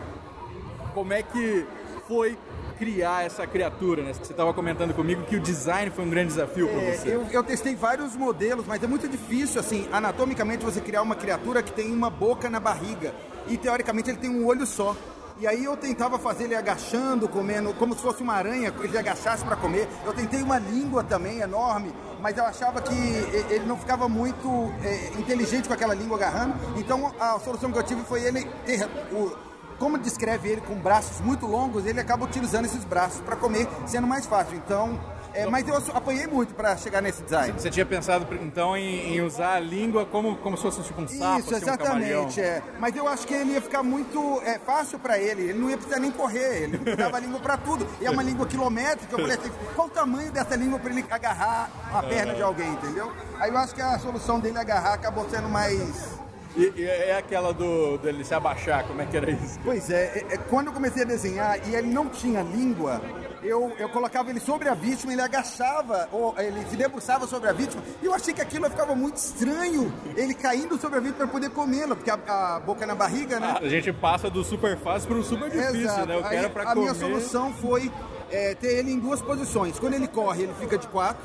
Como 0.94 1.12
é 1.14 1.24
que 1.24 1.66
foi 2.08 2.38
criar 2.78 3.26
essa 3.26 3.48
criatura, 3.48 4.04
né? 4.04 4.14
Você 4.14 4.32
estava 4.32 4.54
comentando 4.54 4.94
comigo 4.94 5.24
que 5.24 5.36
o 5.36 5.40
design 5.40 5.90
foi 5.90 6.06
um 6.06 6.10
grande 6.10 6.28
desafio 6.28 6.68
para 6.68 6.80
É, 6.82 6.94
você. 6.94 7.10
eu, 7.16 7.26
eu 7.32 7.44
testei 7.44 7.76
vários 7.76 8.16
modelos, 8.16 8.66
mas 8.68 8.82
é 8.84 8.88
muito 8.88 9.08
difícil, 9.08 9.60
assim, 9.60 9.88
anatomicamente 9.92 10.64
você 10.64 10.80
criar 10.80 11.02
uma 11.02 11.16
criatura 11.16 11.64
que 11.64 11.72
tem 11.72 11.92
uma 11.92 12.12
boca 12.12 12.48
na 12.52 12.60
barriga 12.60 13.14
e 13.48 13.58
teoricamente 13.58 14.12
ele 14.12 14.20
tem 14.20 14.30
um 14.30 14.46
olho 14.46 14.68
só. 14.68 14.96
E 15.40 15.46
aí 15.46 15.66
eu 15.66 15.78
tentava 15.78 16.18
fazer 16.18 16.46
ele 16.46 16.56
agachando, 16.56 17.28
comendo, 17.30 17.72
como 17.76 17.94
se 17.96 18.02
fosse 18.02 18.24
uma 18.24 18.34
aranha, 18.34 18.74
ele 18.82 18.98
agachasse 18.98 19.46
para 19.46 19.56
comer. 19.56 19.88
Eu 20.04 20.12
tentei 20.12 20.42
uma 20.42 20.58
língua 20.58 21.04
também 21.04 21.40
enorme, 21.40 21.94
mas 22.20 22.36
eu 22.36 22.44
achava 22.44 22.82
que 22.82 22.96
ele 22.96 23.66
não 23.66 23.78
ficava 23.78 24.10
muito 24.10 24.50
é, 24.84 25.10
inteligente 25.20 25.68
com 25.68 25.74
aquela 25.74 25.94
língua 25.94 26.18
agarrando. 26.18 26.56
Então 26.76 27.14
a 27.20 27.40
solução 27.40 27.72
que 27.72 27.78
eu 27.78 27.84
tive 27.84 28.02
foi 28.04 28.24
ele 28.24 28.46
ter 28.66 28.90
o, 29.12 29.32
como 29.78 29.98
descreve 30.00 30.50
ele 30.50 30.62
com 30.62 30.76
braços 30.76 31.22
muito 31.22 31.46
longos, 31.46 31.86
ele 31.86 32.00
acaba 32.00 32.26
utilizando 32.26 32.66
esses 32.66 32.84
braços 32.84 33.22
para 33.22 33.36
comer, 33.36 33.68
sendo 33.86 34.08
mais 34.08 34.26
fácil. 34.26 34.56
Então, 34.58 35.00
é, 35.38 35.46
mas 35.46 35.68
eu 35.68 35.76
apanhei 35.94 36.26
muito 36.28 36.54
para 36.56 36.76
chegar 36.78 37.02
nesse 37.02 37.22
design. 37.22 37.54
Você 37.58 37.70
tinha 37.70 37.86
pensado 37.86 38.28
então 38.42 38.76
em, 38.76 39.16
em 39.16 39.22
usar 39.22 39.54
a 39.54 39.60
língua 39.60 40.06
como, 40.06 40.36
como 40.38 40.58
se 40.58 40.64
fosse 40.64 40.82
tipo 40.82 41.02
um 41.02 41.08
sapo, 41.08 41.40
Isso, 41.40 41.56
assim, 41.56 41.66
um 41.66 41.74
exatamente. 41.74 42.42
é. 42.42 42.64
Mas 42.80 42.96
eu 42.96 43.08
acho 43.08 43.28
que 43.28 43.34
ele 43.34 43.52
ia 43.52 43.62
ficar 43.62 43.84
muito 43.84 44.42
é, 44.44 44.58
fácil 44.60 44.98
para 45.00 45.20
ele. 45.20 45.44
Ele 45.44 45.60
não 45.60 45.70
ia 45.70 45.78
precisar 45.78 46.00
nem 46.00 46.12
correr. 46.12 46.64
Ele 46.64 46.78
dava 46.96 47.18
a 47.18 47.20
língua 47.20 47.40
para 47.40 47.58
tudo. 47.58 47.88
E 48.02 48.06
é 48.06 48.10
uma 48.10 48.24
língua 48.24 48.48
quilométrica. 48.48 49.14
Eu 49.14 49.20
falei 49.20 49.38
assim, 49.38 49.52
qual 49.76 49.88
o 49.88 49.92
tamanho 49.92 50.32
dessa 50.32 50.56
língua 50.56 50.80
para 50.80 50.92
ele 50.92 51.06
agarrar 51.10 51.70
a 51.94 52.02
perna 52.04 52.34
de 52.34 52.42
alguém, 52.42 52.70
entendeu? 52.70 53.12
Aí 53.40 53.52
eu 53.52 53.58
acho 53.58 53.76
que 53.76 53.82
a 53.82 54.00
solução 54.00 54.40
dele 54.40 54.58
agarrar 54.58 54.94
acabou 54.94 55.30
sendo 55.30 55.48
mais 55.50 56.18
E, 56.56 56.74
e 56.76 56.86
é 56.86 57.16
aquela 57.18 57.54
do 57.54 58.00
dele 58.00 58.24
se 58.24 58.34
abaixar, 58.34 58.84
como 58.88 59.00
é 59.02 59.06
que 59.06 59.16
era 59.16 59.30
isso? 59.30 59.60
Pois 59.64 59.92
é, 59.92 60.26
é, 60.30 60.34
é, 60.34 60.38
quando 60.38 60.68
eu 60.68 60.74
comecei 60.74 61.04
a 61.04 61.06
desenhar 61.06 61.60
e 61.68 61.76
ele 61.76 61.88
não 61.88 62.10
tinha 62.10 62.42
língua, 62.42 63.00
eu, 63.44 63.74
eu 63.78 63.90
colocava 63.90 64.30
ele 64.30 64.40
sobre 64.40 64.70
a 64.70 64.74
vítima, 64.74 65.14
ele 65.14 65.22
agachava, 65.22 66.08
ou 66.12 66.34
ele 66.38 66.66
se 66.70 66.76
debruçava 66.76 67.28
sobre 67.28 67.50
a 67.50 67.54
vítima, 67.54 67.82
e 68.02 68.06
eu 68.06 68.14
achei 68.14 68.34
que 68.34 68.42
aquilo 68.42 68.70
ficava 68.70 68.96
muito 68.96 69.18
estranho, 69.18 69.92
ele 70.16 70.34
caindo 70.34 70.78
sobre 70.78 70.98
a 70.98 71.02
vítima 71.02 71.18
para 71.20 71.28
poder 71.28 71.50
comê-la, 71.50 71.96
porque 71.96 72.10
a, 72.10 72.18
a 72.28 72.60
boca 72.60 72.86
na 72.86 72.96
barriga, 72.96 73.40
né? 73.40 73.58
A 73.62 73.68
gente 73.70 73.92
passa 73.94 74.30
do 74.30 74.44
super 74.44 74.78
fácil 74.78 75.10
para 75.10 75.18
o 75.18 75.24
super 75.24 75.50
difícil, 75.50 75.82
Exato. 75.82 76.08
né? 76.08 76.22
Que 76.22 76.28
Aí, 76.28 76.38
era 76.38 76.50
para 76.50 76.64
a 76.64 76.66
comer. 76.74 76.82
minha 76.82 76.94
solução 76.94 77.54
foi 77.54 77.92
é, 78.32 78.56
ter 78.56 78.80
ele 78.80 78.92
em 78.92 79.00
duas 79.00 79.22
posições. 79.22 79.80
Quando 79.80 79.94
ele 79.94 80.08
corre, 80.08 80.44
ele 80.44 80.54
fica 80.60 80.78
de 80.78 80.88
quatro, 80.88 81.24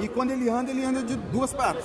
e 0.00 0.08
quando 0.08 0.30
ele 0.30 0.48
anda, 0.48 0.70
ele 0.70 0.84
anda 0.84 1.02
de 1.02 1.16
duas 1.16 1.52
patas. 1.52 1.84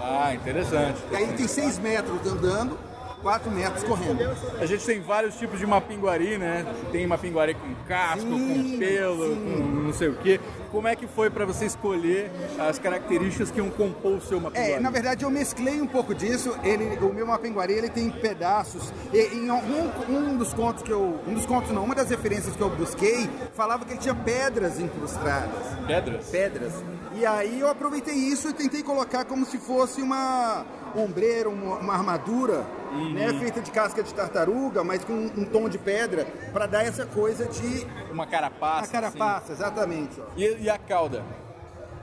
Ah, 0.00 0.34
interessante. 0.34 1.00
E 1.10 1.16
aí 1.16 1.22
ele 1.24 1.32
tem 1.34 1.46
seis 1.46 1.78
metros 1.78 2.26
andando, 2.26 2.78
quatro 3.22 3.50
metros 3.50 3.84
correndo. 3.84 4.20
A 4.60 4.66
gente 4.66 4.84
tem 4.84 5.00
vários 5.00 5.36
tipos 5.36 5.58
de 5.58 5.66
mapinguari, 5.66 6.36
né? 6.36 6.66
Tem 6.90 7.06
mapinguari 7.06 7.54
com 7.54 7.74
casco, 7.86 8.28
com 8.28 8.78
pelo, 8.78 9.36
com 9.36 9.82
não 9.84 9.92
sei 9.92 10.08
o 10.08 10.16
quê. 10.16 10.40
Como 10.70 10.88
é 10.88 10.96
que 10.96 11.06
foi 11.06 11.30
para 11.30 11.44
você 11.44 11.66
escolher 11.66 12.30
as 12.58 12.78
características 12.78 13.50
que 13.50 13.58
iam 13.58 13.70
compor 13.70 14.12
o 14.12 14.20
seu 14.20 14.40
mapinguari? 14.40 14.72
É, 14.72 14.80
na 14.80 14.90
verdade 14.90 15.24
eu 15.24 15.30
mesclei 15.30 15.80
um 15.80 15.86
pouco 15.86 16.14
disso. 16.14 16.54
Ele, 16.64 16.96
o 16.96 17.12
meu 17.12 17.26
mapinguari 17.26 17.74
ele 17.74 17.88
tem 17.88 18.10
pedaços. 18.10 18.92
E, 19.12 19.36
em 19.36 19.48
algum 19.48 19.90
um 20.08 20.36
dos 20.36 20.52
contos 20.52 20.82
que 20.82 20.90
eu, 20.90 21.20
um 21.26 21.34
dos 21.34 21.46
contos 21.46 21.70
não, 21.70 21.84
uma 21.84 21.94
das 21.94 22.10
referências 22.10 22.56
que 22.56 22.62
eu 22.62 22.70
busquei 22.70 23.30
falava 23.54 23.84
que 23.84 23.92
ele 23.92 24.00
tinha 24.00 24.14
pedras 24.14 24.80
incrustadas. 24.80 25.78
Pedras? 25.86 26.26
Pedras. 26.28 26.72
E 27.14 27.26
aí 27.26 27.60
eu 27.60 27.68
aproveitei 27.68 28.14
isso 28.14 28.48
e 28.48 28.52
tentei 28.52 28.82
colocar 28.82 29.24
como 29.24 29.44
se 29.44 29.58
fosse 29.58 30.00
uma 30.00 30.64
um 30.94 31.04
ombreira, 31.04 31.48
uma, 31.48 31.76
uma 31.76 31.92
armadura, 31.92 32.64
Uhum. 32.92 33.14
né, 33.14 33.32
feita 33.38 33.60
de 33.60 33.70
casca 33.70 34.02
de 34.02 34.12
tartaruga, 34.12 34.84
mas 34.84 35.02
com 35.02 35.14
um 35.14 35.44
tom 35.44 35.68
de 35.68 35.78
pedra, 35.78 36.26
para 36.52 36.66
dar 36.66 36.84
essa 36.84 37.06
coisa 37.06 37.46
de 37.46 37.86
uma 38.10 38.26
carapaça. 38.26 38.84
A 38.84 38.92
carapaça, 38.92 39.52
exatamente. 39.52 40.20
ó. 40.20 40.24
E, 40.36 40.64
e 40.64 40.70
a 40.70 40.78
cauda? 40.78 41.24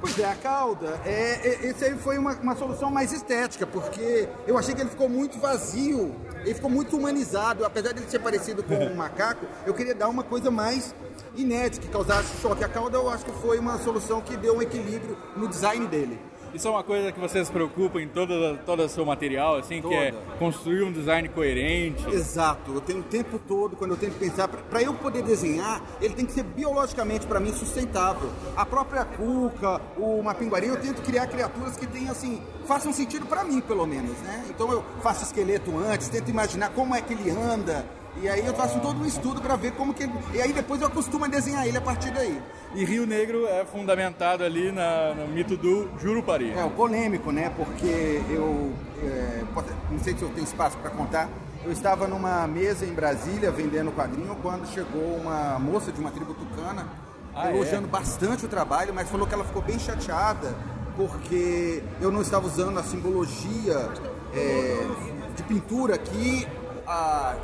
Pois 0.02 0.18
é, 0.18 0.26
a 0.26 0.36
cauda, 0.36 1.00
é, 1.06 1.42
é, 1.44 1.68
esse 1.68 1.84
aí 1.84 1.98
foi 1.98 2.18
uma, 2.18 2.34
uma 2.36 2.56
solução 2.56 2.90
mais 2.90 3.12
estética, 3.12 3.68
porque 3.68 4.30
eu 4.48 4.58
achei 4.58 4.74
que 4.74 4.80
ele 4.80 4.90
ficou 4.90 5.10
muito 5.10 5.38
vazio, 5.38 6.16
ele 6.42 6.54
ficou 6.54 6.70
muito 6.70 6.96
humanizado, 6.96 7.66
apesar 7.66 7.92
de 7.92 8.00
ele 8.00 8.10
ser 8.10 8.20
parecido 8.20 8.64
com 8.64 8.76
um 8.76 8.96
macaco, 8.96 9.46
eu 9.66 9.74
queria 9.74 9.94
dar 9.94 10.08
uma 10.08 10.24
coisa 10.24 10.50
mais 10.50 10.96
inédita, 11.36 11.86
que 11.86 11.92
causasse 11.92 12.42
choque. 12.42 12.64
A 12.64 12.70
cauda 12.70 12.98
eu 12.98 13.10
acho 13.10 13.26
que 13.26 13.32
foi 13.42 13.60
uma 13.60 13.78
solução 13.80 14.22
que 14.22 14.38
deu 14.38 14.56
um 14.56 14.62
equilíbrio 14.62 15.18
no 15.36 15.50
design 15.50 15.86
dele. 15.88 16.18
Isso 16.54 16.68
é 16.68 16.72
uma 16.72 16.84
coisa 16.84 17.12
que 17.12 17.20
você 17.20 17.44
se 17.44 17.52
preocupa 17.52 18.02
em 18.02 18.08
todo, 18.08 18.58
todo 18.66 18.84
o 18.84 18.90
seu 18.90 19.06
material, 19.06 19.58
assim, 19.58 19.82
que 19.82 19.94
é 19.94 20.12
Toda. 20.12 20.38
construir 20.38 20.84
um 20.84 20.92
design 20.92 21.28
coerente. 21.30 22.08
Exato, 22.10 22.72
eu 22.74 22.82
tenho 22.82 23.00
o 23.00 23.04
tempo 23.04 23.40
todo, 23.40 23.76
quando 23.76 23.92
eu 23.92 23.98
tento 23.98 24.18
pensar, 24.18 24.48
para 24.48 24.82
eu 24.82 24.94
poder 24.94 25.22
desenhar, 25.24 25.82
ele 26.02 26.14
tem 26.14 26.26
que 26.26 26.32
ser 26.32 26.44
biologicamente, 26.44 27.26
para 27.28 27.40
mim, 27.40 27.54
sustentável. 27.54 28.30
A 28.56 28.66
própria 28.66 29.06
cuca, 29.06 29.82
o 29.98 30.22
mapinguari, 30.24 30.68
eu 30.68 30.78
tento 30.78 31.02
criar 31.02 31.28
criaturas 31.28 31.78
que 31.78 31.86
tenham, 31.86 32.12
assim, 32.12 32.42
façam 32.66 32.92
sentido 32.92 33.26
para 33.26 33.44
mim, 33.44 33.62
pelo 33.62 33.86
menos, 33.86 34.18
né? 34.20 34.46
Então 34.50 34.72
eu 34.72 34.84
faço 35.02 35.24
esqueleto 35.24 35.78
antes, 35.78 36.10
tento 36.10 36.30
imaginar 36.30 36.70
como 36.70 36.96
é 36.96 37.02
que 37.02 37.14
ele 37.14 37.30
anda, 37.30 37.86
e 38.22 38.28
aí 38.28 38.46
eu 38.46 38.54
faço 38.54 38.80
todo 38.80 39.02
um 39.02 39.06
estudo 39.06 39.42
para 39.42 39.56
ver 39.56 39.72
como 39.74 39.94
que. 39.94 40.10
E 40.34 40.42
aí 40.42 40.52
depois 40.52 40.82
eu 40.82 40.88
acostumo 40.88 41.26
a 41.26 41.28
desenhar 41.28 41.68
ele 41.68 41.78
a 41.78 41.82
partir 41.82 42.12
daí. 42.12 42.42
E 42.76 42.86
Rio 42.86 43.08
Negro 43.08 43.48
é 43.48 43.66
fundamentado 43.66 44.44
ali 44.44 44.72
na, 44.72 45.14
no 45.16 45.28
mito 45.28 45.56
do 45.58 45.90
Jurupari. 46.00 46.52
É, 46.52 46.64
o 46.64 46.70
polêmico, 46.70 47.32
né? 47.32 47.52
Porque 47.56 48.22
eu. 48.30 48.72
é, 49.02 49.44
não 49.90 50.00
sei 50.00 50.16
se 50.16 50.22
eu 50.22 50.30
tenho 50.30 50.44
espaço 50.44 50.78
para 50.78 50.90
contar. 50.92 51.30
Eu 51.64 51.72
estava 51.72 52.08
numa 52.08 52.48
mesa 52.48 52.86
em 52.86 52.94
Brasília 52.94 53.52
vendendo 53.52 53.92
quadrinho 53.92 54.36
quando 54.42 54.66
chegou 54.68 55.18
uma 55.18 55.60
moça 55.60 55.92
de 55.92 56.00
uma 56.00 56.10
tribo 56.10 56.34
tucana 56.34 56.88
Ah, 57.36 57.52
elogiando 57.52 57.86
é? 57.86 57.90
bastante 57.90 58.46
o 58.46 58.48
trabalho, 58.48 58.94
mas 58.94 59.10
falou 59.10 59.28
que 59.28 59.34
ela 59.34 59.44
ficou 59.44 59.62
bem 59.62 59.78
chateada 59.78 60.56
porque 60.96 61.82
eu 62.02 62.12
não 62.12 62.22
estava 62.22 62.46
usando 62.46 62.78
a 62.78 62.84
simbologia 62.84 63.90
é, 64.34 64.88
de 65.36 65.44
pintura 65.44 65.98
que 65.98 66.46
a, 66.90 67.36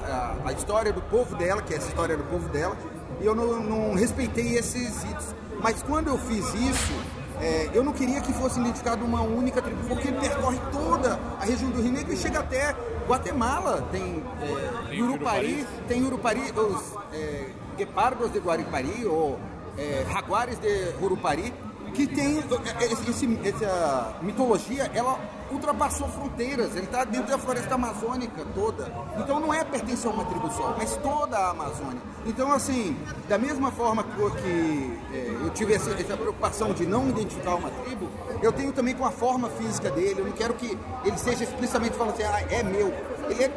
a, 0.43 0.49
a 0.49 0.51
história 0.53 0.91
do 0.91 1.01
povo 1.01 1.35
dela, 1.35 1.61
que 1.61 1.73
é 1.73 1.77
essa 1.77 1.87
história 1.87 2.17
do 2.17 2.23
povo 2.23 2.49
dela, 2.49 2.75
e 3.21 3.25
eu 3.25 3.35
não, 3.35 3.59
não 3.61 3.93
respeitei 3.95 4.57
esses 4.57 5.03
ritos. 5.03 5.27
Mas 5.61 5.81
quando 5.83 6.07
eu 6.07 6.17
fiz 6.17 6.53
isso, 6.53 6.93
é, 7.39 7.69
eu 7.73 7.83
não 7.83 7.93
queria 7.93 8.19
que 8.21 8.33
fosse 8.33 8.59
identificado 8.59 9.05
uma 9.05 9.21
única 9.21 9.61
tribo, 9.61 9.81
porque 9.87 10.07
ele 10.07 10.19
percorre 10.19 10.59
toda 10.71 11.19
a 11.39 11.45
região 11.45 11.69
do 11.69 11.81
Rio 11.81 11.91
Negro 11.91 12.13
e 12.13 12.17
chega 12.17 12.39
até 12.39 12.75
Guatemala. 13.07 13.87
Tem, 13.91 14.23
é, 14.41 14.89
Tem 14.89 15.01
Urupari, 15.03 15.67
tem 15.87 16.03
Urupari, 16.05 16.41
os 16.55 16.95
é, 17.13 17.47
guepardos 17.77 18.31
de 18.31 18.39
Guaripari, 18.39 19.05
ou 19.05 19.39
é, 19.77 20.05
jaguares 20.11 20.57
de 20.59 20.93
Urupari, 21.01 21.53
que 21.93 22.07
tem 22.07 22.39
é, 22.79 22.85
esse- 22.85 23.09
esse- 23.09 23.39
essa 23.47 24.13
mitologia, 24.21 24.89
ela 24.93 25.17
ultrapassou 25.51 26.07
fronteiras, 26.07 26.75
ele 26.75 26.85
está 26.85 27.03
dentro 27.03 27.29
da 27.29 27.37
floresta 27.37 27.75
amazônica 27.75 28.45
toda. 28.53 28.91
Então 29.17 29.39
não 29.39 29.53
é 29.53 29.63
pertence 29.63 30.05
a 30.07 30.09
uma 30.09 30.25
tribo 30.25 30.49
só, 30.51 30.75
mas 30.77 30.95
toda 30.97 31.37
a 31.37 31.51
Amazônia. 31.51 32.01
Então 32.25 32.51
assim, 32.51 32.97
da 33.27 33.37
mesma 33.37 33.71
forma 33.71 34.03
que, 34.03 34.41
que, 34.41 34.99
é, 35.13 35.37
eu 35.43 35.49
tive 35.51 35.73
essa, 35.73 35.91
essa 35.91 36.17
preocupação 36.17 36.73
de 36.73 36.85
não 36.85 37.09
identificar 37.09 37.55
uma 37.55 37.69
tribo, 37.69 38.09
eu 38.41 38.51
tenho 38.51 38.71
também 38.71 38.95
com 38.95 39.05
a 39.05 39.11
forma 39.11 39.49
física 39.49 39.89
dele, 39.91 40.21
eu 40.21 40.25
não 40.25 40.31
quero 40.31 40.53
que 40.55 40.77
ele 41.03 41.17
seja 41.17 41.43
explicitamente 41.43 41.95
falando 41.95 42.13
assim, 42.13 42.23
ah, 42.23 42.41
é 42.49 42.63
meu. 42.63 42.93
Ele 43.29 43.43
é, 43.43 43.51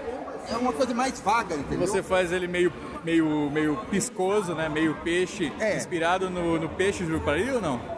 é 0.53 0.57
uma 0.57 0.73
coisa 0.73 0.95
mais 0.95 1.19
vaga, 1.21 1.55
entendeu? 1.55 1.87
Você 1.87 2.03
faz 2.03 2.33
ele 2.33 2.47
meio, 2.47 2.73
meio, 3.05 3.51
meio 3.51 3.77
piscoso, 3.91 4.55
né? 4.55 4.69
Meio 4.69 4.95
peixe, 4.97 5.53
É. 5.59 5.77
inspirado 5.77 6.31
no, 6.31 6.59
no 6.59 6.69
peixe 6.69 7.05
Jurupari 7.05 7.51
ou 7.51 7.61
não? 7.61 7.98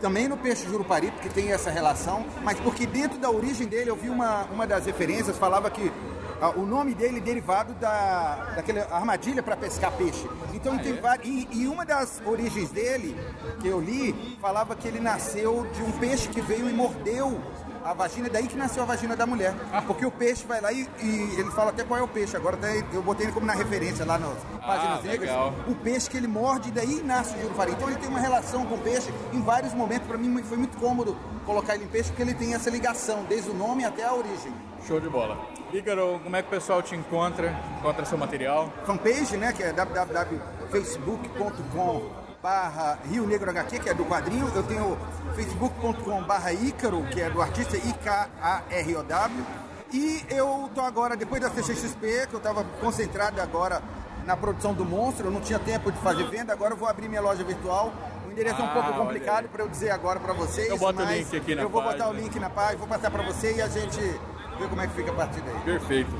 Também 0.00 0.28
no 0.28 0.36
peixe 0.36 0.64
jurupari, 0.66 1.10
porque 1.10 1.28
tem 1.28 1.52
essa 1.52 1.70
relação, 1.70 2.24
mas 2.42 2.58
porque 2.60 2.86
dentro 2.86 3.18
da 3.18 3.30
origem 3.30 3.66
dele 3.66 3.90
eu 3.90 3.96
vi 3.96 4.08
uma, 4.08 4.44
uma 4.44 4.66
das 4.66 4.86
referências, 4.86 5.36
falava 5.36 5.70
que 5.70 5.92
ah, 6.40 6.50
o 6.50 6.64
nome 6.64 6.94
dele 6.94 7.18
é 7.18 7.20
derivado 7.20 7.74
da, 7.74 8.52
daquela 8.54 8.86
armadilha 8.94 9.42
para 9.42 9.56
pescar 9.56 9.90
peixe. 9.92 10.24
Então 10.54 10.78
tem 10.78 10.94
vários, 10.94 11.26
e, 11.26 11.48
e 11.52 11.66
uma 11.66 11.84
das 11.84 12.22
origens 12.24 12.70
dele, 12.70 13.16
que 13.60 13.66
eu 13.66 13.80
li, 13.80 14.36
falava 14.40 14.76
que 14.76 14.86
ele 14.86 15.00
nasceu 15.00 15.66
de 15.74 15.82
um 15.82 15.90
peixe 15.92 16.28
que 16.28 16.40
veio 16.40 16.70
e 16.70 16.72
mordeu 16.72 17.40
a 17.88 17.94
vagina, 17.94 18.28
daí 18.28 18.46
que 18.46 18.54
nasceu 18.56 18.82
a 18.82 18.86
vagina 18.86 19.16
da 19.16 19.24
mulher. 19.26 19.54
Porque 19.86 20.04
o 20.04 20.10
peixe 20.10 20.44
vai 20.46 20.60
lá 20.60 20.70
e, 20.72 20.86
e 21.02 21.36
ele 21.38 21.50
fala 21.52 21.70
até 21.70 21.82
qual 21.84 21.98
é 21.98 22.02
o 22.02 22.08
peixe. 22.08 22.36
Agora 22.36 22.56
até 22.56 22.84
eu 22.92 23.02
botei 23.02 23.24
ele 23.26 23.32
como 23.32 23.46
na 23.46 23.54
referência 23.54 24.04
lá 24.04 24.18
nas 24.18 24.36
páginas 24.64 25.02
negras. 25.02 25.30
legal. 25.30 25.54
O 25.66 25.74
peixe 25.74 26.10
que 26.10 26.18
ele 26.18 26.28
morde, 26.28 26.70
daí 26.70 27.02
nasce 27.02 27.34
o 27.36 27.40
jurupari. 27.40 27.72
Então 27.72 27.88
ele 27.88 27.98
tem 27.98 28.10
uma 28.10 28.20
relação 28.20 28.66
com 28.66 28.74
o 28.74 28.78
peixe 28.78 29.10
em 29.32 29.40
vários 29.40 29.72
momentos. 29.72 30.06
Para 30.06 30.18
mim 30.18 30.42
foi 30.42 30.58
muito 30.58 30.76
cômodo 30.76 31.16
colocar 31.46 31.76
ele 31.76 31.84
em 31.84 31.88
peixe, 31.88 32.10
porque 32.10 32.20
ele 32.22 32.34
tem 32.34 32.52
essa 32.54 32.68
ligação, 32.68 33.24
desde 33.24 33.48
o 33.50 33.54
nome 33.54 33.82
até 33.84 34.04
a 34.04 34.12
origem. 34.12 34.52
Show 34.86 35.00
de 35.00 35.08
bola. 35.08 35.38
Ícaro, 35.72 36.20
como 36.22 36.36
é 36.36 36.42
que 36.42 36.48
o 36.48 36.50
pessoal 36.50 36.82
te 36.82 36.94
encontra? 36.94 37.58
Encontra 37.78 38.04
seu 38.04 38.18
material? 38.18 38.70
Fanpage, 38.84 39.38
né, 39.38 39.50
que 39.52 39.62
é 39.62 39.72
www.facebook.com 39.72 42.17
barra 42.42 42.98
Rio 43.10 43.26
Negro 43.26 43.50
HQ, 43.50 43.78
que 43.80 43.88
é 43.88 43.94
do 43.94 44.04
quadrinho. 44.04 44.50
Eu 44.54 44.62
tenho 44.62 44.96
facebook.com 45.34 46.22
barra 46.22 46.52
Ícaro, 46.52 47.02
que 47.10 47.20
é 47.20 47.30
do 47.30 47.40
artista 47.42 47.76
I-K-A-R-O-W. 47.76 49.44
E 49.92 50.24
eu 50.28 50.70
tô 50.74 50.80
agora, 50.82 51.16
depois 51.16 51.40
da 51.40 51.50
CCXP, 51.50 52.26
que 52.28 52.34
eu 52.34 52.38
estava 52.38 52.62
concentrado 52.80 53.40
agora 53.40 53.82
na 54.26 54.36
produção 54.36 54.74
do 54.74 54.84
monstro, 54.84 55.28
eu 55.28 55.30
não 55.30 55.40
tinha 55.40 55.58
tempo 55.58 55.90
de 55.90 55.98
fazer 56.00 56.24
venda, 56.24 56.52
agora 56.52 56.74
eu 56.74 56.76
vou 56.76 56.86
abrir 56.88 57.08
minha 57.08 57.22
loja 57.22 57.42
virtual. 57.42 57.92
O 58.26 58.30
endereço 58.30 58.60
é 58.60 58.64
um 58.64 58.68
Ah, 58.68 58.72
pouco 58.74 58.92
complicado 58.92 59.48
para 59.48 59.64
eu 59.64 59.68
dizer 59.68 59.90
agora 59.90 60.20
para 60.20 60.34
vocês. 60.34 60.68
Eu 60.68 60.76
boto 60.78 61.00
o 61.00 61.04
mas 61.04 61.16
link 61.18 61.36
aqui 61.36 61.54
na 61.54 61.62
Eu 61.62 61.70
vou 61.70 61.82
botar 61.82 62.04
o 62.04 62.08
página. 62.10 62.20
link 62.22 62.38
na 62.38 62.50
página, 62.50 62.78
vou 62.78 62.86
passar 62.86 63.10
para 63.10 63.22
você 63.22 63.54
e 63.56 63.62
a 63.62 63.68
gente 63.68 63.98
vê 63.98 64.68
como 64.68 64.80
é 64.82 64.86
que 64.86 64.92
fica 64.94 65.10
a 65.10 65.14
partir 65.14 65.40
daí. 65.40 65.58
Perfeito. 65.64 66.10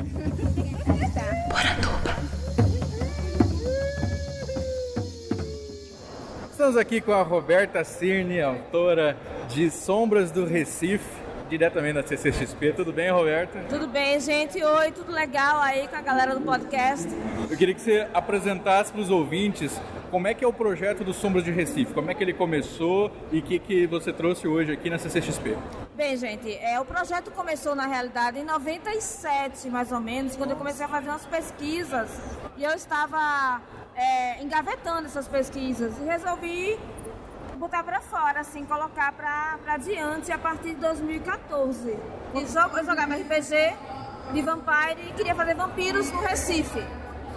Estamos 6.68 6.86
aqui 6.86 7.00
com 7.00 7.12
a 7.12 7.22
Roberta 7.22 7.82
Cirne, 7.82 8.42
autora 8.42 9.16
de 9.48 9.70
Sombras 9.70 10.30
do 10.30 10.44
Recife, 10.44 11.08
diretamente 11.48 11.94
da 11.94 12.02
CCXP. 12.02 12.74
Tudo 12.74 12.92
bem, 12.92 13.10
Roberta? 13.10 13.58
Tudo 13.70 13.88
bem, 13.88 14.20
gente? 14.20 14.62
Oi, 14.62 14.92
tudo 14.92 15.10
legal 15.10 15.62
aí 15.62 15.88
com 15.88 15.96
a 15.96 16.02
galera 16.02 16.34
do 16.34 16.42
podcast? 16.42 17.08
Eu 17.50 17.56
queria 17.56 17.74
que 17.74 17.80
você 17.80 18.06
apresentasse 18.12 18.92
para 18.92 19.00
os 19.00 19.08
ouvintes 19.08 19.80
como 20.10 20.28
é 20.28 20.34
que 20.34 20.44
é 20.44 20.46
o 20.46 20.52
projeto 20.52 21.02
do 21.04 21.14
Sombras 21.14 21.42
de 21.42 21.50
Recife, 21.50 21.94
como 21.94 22.10
é 22.10 22.14
que 22.14 22.22
ele 22.22 22.34
começou 22.34 23.10
e 23.32 23.38
o 23.38 23.42
que, 23.42 23.58
que 23.58 23.86
você 23.86 24.12
trouxe 24.12 24.46
hoje 24.46 24.70
aqui 24.70 24.90
na 24.90 24.98
CCXP. 24.98 25.56
Bem, 25.96 26.18
gente, 26.18 26.54
é, 26.54 26.78
o 26.78 26.84
projeto 26.84 27.30
começou 27.30 27.74
na 27.74 27.86
realidade 27.86 28.40
em 28.40 28.44
97, 28.44 29.70
mais 29.70 29.90
ou 29.90 30.00
menos, 30.00 30.36
quando 30.36 30.50
eu 30.50 30.56
comecei 30.56 30.84
a 30.84 30.88
fazer 30.88 31.08
umas 31.08 31.24
pesquisas 31.24 32.10
e 32.58 32.64
eu 32.64 32.72
estava 32.72 33.58
é, 33.98 34.40
engavetando 34.40 35.06
essas 35.06 35.26
pesquisas 35.26 35.92
e 35.98 36.04
resolvi 36.04 36.78
botar 37.56 37.82
para 37.82 38.00
fora, 38.00 38.40
assim, 38.40 38.64
colocar 38.64 39.12
para 39.12 39.58
adiante 39.66 40.30
a 40.30 40.38
partir 40.38 40.74
de 40.74 40.80
2014. 40.80 41.88
E 41.88 41.98
eu 42.32 42.84
jogava 42.84 43.16
RPG 43.16 43.76
de 44.32 44.42
Vampire 44.42 45.08
e 45.08 45.12
queria 45.14 45.34
fazer 45.34 45.56
vampiros 45.56 46.12
no 46.12 46.20
Recife. 46.20 46.86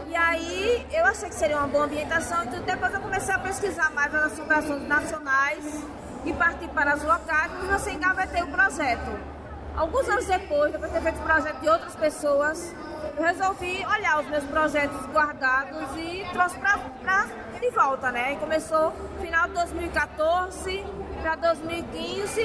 E 0.07 0.16
aí 0.16 0.86
eu 0.91 1.05
achei 1.05 1.30
que 1.30 1.36
seria 1.36 1.57
uma 1.57 1.68
boa 1.68 1.86
ambientação, 1.86 2.43
então 2.43 2.62
depois 2.62 2.93
eu 2.93 2.99
comecei 2.99 3.34
a 3.34 3.39
pesquisar 3.39 3.89
mais 3.91 4.14
as 4.14 4.34
assombrações 4.34 4.88
nacionais 4.88 5.84
e 6.26 6.34
partir 6.34 6.68
para 6.68 6.93
as 6.93 7.01
locais, 7.01 7.51
e 7.64 7.72
assim 7.72 7.95
engavetei 7.95 8.43
o 8.43 8.47
projeto. 8.47 9.18
Alguns 9.76 10.07
anos 10.09 10.26
depois, 10.26 10.72
depois 10.72 10.91
de 10.91 10.99
ter 10.99 11.03
feito 11.03 11.20
o 11.20 11.24
projeto 11.24 11.59
de 11.62 11.70
outras 11.70 11.95
pessoas, 11.95 12.76
resolvi 13.22 13.86
olhar 13.86 14.19
os 14.19 14.28
meus 14.28 14.43
projetos 14.45 15.05
guardados 15.07 15.88
e 15.97 16.26
trouxe 16.34 16.57
pra, 16.59 16.78
pra 17.01 17.26
de 17.59 17.69
volta, 17.69 18.11
né? 18.11 18.34
E 18.34 18.36
começou 18.38 18.91
final 19.22 19.47
de 19.47 19.53
2014 19.53 20.84
para 21.22 21.36
2015 21.36 22.41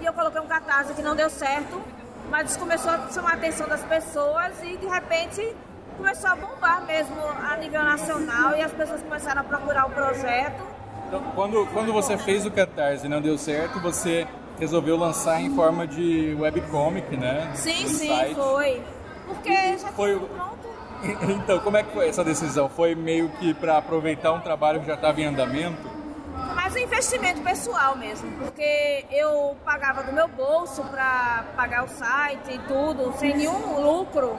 e 0.00 0.04
eu 0.04 0.12
coloquei 0.12 0.40
um 0.40 0.46
catarse 0.46 0.94
que 0.94 1.02
não 1.02 1.16
deu 1.16 1.28
certo, 1.28 1.80
mas 2.30 2.50
isso 2.50 2.58
começou 2.58 2.90
a 2.90 3.08
chamar 3.12 3.32
a 3.32 3.34
atenção 3.34 3.66
das 3.68 3.82
pessoas 3.84 4.52
e 4.62 4.76
de 4.76 4.86
repente 4.86 5.54
começou 5.96 6.30
a 6.30 6.36
bombar 6.36 6.82
mesmo 6.86 7.16
a 7.50 7.56
nível 7.56 7.82
nacional 7.82 8.56
e 8.56 8.62
as 8.62 8.72
pessoas 8.72 9.02
começaram 9.02 9.40
a 9.40 9.44
procurar 9.44 9.86
o 9.86 9.90
projeto. 9.90 10.62
Então, 11.08 11.20
quando, 11.34 11.66
quando 11.72 11.92
você 11.92 12.16
fez 12.16 12.46
o 12.46 12.50
Catarse 12.50 13.04
e 13.06 13.08
não 13.08 13.20
deu 13.20 13.36
certo, 13.36 13.78
você 13.80 14.26
resolveu 14.58 14.96
lançar 14.96 15.40
em 15.40 15.54
forma 15.54 15.86
de 15.86 16.34
webcomic, 16.40 17.16
né? 17.16 17.50
Sim, 17.54 17.82
No 17.82 17.88
sim, 17.88 18.08
site. 18.08 18.34
foi. 18.34 18.82
Porque 19.34 19.78
já 19.78 19.88
Foi 19.92 20.14
tinha 20.14 20.24
o- 20.24 20.28
pronto. 20.28 20.72
Então, 21.32 21.58
como 21.60 21.76
é 21.76 21.82
que 21.82 21.92
foi 21.92 22.08
essa 22.08 22.22
decisão? 22.22 22.68
Foi 22.68 22.94
meio 22.94 23.28
que 23.30 23.52
para 23.54 23.76
aproveitar 23.78 24.32
um 24.32 24.40
trabalho 24.40 24.80
que 24.80 24.86
já 24.86 24.94
estava 24.94 25.20
em 25.20 25.24
andamento? 25.26 25.90
Foi 26.46 26.54
mais 26.54 26.74
um 26.74 26.78
investimento 26.78 27.40
pessoal 27.40 27.96
mesmo, 27.96 28.30
porque 28.38 29.04
eu 29.10 29.56
pagava 29.64 30.02
do 30.04 30.12
meu 30.12 30.28
bolso 30.28 30.82
para 30.84 31.44
pagar 31.56 31.84
o 31.84 31.88
site 31.88 32.52
e 32.54 32.58
tudo, 32.60 33.12
sem 33.18 33.36
nenhum 33.36 33.80
lucro. 33.80 34.38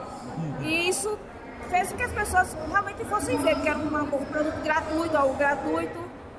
E 0.60 0.88
isso 0.88 1.18
fez 1.68 1.90
com 1.90 1.96
que 1.98 2.02
as 2.02 2.12
pessoas 2.12 2.56
realmente 2.70 3.04
fossem 3.04 3.36
ver, 3.38 3.54
porque 3.56 3.68
era 3.68 3.78
uma- 3.78 4.02
um 4.02 4.24
produto 4.24 4.62
gratuito, 4.62 5.16
algo 5.16 5.34
gratuito, 5.34 5.98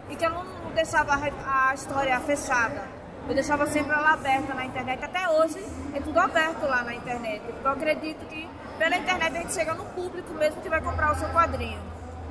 e 0.09 0.15
que 0.15 0.25
eu 0.25 0.29
não 0.31 0.43
deixava 0.73 1.13
a 1.45 1.73
história 1.75 2.19
fechada. 2.21 2.94
Eu 3.27 3.33
deixava 3.33 3.65
sempre 3.67 3.91
ela 3.91 4.13
aberta 4.13 4.53
na 4.53 4.65
internet. 4.65 5.03
Até 5.03 5.27
hoje 5.29 5.57
é 5.93 5.99
tudo 5.99 6.19
aberto 6.19 6.63
lá 6.67 6.83
na 6.83 6.93
internet. 6.93 7.41
Porque 7.41 7.67
eu 7.67 7.71
acredito 7.71 8.25
que 8.27 8.47
pela 8.77 8.95
internet 8.97 9.35
a 9.37 9.41
gente 9.41 9.53
chega 9.53 9.73
no 9.73 9.85
público 9.85 10.33
mesmo 10.33 10.61
que 10.61 10.69
vai 10.69 10.81
comprar 10.81 11.11
o 11.11 11.15
seu 11.15 11.27
quadrinho. 11.29 11.79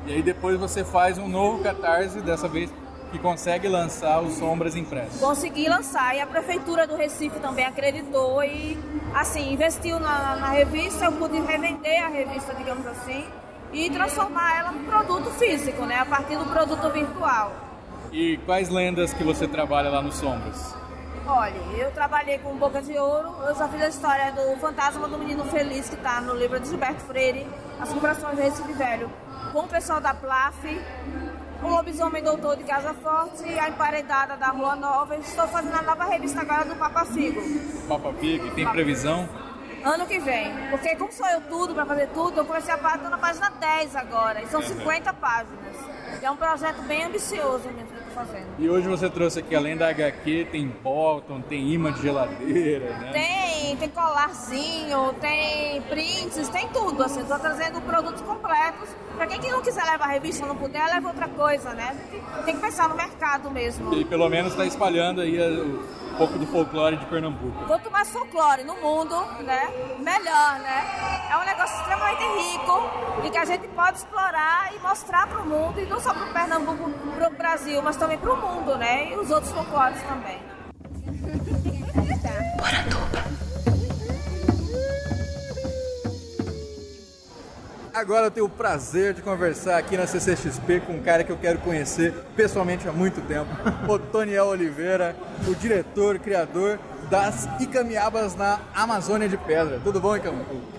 E 0.06 0.12
aí 0.12 0.22
depois 0.22 0.58
você 0.58 0.84
faz 0.84 1.18
um 1.18 1.26
novo 1.26 1.62
Catarse, 1.62 2.20
dessa 2.20 2.46
vez 2.46 2.70
que 3.10 3.18
consegue 3.18 3.68
lançar 3.68 4.20
os 4.20 4.34
Sombras 4.34 4.74
impressos. 4.74 5.20
consegui 5.20 5.68
lançar 5.68 6.16
e 6.16 6.20
a 6.20 6.26
prefeitura 6.26 6.84
do 6.86 6.96
Recife 6.96 7.38
também 7.38 7.64
acreditou 7.64 8.42
e 8.42 8.76
assim 9.14 9.52
investiu 9.52 10.00
na, 10.00 10.34
na 10.36 10.48
revista 10.50 11.04
eu 11.04 11.12
pude 11.12 11.40
revender 11.40 12.02
a 12.04 12.08
revista 12.08 12.52
digamos 12.54 12.84
assim 12.88 13.24
e 13.72 13.88
transformar 13.88 14.58
ela 14.58 14.72
num 14.72 14.84
produto 14.84 15.30
físico 15.30 15.86
né 15.86 16.00
a 16.00 16.04
partir 16.04 16.36
do 16.36 16.44
produto 16.46 16.90
virtual 16.90 17.52
E 18.10 18.36
quais 18.38 18.68
lendas 18.68 19.12
que 19.14 19.22
você 19.22 19.46
trabalha 19.46 19.90
lá 19.90 20.02
no 20.02 20.10
Sombras? 20.10 20.74
Olha 21.26 21.56
eu 21.78 21.90
trabalhei 21.92 22.38
com 22.38 22.54
Boca 22.56 22.80
de 22.82 22.96
Ouro 22.98 23.34
eu 23.48 23.54
já 23.54 23.68
fiz 23.68 23.82
a 23.82 23.88
história 23.88 24.32
do 24.32 24.56
fantasma 24.60 25.08
do 25.08 25.18
menino 25.18 25.44
feliz 25.46 25.88
que 25.88 25.94
está 25.96 26.20
no 26.20 26.34
livro 26.34 26.58
de 26.60 26.68
Gilberto 26.68 27.00
Freire 27.04 27.46
as 27.80 27.88
comemorações 27.88 28.36
do 28.36 28.42
Recife 28.42 28.72
Velho 28.72 29.10
com 29.52 29.60
o 29.60 29.68
pessoal 29.68 30.00
da 30.00 30.14
Plaf 30.14 30.64
o 31.62 31.68
lobisomem 31.68 32.22
doutor 32.22 32.56
de 32.56 32.64
Casa 32.64 32.92
Forte 32.92 33.42
e 33.48 33.58
a 33.58 33.70
emparedada 33.70 34.36
da 34.36 34.48
Rua 34.48 34.76
Nova. 34.76 35.16
Estou 35.16 35.48
fazendo 35.48 35.74
a 35.74 35.80
nova 35.80 36.04
revista 36.04 36.42
agora 36.42 36.62
do 36.66 36.76
Papa 36.76 37.06
Figo. 37.06 37.40
Papa 37.88 38.12
Pig, 38.12 38.50
tem 38.50 38.68
previsão? 38.68 39.26
Ano 39.82 40.06
que 40.06 40.18
vem. 40.18 40.52
Porque 40.68 40.94
como 40.96 41.10
sou 41.10 41.26
eu 41.26 41.40
tudo 41.42 41.72
pra 41.74 41.86
fazer 41.86 42.08
tudo, 42.08 42.38
eu 42.40 42.44
comecei 42.44 42.74
a 42.74 42.76
página 42.76 43.08
na 43.08 43.16
página 43.16 43.48
10 43.48 43.96
agora. 43.96 44.42
E 44.42 44.46
são 44.48 44.60
Uhum. 44.60 44.66
50 44.66 45.14
páginas. 45.14 45.76
E 46.20 46.26
é 46.26 46.30
um 46.30 46.36
projeto 46.36 46.82
bem 46.82 47.04
ambicioso 47.04 47.62
tô 47.62 48.03
fazendo. 48.14 48.46
E 48.58 48.68
hoje 48.68 48.88
você 48.88 49.10
trouxe 49.10 49.40
aqui, 49.40 49.54
além 49.54 49.76
da 49.76 49.88
HQ, 49.88 50.48
tem 50.50 50.66
bottom, 50.68 51.40
tem 51.40 51.68
imã 51.72 51.92
de 51.92 52.00
geladeira, 52.02 52.90
né? 52.98 53.10
Tem, 53.12 53.76
tem 53.76 53.88
colarzinho, 53.90 55.12
tem 55.20 55.82
prints, 55.82 56.48
tem 56.48 56.68
tudo, 56.68 57.02
assim, 57.02 57.24
tô 57.24 57.38
trazendo 57.38 57.80
produtos 57.82 58.22
completos. 58.22 58.88
Pra 59.16 59.26
quem 59.26 59.40
que 59.40 59.50
não 59.50 59.62
quiser 59.62 59.84
levar 59.84 60.04
a 60.06 60.08
revista, 60.08 60.46
não 60.46 60.56
puder, 60.56 60.84
leva 60.86 61.08
outra 61.08 61.28
coisa, 61.28 61.72
né? 61.74 61.96
Tem 62.44 62.54
que 62.54 62.60
pensar 62.60 62.88
no 62.88 62.94
mercado 62.96 63.50
mesmo. 63.50 63.94
E 63.94 64.04
pelo 64.04 64.28
menos 64.28 64.52
está 64.52 64.64
espalhando 64.64 65.20
aí 65.20 65.38
a- 65.38 66.03
um 66.14 66.16
pouco 66.16 66.38
do 66.38 66.46
folclore 66.46 66.96
de 66.96 67.04
Pernambuco. 67.06 67.66
Quanto 67.66 67.90
mais 67.90 68.08
folclore 68.10 68.62
no 68.62 68.76
mundo, 68.76 69.16
né, 69.42 69.68
melhor, 69.98 70.60
né? 70.60 71.26
É 71.28 71.36
um 71.36 71.44
negócio 71.44 71.76
extremamente 71.76 72.22
rico 72.22 73.26
e 73.26 73.30
que 73.30 73.38
a 73.38 73.44
gente 73.44 73.66
pode 73.68 73.98
explorar 73.98 74.72
e 74.74 74.78
mostrar 74.78 75.26
para 75.26 75.42
o 75.42 75.46
mundo, 75.46 75.80
e 75.80 75.86
não 75.86 76.00
só 76.00 76.14
para 76.14 76.24
o 76.24 76.32
Pernambuco, 76.32 76.90
para 77.16 77.28
o 77.28 77.32
Brasil, 77.32 77.82
mas 77.82 77.96
também 77.96 78.16
para 78.16 78.32
o 78.32 78.36
mundo, 78.36 78.76
né? 78.76 79.10
E 79.10 79.16
os 79.16 79.28
outros 79.30 79.52
folclores 79.52 80.00
também. 80.02 80.38
Agora 87.94 88.26
eu 88.26 88.30
tenho 88.32 88.46
o 88.46 88.48
prazer 88.48 89.14
de 89.14 89.22
conversar 89.22 89.78
aqui 89.78 89.96
na 89.96 90.04
CCXP 90.04 90.80
com 90.80 90.94
um 90.94 91.00
cara 91.00 91.22
que 91.22 91.30
eu 91.30 91.36
quero 91.36 91.60
conhecer 91.60 92.12
pessoalmente 92.34 92.88
há 92.88 92.92
muito 92.92 93.20
tempo, 93.20 93.48
o 93.88 93.96
Toniel 94.00 94.46
Oliveira, 94.46 95.14
o 95.46 95.54
diretor, 95.54 96.18
criador 96.18 96.80
das 97.08 97.48
Icamiabas 97.60 98.34
na 98.34 98.58
Amazônia 98.74 99.28
de 99.28 99.36
Pedra. 99.36 99.78
Tudo 99.84 100.00
bom, 100.00 100.16
Icam... 100.16 100.34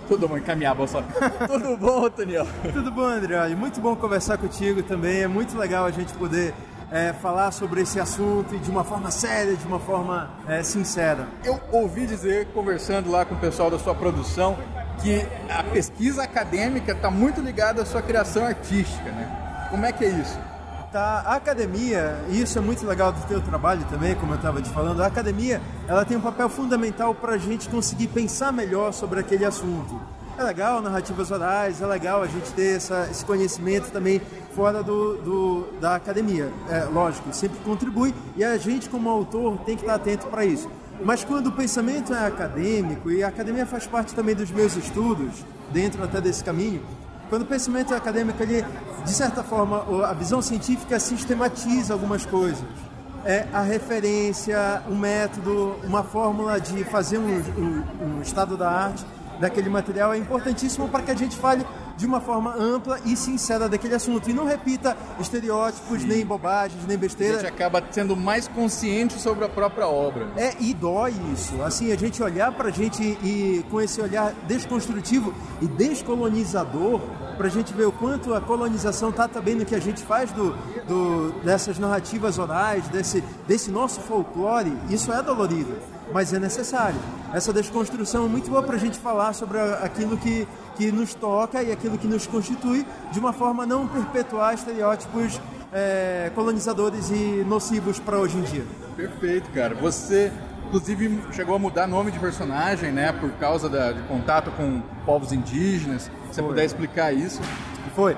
Tudo 0.09 0.28
bom, 0.28 0.38
Icamiaba 0.38 0.86
só. 0.88 1.01
Tudo 1.47 1.78
bom, 1.78 2.09
Toniel? 2.09 2.45
Tudo 2.74 2.91
bom, 2.91 3.05
André? 3.05 3.47
Muito 3.55 3.80
bom 3.80 3.95
conversar 3.95 4.38
contigo 4.38 4.84
também. 4.84 5.22
É 5.22 5.28
muito 5.28 5.57
legal 5.57 5.86
a 5.86 5.91
gente 5.91 6.13
poder 6.16 6.53
é, 6.91 7.13
falar 7.13 7.51
sobre 7.51 7.81
esse 7.81 7.99
assunto 7.99 8.55
e 8.55 8.59
de 8.59 8.69
uma 8.69 8.83
forma 8.83 9.11
séria, 9.11 9.55
de 9.55 9.65
uma 9.65 9.79
forma 9.79 10.29
é, 10.47 10.63
sincera. 10.63 11.27
Eu 11.43 11.59
ouvi 11.71 12.05
dizer, 12.05 12.47
conversando 12.53 13.09
lá 13.09 13.25
com 13.25 13.36
o 13.36 13.39
pessoal 13.39 13.69
da 13.69 13.79
sua 13.79 13.95
produção, 13.95 14.57
que 15.01 15.25
a 15.49 15.63
pesquisa 15.63 16.23
acadêmica 16.23 16.93
está 16.93 17.11
muito 17.11 17.41
ligada 17.41 17.81
à 17.81 17.86
sua 17.86 18.01
criação 18.01 18.45
artística, 18.45 19.11
né? 19.11 19.67
Como 19.69 19.86
é 19.86 19.91
que 19.91 20.05
é 20.05 20.09
isso? 20.09 20.39
Tá, 20.91 21.23
a 21.25 21.36
academia, 21.36 22.23
e 22.29 22.41
isso 22.41 22.57
é 22.57 22.61
muito 22.61 22.88
legal 22.88 23.11
do 23.11 23.21
teu 23.27 23.41
trabalho 23.41 23.83
também, 23.89 24.15
como 24.15 24.31
eu 24.31 24.38
estava 24.38 24.61
te 24.61 24.69
falando, 24.69 25.03
a 25.03 25.07
academia 25.07 25.61
ela 25.89 26.05
tem 26.05 26.15
um 26.15 26.21
papel 26.21 26.47
fundamental 26.47 27.13
para 27.13 27.33
a 27.33 27.38
gente 27.38 27.67
conseguir 27.67 28.07
pensar 28.07 28.53
melhor 28.53 28.93
sobre 28.93 29.19
aquele 29.19 29.43
assunto. 29.43 29.99
É 30.38 30.43
legal 30.43 30.81
narrativas 30.81 31.31
orais, 31.31 31.81
é 31.81 31.86
legal 31.88 32.21
a 32.21 32.27
gente 32.27 32.51
ter 32.51 32.75
essa, 32.75 33.07
esse 33.09 33.23
conhecimento 33.23 33.89
também 33.91 34.21
fora 34.53 34.83
do, 34.83 35.15
do- 35.17 35.67
da 35.79 35.95
academia. 35.95 36.51
É, 36.69 36.83
lógico, 36.86 37.33
sempre 37.33 37.57
contribui 37.63 38.13
e 38.36 38.43
a 38.43 38.57
gente 38.57 38.89
como 38.89 39.09
autor 39.09 39.57
tem 39.59 39.75
que 39.77 39.83
estar 39.83 39.95
atento 39.95 40.27
para 40.27 40.43
isso. 40.45 40.69
Mas 41.03 41.23
quando 41.23 41.47
o 41.47 41.51
pensamento 41.51 42.13
é 42.13 42.25
acadêmico, 42.27 43.09
e 43.11 43.23
a 43.23 43.27
academia 43.29 43.65
faz 43.65 43.86
parte 43.88 44.13
também 44.13 44.36
dos 44.36 44.51
meus 44.51 44.75
estudos, 44.75 45.45
dentro 45.71 46.03
até 46.03 46.19
desse 46.19 46.43
caminho, 46.43 46.81
quando 47.29 47.41
o 47.43 47.45
pensamento 47.45 47.93
é 47.93 47.97
acadêmico, 47.97 48.41
ele, 48.43 48.63
de 49.03 49.11
certa 49.11 49.41
forma, 49.43 49.83
a 50.05 50.13
visão 50.13 50.41
científica 50.41 50.99
sistematiza 50.99 51.93
algumas 51.93 52.25
coisas. 52.25 52.63
É 53.25 53.47
a 53.51 53.61
referência, 53.61 54.81
um 54.89 54.95
método, 54.95 55.75
uma 55.83 56.03
fórmula 56.03 56.59
de 56.59 56.83
fazer 56.83 57.17
um, 57.17 57.23
um- 57.57 57.83
um 58.17 58.21
estado 58.21 58.55
da 58.55 58.69
arte 58.69 59.03
daquele 59.39 59.69
material 59.69 60.13
é 60.13 60.17
importantíssimo 60.17 60.88
para 60.89 61.03
que 61.03 61.11
a 61.11 61.15
gente 61.15 61.36
fale 61.36 61.65
de 61.97 62.05
uma 62.05 62.19
forma 62.19 62.53
ampla 62.57 62.99
e 63.05 63.15
sincera 63.15 63.69
daquele 63.69 63.95
assunto 63.95 64.29
e 64.29 64.33
não 64.33 64.45
repita 64.45 64.97
estereótipos, 65.19 66.03
nem 66.03 66.25
bobagens, 66.25 66.86
nem 66.86 66.97
A 66.97 66.99
besteira. 66.99 67.39
gente 67.39 67.47
acaba 67.47 67.81
sendo 67.89 68.15
mais 68.17 68.47
consciente 68.49 69.13
sobre 69.19 69.45
a 69.45 69.49
própria 69.49 69.88
obra. 69.88 70.27
É, 70.36 70.53
e 70.59 70.73
dói 70.73 71.13
isso. 71.33 71.61
Assim, 71.63 71.91
a 71.93 71.97
gente 71.97 72.21
olhar 72.21 72.51
pra 72.51 72.69
gente 72.69 73.01
e 73.01 73.63
com 73.71 73.79
esse 73.79 74.01
olhar 74.01 74.33
desconstrutivo 74.45 75.33
e 75.61 75.67
descolonizador, 75.67 76.99
pra 77.38 77.47
gente 77.49 77.73
ver 77.73 77.86
o 77.86 77.91
quanto 77.91 78.33
a 78.33 78.41
colonização 78.41 79.11
tá 79.11 79.27
também 79.27 79.55
no 79.55 79.65
que 79.65 79.75
a 79.75 79.79
gente 79.79 80.01
faz 80.03 80.31
do, 80.31 80.51
do- 80.88 81.31
dessas 81.43 81.77
narrativas 81.79 82.38
orais, 82.39 82.88
desse, 82.89 83.21
desse 83.47 83.69
nosso 83.71 83.99
folclore, 84.01 84.71
isso 84.89 85.11
é 85.11 85.21
dolorido, 85.21 85.75
mas 86.14 86.34
é 86.34 86.39
necessário. 86.39 86.97
Essa 87.34 87.51
desconstrução 87.51 88.26
é 88.26 88.28
muito 88.30 88.49
boa 88.49 88.64
pra 88.64 88.78
gente 88.78 88.97
falar 88.97 89.34
sobre 89.34 89.60
a- 89.60 89.80
aquilo 89.84 90.18
que, 90.18 90.47
que 90.78 90.91
nos 90.91 91.14
toca 91.14 91.62
e 91.62 91.72
aquilo 91.72 91.97
que 91.97 92.08
nos 92.08 92.26
constitui, 92.28 92.86
de 93.12 93.20
uma 93.20 93.34
forma 93.34 93.64
a 93.64 93.66
não 93.66 93.88
perpetuar 93.88 94.53
estereótipos 94.53 95.39
é, 95.74 96.32
colonizadores 96.34 97.10
e 97.10 97.43
nocivos 97.45 97.99
para 97.99 98.18
hoje 98.18 98.38
em 98.38 98.41
dia. 98.43 98.64
Perfeito, 98.95 99.49
cara. 99.51 99.76
Você, 99.76 100.32
inclusive, 100.68 101.22
chegou 101.34 101.53
a 101.56 101.60
mudar 101.60 101.86
nome 101.88 102.12
de 102.12 102.20
personagem, 102.20 102.91
né? 102.93 103.12
Por 103.12 103.32
causa 103.34 103.68
da- 103.68 103.91
de 103.91 104.01
contato 104.03 104.51
com 104.51 104.82
povos 105.06 105.34
indígenas. 105.34 106.03
Se 106.03 106.36
você 106.36 106.41
puder 106.43 106.64
explicar 106.64 107.12
isso. 107.12 107.41
Foi. 107.93 108.16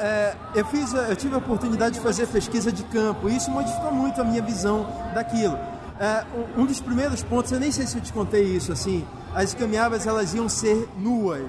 É, 0.00 0.34
eu, 0.54 0.64
fiz, 0.66 0.92
eu 0.94 1.16
tive 1.16 1.34
a 1.34 1.38
oportunidade 1.38 1.96
de 1.96 2.00
fazer 2.00 2.26
pesquisa 2.28 2.70
de 2.72 2.82
campo 2.84 3.28
e 3.28 3.36
isso 3.36 3.50
modificou 3.50 3.92
muito 3.92 4.20
a 4.20 4.24
minha 4.24 4.40
visão 4.42 4.86
daquilo. 5.14 5.58
É, 5.98 6.24
um- 6.56 6.62
um 6.62 6.66
dos 6.66 6.80
primeiros 6.80 7.22
pontos, 7.22 7.52
eu 7.52 7.60
nem 7.60 7.70
sei 7.70 7.86
se 7.86 7.96
eu 7.96 8.02
te 8.02 8.12
contei 8.12 8.42
isso, 8.42 8.72
assim, 8.72 9.06
as 9.34 9.54
caminhadas 9.54 10.06
elas 10.06 10.34
iam 10.34 10.48
ser 10.48 10.88
nuas. 10.98 11.42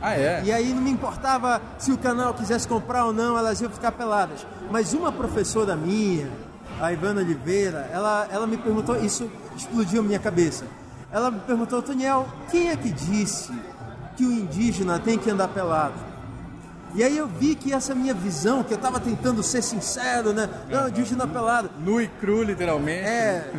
Ah, 0.00 0.14
é? 0.14 0.42
E 0.44 0.50
aí 0.50 0.72
não 0.72 0.80
me 0.80 0.90
importava 0.90 1.60
se 1.78 1.92
o 1.92 1.98
canal 1.98 2.32
quisesse 2.32 2.66
comprar 2.66 3.04
ou 3.04 3.12
não, 3.12 3.36
elas 3.36 3.60
iam 3.60 3.70
ficar 3.70 3.92
peladas. 3.92 4.46
Mas 4.70 4.94
uma 4.94 5.12
professora 5.12 5.76
minha, 5.76 6.30
a 6.80 6.90
Ivana 6.90 7.20
Oliveira, 7.20 7.90
ela, 7.92 8.26
ela 8.30 8.46
me 8.46 8.56
perguntou, 8.56 8.96
isso 8.96 9.30
explodiu 9.54 10.00
a 10.00 10.04
minha 10.04 10.18
cabeça. 10.18 10.64
Ela 11.12 11.30
me 11.30 11.40
perguntou, 11.40 11.82
Toniel, 11.82 12.26
quem 12.50 12.70
é 12.70 12.76
que 12.76 12.90
disse 12.90 13.52
que 14.16 14.24
o 14.24 14.32
indígena 14.32 14.98
tem 14.98 15.18
que 15.18 15.28
andar 15.30 15.48
pelado? 15.48 16.08
E 16.94 17.04
aí 17.04 17.16
eu 17.16 17.28
vi 17.28 17.54
que 17.54 17.72
essa 17.72 17.94
minha 17.94 18.14
visão, 18.14 18.64
que 18.64 18.72
eu 18.72 18.76
estava 18.76 18.98
tentando 18.98 19.42
ser 19.42 19.62
sincero, 19.62 20.32
né? 20.32 20.48
Não, 20.68 20.88
indígena 20.88 21.26
pelado. 21.26 21.70
Nu 21.84 22.00
e 22.00 22.08
cru, 22.08 22.42
literalmente. 22.42 23.06
É. 23.06 23.52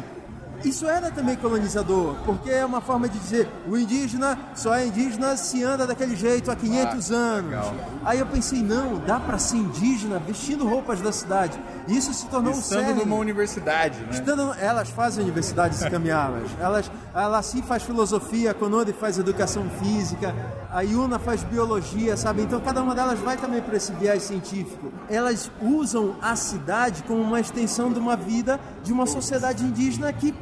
Isso 0.64 0.88
era 0.88 1.10
também 1.12 1.36
colonizador, 1.36 2.16
porque 2.26 2.50
é 2.50 2.66
uma 2.66 2.82
forma 2.82 3.08
de 3.10 3.18
dizer 3.20 3.50
o 3.68 3.78
indígena 3.78 4.38
só 4.56 4.74
é 4.76 4.86
indígena 4.86 5.36
se 5.38 5.64
anda 5.64 5.86
daquele 5.88 6.16
jeito 6.16 6.52
há 6.52 6.56
500 6.56 7.12
Ah, 7.12 7.16
anos. 7.16 7.50
legal. 7.52 7.74
Aí 8.06 8.20
eu 8.20 8.26
pensei, 8.26 8.62
não, 8.62 8.98
dá 9.00 9.20
para 9.20 9.38
ser 9.38 9.58
indígena 9.58 10.20
vestindo 10.20 10.68
roupas 10.68 11.02
da 11.02 11.12
cidade. 11.12 11.60
E 11.88 11.98
isso 11.98 12.14
se 12.14 12.26
tornou 12.28 12.54
um 12.54 12.60
Estando 12.60 12.96
numa 13.06 13.16
universidade, 13.16 14.00
né? 14.00 14.08
Estando- 14.12 14.54
elas 14.60 14.90
fazem 14.90 15.24
universidades 15.24 15.84
caminhadas. 15.84 16.50
Elas, 16.60 16.92
a 17.14 17.28
Laci 17.28 17.62
faz 17.62 17.84
filosofia, 17.84 18.52
a 18.52 18.54
Conode 18.54 18.94
faz 18.94 19.18
educação 19.18 19.66
física, 19.82 20.34
a 20.72 20.82
Iuna 20.84 21.20
faz 21.20 21.44
biologia, 21.44 22.16
sabe? 22.16 22.44
Então 22.44 22.60
cada 22.62 22.82
uma 22.82 22.94
delas 22.96 23.20
vai 23.20 23.36
também 23.38 23.62
para 23.62 23.76
esse 23.76 23.92
viés 23.94 24.24
científico. 24.24 24.92
Elas 25.10 25.52
usam 25.62 26.16
a 26.22 26.36
cidade 26.36 27.04
como 27.04 27.22
uma 27.22 27.40
extensão 27.40 27.92
de 27.92 28.00
uma 28.00 28.16
vida 28.16 28.60
de 28.84 28.94
uma 28.94 29.06
sociedade 29.06 29.64
indígena 29.64 30.12
que 30.14 30.34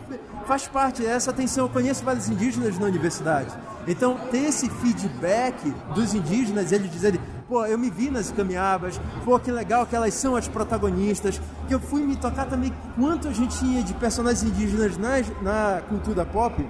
faz 0.49 0.67
parte 0.67 1.03
dessa 1.03 1.29
atenção. 1.29 1.65
Eu 1.65 1.69
conheço 1.69 2.03
vários 2.03 2.27
indígenas 2.27 2.79
na 2.79 2.87
universidade. 2.87 3.55
Então 3.87 4.17
ter 4.31 4.45
esse 4.45 4.67
feedback 4.67 5.71
dos 5.93 6.15
indígenas, 6.15 6.71
eles 6.71 6.91
dizerem 6.91 7.21
pô, 7.47 7.65
eu 7.65 7.77
me 7.77 7.89
vi 7.89 8.09
nas 8.09 8.31
caminhadas, 8.31 8.99
pô, 9.23 9.39
que 9.39 9.51
legal 9.51 9.85
que 9.85 9.95
elas 9.95 10.13
são 10.13 10.35
as 10.35 10.47
protagonistas, 10.47 11.39
que 11.67 11.73
eu 11.73 11.79
fui 11.79 12.03
me 12.03 12.15
tocar 12.15 12.45
também 12.45 12.73
quanto 12.95 13.27
a 13.27 13.31
gente 13.31 13.57
tinha 13.57 13.83
de 13.83 13.93
personagens 13.93 14.43
indígenas 14.43 14.97
nas, 14.97 15.25
na 15.41 15.81
cultura 15.87 16.25
pop, 16.25 16.67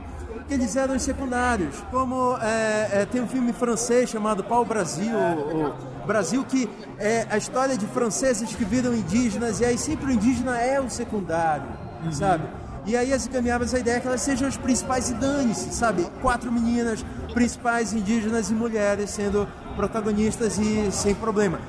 que 0.47 0.53
eles 0.53 0.75
eram 0.75 0.95
os 0.95 1.03
secundários. 1.03 1.75
Como 1.91 2.37
é, 2.37 3.01
é, 3.01 3.05
tem 3.05 3.21
um 3.21 3.27
filme 3.27 3.51
francês 3.53 4.09
chamado 4.09 4.43
Pau 4.43 4.63
Brasil, 4.63 5.17
ou 5.53 5.73
Brasil, 6.05 6.43
que 6.45 6.69
é 6.97 7.27
a 7.29 7.37
história 7.37 7.77
de 7.77 7.85
franceses 7.87 8.53
que 8.55 8.63
viram 8.63 8.93
indígenas, 8.93 9.59
e 9.59 9.65
aí 9.65 9.77
sempre 9.77 10.07
o 10.07 10.11
indígena 10.11 10.57
é 10.57 10.79
o 10.79 10.89
secundário, 10.89 11.67
sabe? 12.11 12.43
E 12.89 12.97
aí 12.97 13.13
as 13.13 13.27
caminhadas, 13.27 13.71
a 13.75 13.77
ideia 13.77 13.97
é 13.97 13.99
que 13.99 14.07
elas 14.07 14.19
sejam 14.19 14.47
as 14.47 14.57
principais 14.57 15.11
e 15.11 15.13
dane-se, 15.13 15.71
sabe? 15.75 16.07
Quatro 16.23 16.51
meninas 16.51 17.05
principais 17.35 17.93
indígenas 17.93 18.49
e 18.49 18.53
mulheres 18.55 19.11
sendo 19.11 19.47
protagonistas 19.75 20.57
e 20.57 20.91
sem 20.91 21.13
problema. 21.13 21.59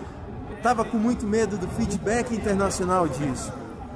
Tava 0.62 0.82
com 0.82 0.96
muito 0.96 1.26
medo 1.26 1.58
do 1.58 1.68
feedback 1.68 2.34
internacional 2.34 3.06
disso. 3.06 3.52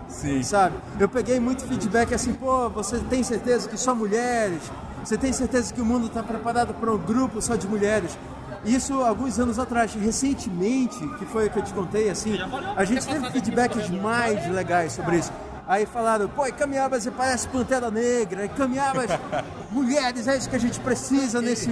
Sim. 0.07 0.43
Sabe? 0.43 0.77
Eu 1.01 1.09
peguei 1.09 1.41
muito 1.41 1.65
feedback 1.65 2.13
assim, 2.13 2.35
pô, 2.35 2.69
você 2.69 2.99
tem 2.99 3.23
certeza 3.23 3.71
que 3.71 3.79
só 3.79 3.95
mulheres? 3.95 4.61
Você 5.03 5.17
tem 5.17 5.33
certeza 5.33 5.73
que 5.73 5.81
o 5.81 5.85
mundo 5.85 6.09
está 6.09 6.23
preparado 6.23 6.75
para 6.75 6.93
um 6.93 6.99
grupo 6.99 7.41
só 7.41 7.57
de 7.57 7.67
mulheres? 7.67 8.19
Isso 8.67 9.03
alguns 9.03 9.39
anos 9.39 9.59
atrás. 9.59 9.95
Recentemente, 9.95 10.99
que 11.19 11.25
foi 11.25 11.47
o 11.47 11.51
que 11.51 11.59
eu 11.59 11.65
te 11.65 11.73
contei, 11.73 12.11
assim, 12.11 12.37
a 12.77 12.85
gente 12.85 13.07
teve 13.07 13.31
feedbacks 13.31 13.89
mais 13.89 14.47
legais 14.51 14.93
sobre 14.93 15.17
isso. 15.17 15.33
Aí 15.67 15.87
falaram, 15.87 16.29
pô, 16.29 16.47
e 16.47 16.53
caminhavas 16.53 17.09
parece 17.17 17.49
Pantera 17.49 17.91
Negra, 17.91 18.47
caminhavas 18.49 19.11
mulheres, 19.73 20.29
é 20.29 20.37
isso 20.37 20.49
que 20.49 20.57
a 20.57 20.61
gente 20.61 20.79
precisa 20.81 21.41
nesse... 21.41 21.71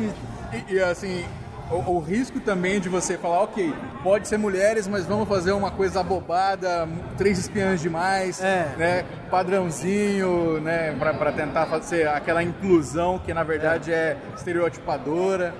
E, 0.68 0.74
e, 0.74 0.80
assim, 0.80 1.24
o, 1.70 1.93
o 1.93 2.01
risco 2.01 2.40
também 2.40 2.80
de 2.80 2.88
você 2.88 3.16
falar, 3.16 3.43
ok, 3.43 3.72
pode 4.03 4.28
ser 4.28 4.38
mulheres, 4.38 4.86
mas 4.86 5.07
vamos 5.07 5.28
fazer 5.28 5.53
uma 5.53 5.70
coisa 5.70 6.01
abobada, 6.01 6.88
três 7.16 7.38
espiãs 7.38 7.80
demais, 7.80 8.40
né? 8.76 9.05
Padrãozinho, 9.30 10.61
né? 10.61 10.95
Pra, 10.99 11.14
pra 11.14 11.32
tentar 11.32 11.66
fazer 11.66 12.09
aquela 12.09 12.43
inclusão 12.43 13.18
que 13.18 13.32
na 13.32 13.43
verdade 13.43 13.93
é, 13.93 14.16
estereotipadora. 14.36 15.55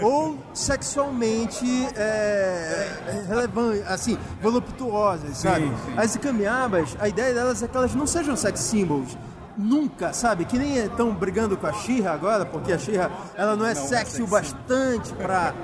Ou 0.00 0.38
sexualmente 0.52 1.66
é, 1.96 3.24
relevante, 3.28 3.82
assim, 3.86 4.18
voluptuosas, 4.42 5.38
sabe? 5.38 5.66
Sim, 5.66 5.74
sim. 5.86 5.94
As 5.96 6.14
icamiabas, 6.14 6.96
a 7.00 7.08
ideia 7.08 7.34
delas 7.34 7.62
é 7.62 7.68
que 7.68 7.76
elas 7.76 7.94
não 7.94 8.06
sejam 8.06 8.36
sex 8.36 8.60
symbols. 8.60 9.16
Nunca, 9.56 10.12
sabe? 10.12 10.44
Que 10.44 10.58
nem 10.58 10.78
estão 10.78 11.14
brigando 11.14 11.56
com 11.56 11.66
a 11.66 11.72
Xirra 11.72 12.10
agora, 12.12 12.44
porque 12.44 12.72
a 12.72 12.78
Xirra 12.78 13.10
ela 13.36 13.54
não 13.54 13.64
é 13.64 13.72
Não 13.72 13.82
é 13.82 13.86
sexy 13.86 14.20
o 14.22 14.26
bastante 14.26 15.12
pra. 15.14 15.54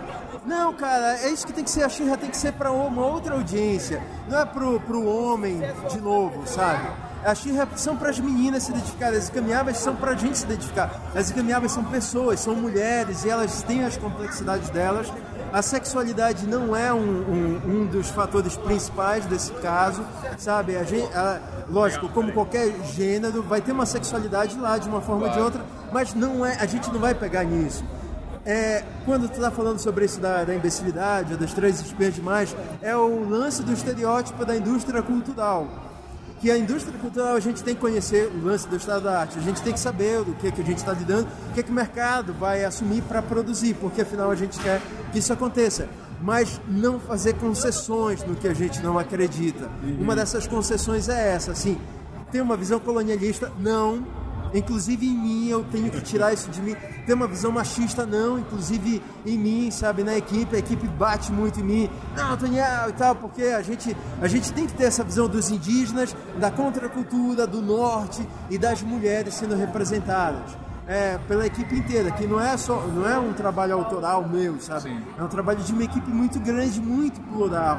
Não, 0.47 0.73
cara, 0.73 1.19
é 1.19 1.29
isso 1.29 1.45
que 1.47 1.53
tem 1.53 1.65
que 1.65 1.71
ser. 1.71 1.83
A 1.83 1.89
Xirra 1.89 2.17
tem 2.17 2.31
que 2.31 2.37
ser 2.37 2.53
pra 2.53 2.71
uma 2.71 3.05
outra 3.05 3.35
audiência. 3.35 4.01
Não 4.29 4.39
é 4.39 4.45
pro, 4.45 4.79
pro 4.81 5.05
homem 5.05 5.61
de 5.91 6.01
novo, 6.01 6.47
sabe? 6.47 6.89
A 7.25 7.35
Xirra 7.35 7.69
são 7.77 7.97
para 7.97 8.09
as 8.11 8.19
meninas 8.19 8.63
se 8.63 8.71
identificarem, 8.71 9.19
as 9.19 9.29
Ikamiabas 9.29 9.77
são 9.79 9.95
pra 9.95 10.15
gente 10.15 10.39
se 10.39 10.45
identificar. 10.45 10.91
As 11.15 11.29
Ikamiabas 11.31 11.73
são 11.73 11.85
pessoas, 11.85 12.41
são 12.41 12.55
mulheres 12.55 13.25
e 13.25 13.29
elas 13.29 13.63
têm 13.63 13.85
as 13.85 13.97
complexidades 13.99 14.71
delas. 14.71 15.07
A 15.53 15.61
sexualidade 15.61 16.47
não 16.47 16.75
é 16.75 16.93
um, 16.95 16.99
um, 16.99 17.61
um 17.67 17.87
dos 17.87 18.09
fatores 18.09 18.57
principais 18.57 19.27
desse 19.27 19.53
caso, 19.55 20.03
sabe? 20.39 20.77
A 20.77 20.85
gente, 20.85 21.13
ela- 21.13 21.41
lógico, 21.69 22.09
como 22.09 22.33
qualquer 22.33 22.73
gênero, 22.95 23.43
vai 23.43 23.61
ter 23.61 23.73
uma 23.73 23.85
sexualidade 23.85 24.59
lá 24.59 24.79
de 24.79 24.89
uma 24.89 25.01
forma 25.03 25.27
ou 25.27 25.33
de 25.33 25.41
outra, 25.41 25.61
mas 25.93 26.15
não 26.15 26.47
é, 26.47 26.57
a 26.59 26.67
gente 26.67 26.91
não 26.91 27.01
vai 27.01 27.15
pegar 27.15 27.45
nisso. 27.45 27.85
É, 28.47 28.83
quando 29.05 29.29
tu 29.29 29.39
tá 29.39 29.51
falando 29.51 29.79
sobre 29.79 30.07
isso 30.07 30.19
da, 30.21 30.45
da 30.45 30.55
imbecilidade, 30.55 31.33
ou 31.35 31.39
das 31.39 31.53
três 31.53 31.81
espiãs 31.81 32.15
demais, 32.15 32.57
é 32.81 32.97
o 32.97 33.29
lance 33.29 33.63
do 33.63 33.73
estereótipo 33.73 34.45
da 34.47 34.57
indústria 34.57 35.03
cultural. 35.03 35.67
Que 36.41 36.51
a 36.51 36.57
indústria 36.57 36.99
cultural 36.99 37.37
a 37.37 37.41
gente 37.41 37.63
tem 37.63 37.75
que 37.75 37.81
conhecer 37.81 38.33
o 38.35 38.45
lance 38.45 38.67
do 38.67 38.77
estado 38.77 39.05
da 39.05 39.21
arte, 39.21 39.39
a 39.39 39.43
gente 39.43 39.61
tem 39.63 39.73
que 39.73 39.81
saber 39.81 40.25
do 40.25 40.33
que, 40.35 40.51
que 40.51 40.63
a 40.63 40.65
gente 40.65 40.79
está 40.79 40.93
lidando, 40.93 41.29
o 41.51 41.55
que, 41.55 41.63
que 41.63 41.71
o 41.71 41.75
mercado 41.75 42.33
vai 42.33 42.65
assumir 42.65 43.03
para 43.03 43.21
produzir, 43.21 43.75
porque 43.75 44.01
afinal 44.01 44.31
a 44.31 44.35
gente 44.35 44.59
quer 44.59 44.81
que 45.13 45.19
isso 45.19 45.33
aconteça. 45.33 45.89
Mas 46.23 46.61
não 46.67 46.99
fazer 46.99 47.35
concessões 47.35 48.23
no 48.25 48.35
que 48.35 48.49
a 48.49 48.55
gente 48.55 48.81
não 48.81 48.99
acredita. 48.99 49.71
Uma 49.99 50.15
dessas 50.15 50.47
concessões 50.47 51.09
é 51.09 51.35
essa, 51.35 51.53
assim, 51.53 51.79
tem 52.31 52.41
uma 52.41 52.57
visão 52.57 52.79
colonialista? 52.79 53.51
Não. 53.59 54.07
Inclusive 54.53 55.07
em 55.07 55.17
mim, 55.17 55.49
eu 55.49 55.65
tenho 55.65 55.91
que 55.91 56.01
tirar 56.01 56.33
isso 56.33 56.51
de 56.51 56.61
mim. 56.61 56.75
Tem 57.07 57.15
uma 57.15 57.27
visão 57.27 57.53
machista? 57.53 58.05
Não. 58.05 58.39
Inclusive 58.39 59.03
em 59.25 59.39
mim, 59.39 59.71
sabe, 59.71 60.03
na 60.03 60.17
equipe, 60.17 60.57
a 60.57 60.59
equipe 60.59 60.87
bate 60.89 61.33
muito 61.33 61.61
em 61.61 61.63
mim. 61.63 61.91
Não, 62.17 62.37
Daniel 62.37 62.89
e 62.89 62.93
tal, 62.93 63.15
porque 63.15 63.43
a 63.43 63.63
gente, 63.63 63.97
a 64.21 64.29
gente 64.29 64.53
tem 64.53 64.67
que 64.67 64.75
ter 64.75 64.85
essa 64.85 65.05
visão 65.05 65.29
dos 65.29 65.51
indígenas, 65.51 66.15
da 66.39 66.51
contracultura, 66.51 67.47
do 67.47 67.63
norte 67.63 68.27
e 68.49 68.59
das 68.59 68.83
mulheres 68.83 69.35
sendo 69.35 69.55
representadas. 69.55 70.59
É, 70.87 71.19
pela 71.29 71.47
equipe 71.47 71.73
inteira, 71.77 72.11
que 72.11 72.27
não 72.27 72.41
é 72.41 72.57
só, 72.57 72.85
não 72.89 73.09
é 73.09 73.17
um 73.17 73.33
trabalho 73.33 73.75
autoral 73.75 74.29
meu, 74.29 74.61
sabe? 74.61 74.91
É 75.17 75.23
um 75.23 75.29
trabalho 75.29 75.61
de 75.61 75.73
uma 75.73 75.85
equipe 75.85 76.11
muito 76.11 76.41
grande, 76.41 76.81
muito 76.81 77.21
plural 77.21 77.79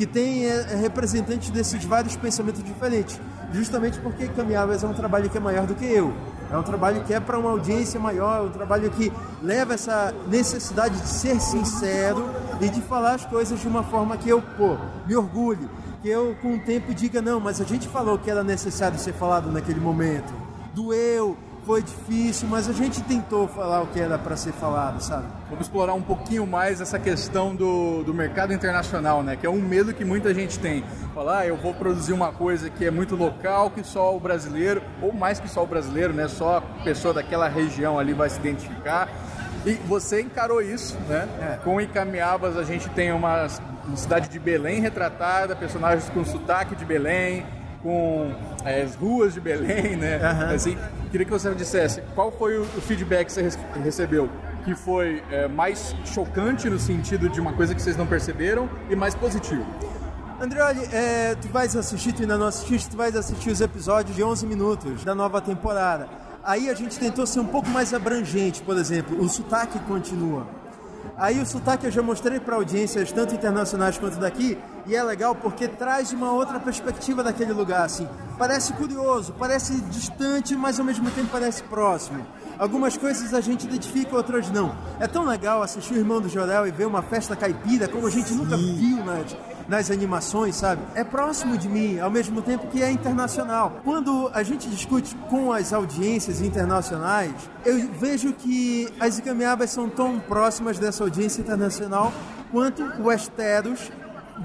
que 0.00 0.06
tem 0.06 0.46
é, 0.46 0.76
representantes 0.76 1.50
desses 1.50 1.84
vários 1.84 2.16
pensamentos 2.16 2.64
diferentes. 2.64 3.20
Justamente 3.52 3.98
porque 3.98 4.28
Caminháveis 4.28 4.82
é 4.82 4.86
um 4.86 4.92
trabalho 4.92 5.28
que 5.28 5.36
é 5.36 5.40
maior 5.40 5.66
do 5.66 5.74
que 5.74 5.84
eu. 5.84 6.12
É 6.50 6.56
um 6.56 6.62
trabalho 6.62 7.04
que 7.04 7.14
é 7.14 7.20
para 7.20 7.38
uma 7.38 7.50
audiência 7.50 8.00
maior, 8.00 8.38
é 8.38 8.40
um 8.42 8.50
trabalho 8.50 8.90
que 8.90 9.12
leva 9.40 9.74
essa 9.74 10.12
necessidade 10.26 10.98
de 11.00 11.08
ser 11.08 11.40
sincero 11.40 12.28
e 12.60 12.68
de 12.68 12.80
falar 12.82 13.14
as 13.14 13.24
coisas 13.24 13.60
de 13.60 13.68
uma 13.68 13.84
forma 13.84 14.16
que 14.16 14.28
eu, 14.28 14.42
pô, 14.42 14.76
me 15.06 15.14
orgulhe. 15.14 15.68
Que 16.02 16.08
eu, 16.08 16.34
com 16.42 16.54
o 16.54 16.58
tempo, 16.58 16.92
diga, 16.92 17.22
não, 17.22 17.38
mas 17.38 17.60
a 17.60 17.64
gente 17.64 17.86
falou 17.86 18.18
que 18.18 18.30
era 18.30 18.42
necessário 18.42 18.98
ser 18.98 19.12
falado 19.12 19.52
naquele 19.52 19.78
momento. 19.78 20.32
Doeu, 20.74 21.36
foi 21.70 21.84
difícil, 21.84 22.48
mas 22.48 22.68
a 22.68 22.72
gente 22.72 23.00
tentou 23.02 23.46
falar 23.46 23.80
o 23.82 23.86
que 23.86 24.00
era 24.00 24.18
para 24.18 24.36
ser 24.36 24.50
falado, 24.50 25.00
sabe? 25.00 25.28
Vamos 25.48 25.66
explorar 25.66 25.94
um 25.94 26.02
pouquinho 26.02 26.44
mais 26.44 26.80
essa 26.80 26.98
questão 26.98 27.54
do, 27.54 28.02
do 28.02 28.12
mercado 28.12 28.52
internacional, 28.52 29.22
né? 29.22 29.36
Que 29.36 29.46
é 29.46 29.48
um 29.48 29.60
medo 29.60 29.94
que 29.94 30.04
muita 30.04 30.34
gente 30.34 30.58
tem. 30.58 30.82
Falar, 31.14 31.38
ah, 31.38 31.46
eu 31.46 31.56
vou 31.56 31.72
produzir 31.72 32.12
uma 32.12 32.32
coisa 32.32 32.68
que 32.68 32.84
é 32.84 32.90
muito 32.90 33.14
local, 33.14 33.70
que 33.70 33.84
só 33.84 34.16
o 34.16 34.18
brasileiro, 34.18 34.82
ou 35.00 35.12
mais 35.12 35.38
que 35.38 35.48
só 35.48 35.62
o 35.62 35.66
brasileiro, 35.66 36.12
né? 36.12 36.26
Só 36.26 36.56
a 36.56 36.60
pessoa 36.82 37.14
daquela 37.14 37.46
região 37.46 38.00
ali 38.00 38.14
vai 38.14 38.28
se 38.28 38.40
identificar. 38.40 39.08
E 39.64 39.74
você 39.74 40.22
encarou 40.22 40.60
isso, 40.60 40.98
né? 41.08 41.60
Com 41.62 41.80
Icamiabas 41.80 42.56
a 42.56 42.64
gente 42.64 42.88
tem 42.88 43.12
uma, 43.12 43.46
uma 43.86 43.96
cidade 43.96 44.28
de 44.28 44.40
Belém 44.40 44.80
retratada, 44.80 45.54
personagens 45.54 46.08
com 46.08 46.24
sotaque 46.24 46.74
de 46.74 46.84
Belém, 46.84 47.46
com 47.82 48.32
é, 48.64 48.82
as 48.82 48.94
ruas 48.94 49.34
de 49.34 49.40
Belém, 49.40 49.96
né? 49.96 50.16
Aham. 50.16 50.54
Assim, 50.54 50.76
queria 51.10 51.24
que 51.24 51.32
você 51.32 51.54
dissesse 51.54 52.02
qual 52.14 52.30
foi 52.30 52.58
o 52.58 52.64
feedback 52.64 53.26
que 53.26 53.32
você 53.32 53.50
recebeu, 53.82 54.28
que 54.64 54.74
foi 54.74 55.22
é, 55.30 55.48
mais 55.48 55.94
chocante 56.04 56.68
no 56.68 56.78
sentido 56.78 57.28
de 57.28 57.40
uma 57.40 57.52
coisa 57.52 57.74
que 57.74 57.80
vocês 57.80 57.96
não 57.96 58.06
perceberam 58.06 58.68
e 58.88 58.96
mais 58.96 59.14
positivo. 59.14 59.64
Andreoli, 60.40 60.80
é, 60.92 61.34
tu 61.34 61.48
vais 61.48 61.76
assistir, 61.76 62.12
tu 62.12 62.22
ainda 62.22 62.38
não 62.38 62.46
assististe, 62.46 62.88
tu 62.88 62.96
vais 62.96 63.14
assistir 63.14 63.50
os 63.50 63.60
episódios 63.60 64.16
de 64.16 64.22
11 64.22 64.46
minutos 64.46 65.04
da 65.04 65.14
nova 65.14 65.40
temporada. 65.40 66.08
Aí 66.42 66.70
a 66.70 66.74
gente 66.74 66.98
tentou 66.98 67.26
ser 67.26 67.40
um 67.40 67.46
pouco 67.46 67.68
mais 67.68 67.92
abrangente, 67.92 68.62
por 68.62 68.76
exemplo, 68.78 69.20
o 69.22 69.28
sotaque 69.28 69.78
continua. 69.80 70.46
Aí 71.20 71.38
o 71.38 71.44
sotaque 71.44 71.84
eu 71.84 71.90
já 71.90 72.00
mostrei 72.00 72.40
para 72.40 72.56
audiências 72.56 73.12
tanto 73.12 73.34
internacionais 73.34 73.98
quanto 73.98 74.18
daqui, 74.18 74.56
e 74.86 74.96
é 74.96 75.02
legal 75.02 75.34
porque 75.34 75.68
traz 75.68 76.14
uma 76.14 76.32
outra 76.32 76.58
perspectiva 76.58 77.22
daquele 77.22 77.52
lugar, 77.52 77.84
assim. 77.84 78.08
Parece 78.38 78.72
curioso, 78.72 79.34
parece 79.38 79.82
distante, 79.82 80.56
mas 80.56 80.80
ao 80.80 80.86
mesmo 80.86 81.10
tempo 81.10 81.28
parece 81.30 81.62
próximo. 81.64 82.26
Algumas 82.58 82.96
coisas 82.96 83.34
a 83.34 83.40
gente 83.42 83.66
identifica, 83.66 84.16
outras 84.16 84.48
não. 84.50 84.74
É 84.98 85.06
tão 85.06 85.26
legal 85.26 85.62
assistir 85.62 85.92
o 85.92 85.98
Irmão 85.98 86.22
do 86.22 86.28
Jorel 86.30 86.66
e 86.66 86.70
ver 86.70 86.86
uma 86.86 87.02
festa 87.02 87.36
caipira 87.36 87.86
como 87.86 88.06
a 88.06 88.10
gente 88.10 88.32
nunca 88.32 88.56
viu 88.56 89.04
nas, 89.04 89.36
nas 89.70 89.88
animações, 89.88 90.56
sabe? 90.56 90.82
É 90.96 91.04
próximo 91.04 91.56
de 91.56 91.68
mim, 91.68 92.00
ao 92.00 92.10
mesmo 92.10 92.42
tempo 92.42 92.66
que 92.66 92.82
é 92.82 92.90
internacional. 92.90 93.80
Quando 93.84 94.28
a 94.34 94.42
gente 94.42 94.68
discute 94.68 95.14
com 95.30 95.52
as 95.52 95.72
audiências 95.72 96.42
internacionais, 96.42 97.32
eu 97.64 97.88
vejo 97.92 98.32
que 98.32 98.88
as 98.98 99.18
Icamiabas 99.18 99.70
são 99.70 99.88
tão 99.88 100.18
próximas 100.18 100.76
dessa 100.76 101.04
audiência 101.04 101.40
internacional 101.40 102.12
quanto 102.50 102.82
o 102.82 103.04
Westeros 103.04 103.92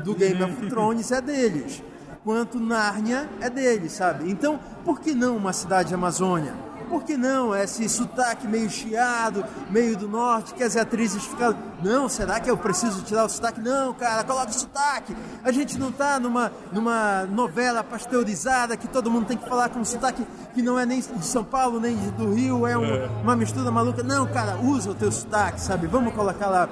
do 0.03 0.13
Game 0.13 0.43
of 0.43 0.69
Thrones 0.69 1.11
é 1.11 1.19
deles, 1.19 1.81
quanto 2.23 2.59
Nárnia 2.59 3.27
é 3.41 3.49
deles, 3.49 3.93
sabe? 3.93 4.29
Então, 4.29 4.59
por 4.83 4.99
que 5.01 5.15
não 5.15 5.35
uma 5.35 5.53
cidade 5.53 5.91
Amazônia? 5.91 6.53
Por 6.95 7.03
que 7.03 7.17
não 7.17 7.53
esse 7.53 7.89
sotaque 7.89 8.47
meio 8.47 8.69
chiado, 8.69 9.43
meio 9.69 9.97
do 9.97 10.07
norte, 10.07 10.53
que 10.53 10.63
as 10.63 10.77
atrizes 10.77 11.25
ficam. 11.25 11.53
Não, 11.83 12.07
será 12.07 12.39
que 12.39 12.49
eu 12.49 12.55
preciso 12.57 13.01
tirar 13.01 13.25
o 13.25 13.29
sotaque? 13.29 13.59
Não, 13.59 13.93
cara, 13.93 14.23
coloca 14.23 14.49
o 14.49 14.53
sotaque. 14.53 15.13
A 15.43 15.51
gente 15.51 15.77
não 15.77 15.91
tá 15.91 16.17
numa, 16.21 16.49
numa 16.71 17.25
novela 17.25 17.83
pasteurizada 17.83 18.77
que 18.77 18.87
todo 18.87 19.11
mundo 19.11 19.25
tem 19.27 19.35
que 19.35 19.47
falar 19.47 19.67
com 19.67 19.79
um 19.79 19.83
sotaque 19.85 20.25
que 20.53 20.61
não 20.61 20.79
é 20.79 20.85
nem 20.85 21.01
de 21.01 21.25
São 21.25 21.43
Paulo, 21.43 21.81
nem 21.81 21.97
do 22.11 22.33
Rio, 22.33 22.65
é, 22.65 22.77
um- 22.77 22.85
É. 22.85 23.09
uma 23.21 23.35
mistura 23.35 23.69
maluca. 23.69 24.01
Não, 24.01 24.25
cara, 24.25 24.55
usa 24.57 24.91
o 24.91 24.95
teu 24.95 25.11
sotaque, 25.11 25.59
sabe? 25.59 25.87
Vamos 25.87 26.13
colocar 26.13 26.47
lá. 26.47 26.69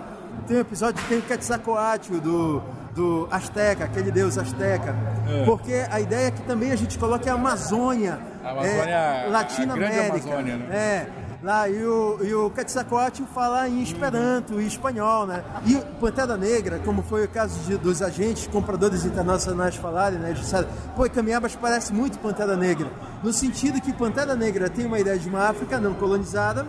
Tem 0.47 0.57
um 0.57 0.61
episódio 0.61 1.01
que 1.03 1.09
tem 1.09 1.19
o 1.19 1.21
Quetzalcoatl 1.21 2.15
do, 2.17 2.61
do 2.95 3.27
Azteca, 3.31 3.86
aquele 3.86 4.11
deus 4.11 4.38
Azteca. 4.38 4.95
É. 5.27 5.45
Porque 5.45 5.86
a 5.89 5.99
ideia 5.99 6.27
é 6.27 6.31
que 6.31 6.41
também 6.43 6.71
a 6.71 6.75
gente 6.75 6.97
coloque 6.97 7.29
a 7.29 7.34
Amazônia, 7.34 8.19
A 8.43 8.49
Amazônia, 8.51 8.84
é, 8.93 9.27
Latina 9.29 9.73
América. 9.73 10.41
Né? 10.41 10.67
É. 10.71 11.07
Lá, 11.41 11.67
e 11.67 11.84
o, 11.84 12.19
e 12.23 12.34
o 12.34 12.49
Quetzalcoatl 12.51 13.23
fala 13.34 13.67
em 13.67 13.84
Esperanto 13.84 14.61
e 14.61 14.65
espanhol, 14.65 15.27
né? 15.27 15.43
E 15.65 15.75
Pantera 15.99 16.38
Negra, 16.38 16.79
como 16.86 17.03
foi 17.03 17.25
o 17.25 17.27
caso 17.27 17.59
de- 17.65 17.77
dos 17.77 18.01
agentes 18.01 18.47
compradores 18.47 19.03
internacionais 19.03 19.75
falarem, 19.75 20.19
né? 20.19 20.29
Eles 20.29 20.39
disseram, 20.39 20.69
pô, 20.95 21.03
Camiabas 21.09 21.53
parece 21.53 21.91
muito 21.91 22.17
Pantera 22.19 22.55
Negra. 22.55 22.88
No 23.21 23.34
sentido 23.34 23.81
que 23.81 23.91
Pantera 23.91 24.36
Negra 24.38 24.69
tem 24.69 24.86
uma 24.86 24.97
ideia 24.97 25.19
de 25.19 25.27
uma 25.27 25.49
África 25.49 25.81
não 25.81 25.93
colonizada 25.95 26.65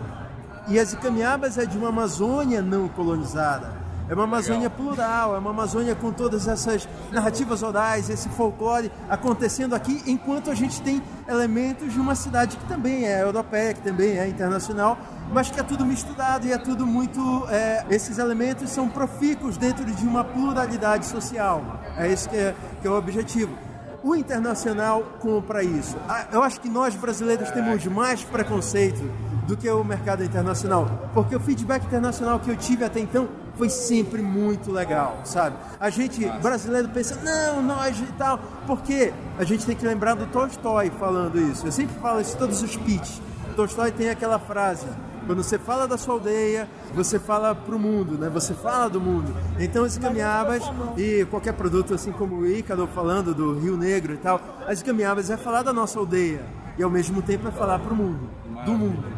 e 0.67 0.79
as 0.79 0.93
Icamiabas 0.93 1.57
é 1.57 1.65
de 1.65 1.77
uma 1.77 1.89
Amazônia 1.89 2.61
não 2.61 2.87
colonizada. 2.87 3.85
É 4.07 4.13
uma 4.13 4.25
Amazônia 4.25 4.69
plural, 4.69 5.35
é 5.35 5.39
uma 5.39 5.49
Amazônia 5.49 5.95
com 5.95 6.11
todas 6.11 6.47
essas 6.47 6.87
narrativas 7.11 7.63
orais, 7.63 8.07
esse 8.07 8.29
folclore 8.29 8.91
acontecendo 9.09 9.73
aqui, 9.73 10.03
enquanto 10.05 10.51
a 10.51 10.53
gente 10.53 10.79
tem 10.81 11.01
elementos 11.27 11.91
de 11.91 11.99
uma 11.99 12.13
cidade 12.13 12.55
que 12.55 12.65
também 12.65 13.05
é 13.05 13.23
europeia, 13.23 13.73
que 13.73 13.81
também 13.81 14.19
é 14.19 14.27
internacional, 14.27 14.95
mas 15.33 15.49
que 15.49 15.59
é 15.59 15.63
tudo 15.63 15.83
misturado 15.83 16.45
e 16.45 16.51
é 16.51 16.57
tudo 16.57 16.85
muito. 16.85 17.47
é, 17.49 17.83
esses 17.89 18.19
elementos 18.19 18.69
são 18.69 18.87
profícuos 18.87 19.57
dentro 19.57 19.83
de 19.83 20.05
uma 20.05 20.23
pluralidade 20.23 21.07
social. 21.07 21.63
É 21.97 22.07
esse 22.07 22.29
que 22.29 22.37
é, 22.37 22.55
que 22.81 22.87
é 22.87 22.91
o 22.91 22.95
objetivo. 22.95 23.57
O 24.03 24.15
internacional 24.15 25.01
compra 25.19 25.63
isso. 25.63 25.97
Ah, 26.07 26.27
Eu 26.31 26.43
acho 26.43 26.61
que 26.61 26.69
nós 26.69 26.93
brasileiros 26.93 27.49
temos 27.49 27.83
mais 27.87 28.23
preconceito 28.23 29.03
do 29.47 29.55
que 29.55 29.69
o 29.69 29.83
mercado 29.83 30.23
internacional, 30.23 31.09
porque 31.13 31.35
o 31.35 31.39
feedback 31.39 31.85
internacional 31.85 32.39
que 32.39 32.49
eu 32.49 32.55
tive 32.55 32.83
até 32.83 32.99
então 32.99 33.27
foi 33.55 33.69
sempre 33.69 34.21
muito 34.21 34.71
legal, 34.71 35.21
sabe? 35.23 35.55
A 35.79 35.89
gente, 35.89 36.25
brasileiro, 36.41 36.89
pensa, 36.89 37.19
não, 37.23 37.61
nós 37.61 37.97
e 37.99 38.13
tal, 38.17 38.39
porque 38.67 39.13
a 39.37 39.43
gente 39.43 39.65
tem 39.65 39.75
que 39.75 39.85
lembrar 39.85 40.15
do 40.15 40.25
Tolstói 40.27 40.91
falando 40.99 41.39
isso. 41.39 41.65
Eu 41.65 41.71
sempre 41.71 41.95
falo 41.99 42.19
isso 42.19 42.35
em 42.35 42.39
todos 42.39 42.61
os 42.61 42.75
pitches. 42.75 43.21
Tolstói 43.55 43.91
tem 43.91 44.09
aquela 44.09 44.37
frase, 44.37 44.85
quando 45.25 45.41
você 45.41 45.57
fala 45.57 45.87
da 45.87 45.97
sua 45.97 46.15
aldeia, 46.15 46.67
você 46.93 47.17
fala 47.17 47.55
pro 47.55 47.79
mundo, 47.79 48.17
né? 48.17 48.29
Você 48.29 48.53
fala 48.53 48.89
do 48.89 49.01
mundo. 49.01 49.33
Então 49.59 49.83
as 49.83 49.97
caminhadas 49.97 50.63
e 50.97 51.25
qualquer 51.25 51.53
produto 51.53 51.93
assim 51.93 52.11
como 52.11 52.35
o 52.35 52.47
Ícaro 52.47 52.87
falando 52.87 53.33
do 53.33 53.57
Rio 53.57 53.75
Negro 53.75 54.13
e 54.13 54.17
tal, 54.17 54.39
as 54.67 54.83
caminhadas 54.83 55.29
é 55.29 55.37
falar 55.37 55.63
da 55.63 55.73
nossa 55.73 55.97
aldeia 55.97 56.43
e 56.77 56.83
ao 56.83 56.89
mesmo 56.89 57.21
tempo 57.21 57.47
é 57.47 57.51
falar 57.51 57.79
pro 57.79 57.95
mundo, 57.95 58.29
do 58.65 58.73
mundo. 58.73 59.14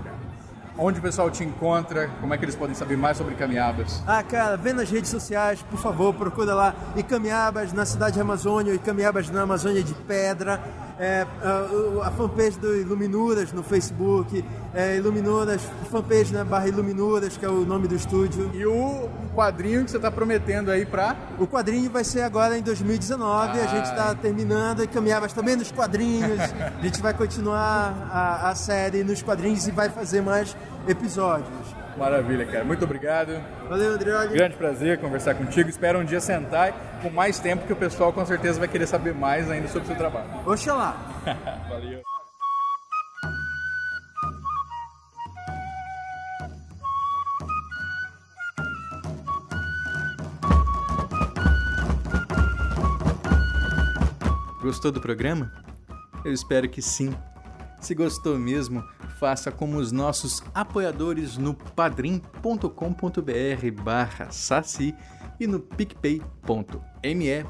Onde 0.80 1.00
o 1.00 1.02
pessoal 1.02 1.32
te 1.32 1.44
encontra? 1.44 2.08
Como 2.22 2.32
é 2.34 2.38
que 2.38 2.46
eles 2.46 2.56
podem 2.56 2.76
saber 2.76 2.96
mais 2.98 3.18
sobre 3.18 3.34
Caminhabas? 3.34 4.04
Ah, 4.06 4.22
cara, 4.22 4.56
vê 4.56 4.74
nas 4.74 4.92
redes 4.92 5.10
sociais, 5.10 5.60
por 5.72 5.80
favor, 5.80 6.14
procura 6.14 6.54
lá 6.54 6.76
Icamiabas 6.96 7.74
na 7.74 7.84
cidade 7.84 8.14
de 8.14 8.22
Amazônia, 8.22 8.74
Icamiabas 8.76 9.28
na 9.32 9.42
Amazônia 9.42 9.82
de 9.82 9.96
Pedra, 9.96 10.62
é, 11.00 11.26
a, 11.44 12.08
a 12.08 12.12
fanpage 12.12 12.60
do 12.60 12.76
Iluminuras 12.76 13.52
no 13.52 13.64
Facebook, 13.64 14.44
é, 14.74 14.98
Iluminuras, 14.98 15.62
fanpage 15.92 16.34
na 16.34 16.44
barra 16.44 16.68
Iluminuras, 16.68 17.38
que 17.38 17.46
é 17.46 17.50
o 17.50 17.66
nome 17.66 17.88
do 17.88 17.96
estúdio. 17.96 18.50
E 18.54 18.66
o 18.66 19.10
quadrinho 19.36 19.86
que 19.86 19.92
você 19.92 19.98
está 19.98 20.10
prometendo 20.10 20.72
aí 20.72 20.86
para? 20.86 21.16
O 21.38 21.46
quadrinho 21.46 21.90
vai 21.90 22.04
ser 22.04 22.22
agora 22.22 22.58
em 22.58 22.62
2019, 22.62 23.60
ah. 23.60 23.64
a 23.64 23.68
gente 23.68 23.86
está 23.86 24.16
terminando 24.16 24.84
Icamiabas 24.84 25.34
também 25.34 25.56
nos 25.56 25.72
quadrinhos, 25.72 26.40
a 26.80 26.84
gente 26.84 27.02
vai 27.02 27.14
continuar 27.14 28.10
a, 28.12 28.50
a 28.50 28.56
série 28.56 29.04
nos 29.04 29.22
quadrinhos 29.22 29.68
e 29.68 29.72
vai 29.72 29.90
fazer 29.90 30.22
mais 30.22 30.56
episódios. 30.88 31.77
Maravilha, 31.98 32.46
cara. 32.46 32.64
Muito 32.64 32.86
obrigado. 32.86 33.42
Valeu, 33.68 33.94
André. 33.94 34.28
Grande 34.28 34.56
prazer 34.56 35.00
conversar 35.00 35.34
contigo. 35.34 35.70
Espero 35.70 36.00
um 36.00 36.06
dia 36.06 36.22
sentar 36.22 36.72
com 37.02 37.10
mais 37.10 37.40
tempo 37.40 37.66
que 37.66 37.74
o 37.74 37.76
pessoal 37.76 38.14
com 38.14 38.26
certeza 38.26 38.60
vai 38.60 38.68
querer 38.68 38.88
saber 38.88 39.14
mais 39.14 39.50
ainda 39.50 39.68
sobre 39.68 39.84
o 39.84 39.88
seu 39.88 39.96
trabalho. 39.96 40.28
Oxalá. 40.46 40.96
Valeu. 41.68 42.02
Gostou 54.62 54.92
do 54.92 55.00
programa? 55.00 55.52
Eu 56.26 56.34
espero 56.34 56.68
que 56.68 56.82
sim. 56.82 57.16
Se 57.80 57.96
gostou 57.96 58.38
mesmo, 58.38 58.84
faça 59.20 59.52
como 59.52 59.78
os 59.78 59.92
nossos 59.92 60.44
apoiadores 60.54 61.38
no 61.38 61.54
padrim.com.br 61.54 62.72
barra 63.84 64.32
saci 64.32 64.96
e 65.40 65.48
no 65.48 65.60
picpay.me 65.60 66.24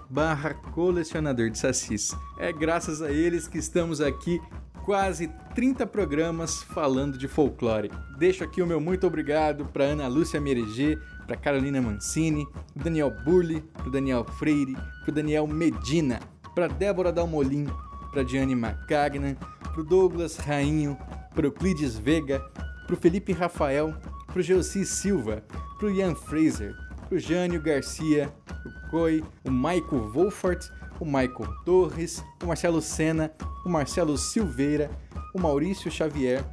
barra 0.10 0.54
colecionador 0.54 1.50
de 1.50 1.58
sacis. 1.58 2.16
É 2.40 2.52
graças 2.52 3.02
a 3.02 3.12
eles 3.12 3.48
que 3.48 3.58
estamos 3.58 4.02
aqui 4.02 4.42
quase 4.86 5.28
30 5.54 5.86
programas 5.86 6.64
falando 6.64 7.18
de 7.18 7.28
folclore. 7.28 7.92
Deixo 8.18 8.44
aqui 8.44 8.62
o 8.62 8.68
meu 8.68 8.80
muito 8.80 9.06
obrigado 9.06 9.66
para 9.66 9.84
Ana 9.84 10.08
Lúcia 10.08 10.40
Mereger, 10.40 10.98
para 11.26 11.36
Carolina 11.36 11.82
Mancini, 11.82 12.48
Daniel 12.74 13.12
Burli, 13.26 13.62
pro 13.74 13.92
Daniel 13.92 14.24
Freire, 14.24 14.78
pro 15.04 15.12
Daniel 15.12 15.46
Medina, 15.46 16.22
para 16.56 16.68
Débora 16.68 17.12
Dalmolin, 17.12 17.68
para 18.12 18.24
Diane 18.24 18.56
Macagnan, 18.56 19.36
pro 19.74 19.84
Douglas 19.84 20.38
Rainho, 20.38 20.98
pro 21.34 21.48
Euclides 21.48 21.98
Vega, 21.98 22.40
pro 22.86 22.98
Felipe 22.98 23.34
Rafael, 23.34 23.94
pro 24.28 24.42
Geossi 24.42 24.86
Silva, 24.86 25.44
pro 25.78 25.92
Ian 25.92 26.16
Fraser, 26.16 26.76
pro 27.08 27.20
Jânio 27.20 27.62
Garcia, 27.62 28.34
o 28.66 28.90
Coi, 28.90 29.24
o 29.44 29.52
Maico 29.52 29.98
Wolfort, 29.98 30.70
o 31.00 31.06
Michael 31.06 31.54
Torres, 31.66 32.24
o 32.44 32.48
Marcelo 32.48 32.82
Sena, 32.82 33.32
o 33.66 33.70
Marcelo 33.70 34.18
Silveira, 34.18 34.90
o 35.34 35.40
Maurício 35.40 35.92
Xavier, 35.92 36.44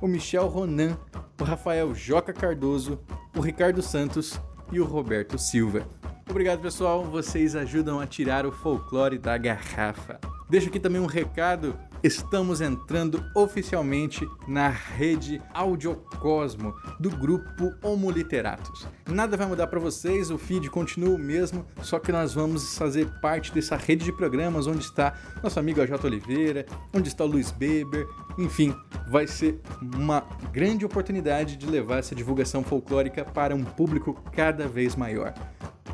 o 0.00 0.08
Michel 0.08 0.48
Ronan, 0.48 0.98
o 1.40 1.44
Rafael 1.44 1.94
Joca 1.94 2.32
Cardoso, 2.32 3.00
o 3.36 3.40
Ricardo 3.40 3.82
Santos 3.82 4.38
e 4.72 4.80
o 4.80 4.84
Roberto 4.84 5.38
Silva. 5.38 5.86
Obrigado, 6.28 6.60
pessoal. 6.60 7.04
Vocês 7.04 7.54
ajudam 7.54 8.00
a 8.00 8.06
tirar 8.06 8.46
o 8.46 8.52
folclore 8.52 9.18
da 9.18 9.36
garrafa. 9.36 10.18
Deixo 10.48 10.68
aqui 10.68 10.78
também 10.80 11.00
um 11.00 11.06
recado 11.06 11.78
estamos 12.02 12.60
entrando 12.60 13.24
oficialmente 13.34 14.28
na 14.48 14.68
rede 14.68 15.40
Audiocosmo 15.54 16.74
do 16.98 17.10
grupo 17.10 17.72
Homo 17.82 18.10
Literatus. 18.10 18.86
Nada 19.06 19.36
vai 19.36 19.46
mudar 19.46 19.68
para 19.68 19.78
vocês, 19.78 20.30
o 20.30 20.36
feed 20.36 20.68
continua 20.68 21.14
o 21.14 21.18
mesmo, 21.18 21.64
só 21.82 21.98
que 21.98 22.10
nós 22.10 22.34
vamos 22.34 22.76
fazer 22.76 23.08
parte 23.20 23.52
dessa 23.52 23.76
rede 23.76 24.04
de 24.04 24.12
programas 24.12 24.66
onde 24.66 24.84
está 24.84 25.14
nosso 25.42 25.58
amigo 25.60 25.80
AJ 25.80 26.04
Oliveira, 26.04 26.66
onde 26.92 27.08
está 27.08 27.24
o 27.24 27.28
Luiz 27.28 27.52
Beber, 27.52 28.06
enfim, 28.36 28.74
vai 29.08 29.26
ser 29.26 29.60
uma 29.80 30.26
grande 30.52 30.84
oportunidade 30.84 31.56
de 31.56 31.66
levar 31.66 31.98
essa 31.98 32.14
divulgação 32.14 32.64
folclórica 32.64 33.24
para 33.24 33.54
um 33.54 33.64
público 33.64 34.20
cada 34.32 34.66
vez 34.66 34.96
maior. 34.96 35.34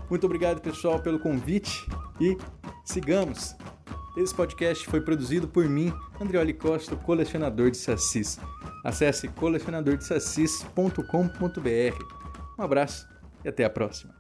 Muito 0.09 0.25
obrigado, 0.25 0.61
pessoal, 0.61 1.01
pelo 1.01 1.19
convite 1.19 1.87
e 2.19 2.37
sigamos! 2.83 3.55
Esse 4.17 4.35
podcast 4.35 4.89
foi 4.89 5.01
produzido 5.01 5.47
por 5.47 5.69
mim, 5.69 5.93
Andrioli 6.21 6.53
Costa, 6.53 6.97
colecionador 6.97 7.71
de 7.71 7.77
sacis. 7.77 8.41
Acesse 8.85 9.29
colecionadordesacis.com.br. 9.29 12.05
Um 12.59 12.63
abraço 12.63 13.09
e 13.45 13.49
até 13.49 13.65
a 13.65 13.71
próxima. 13.71 14.18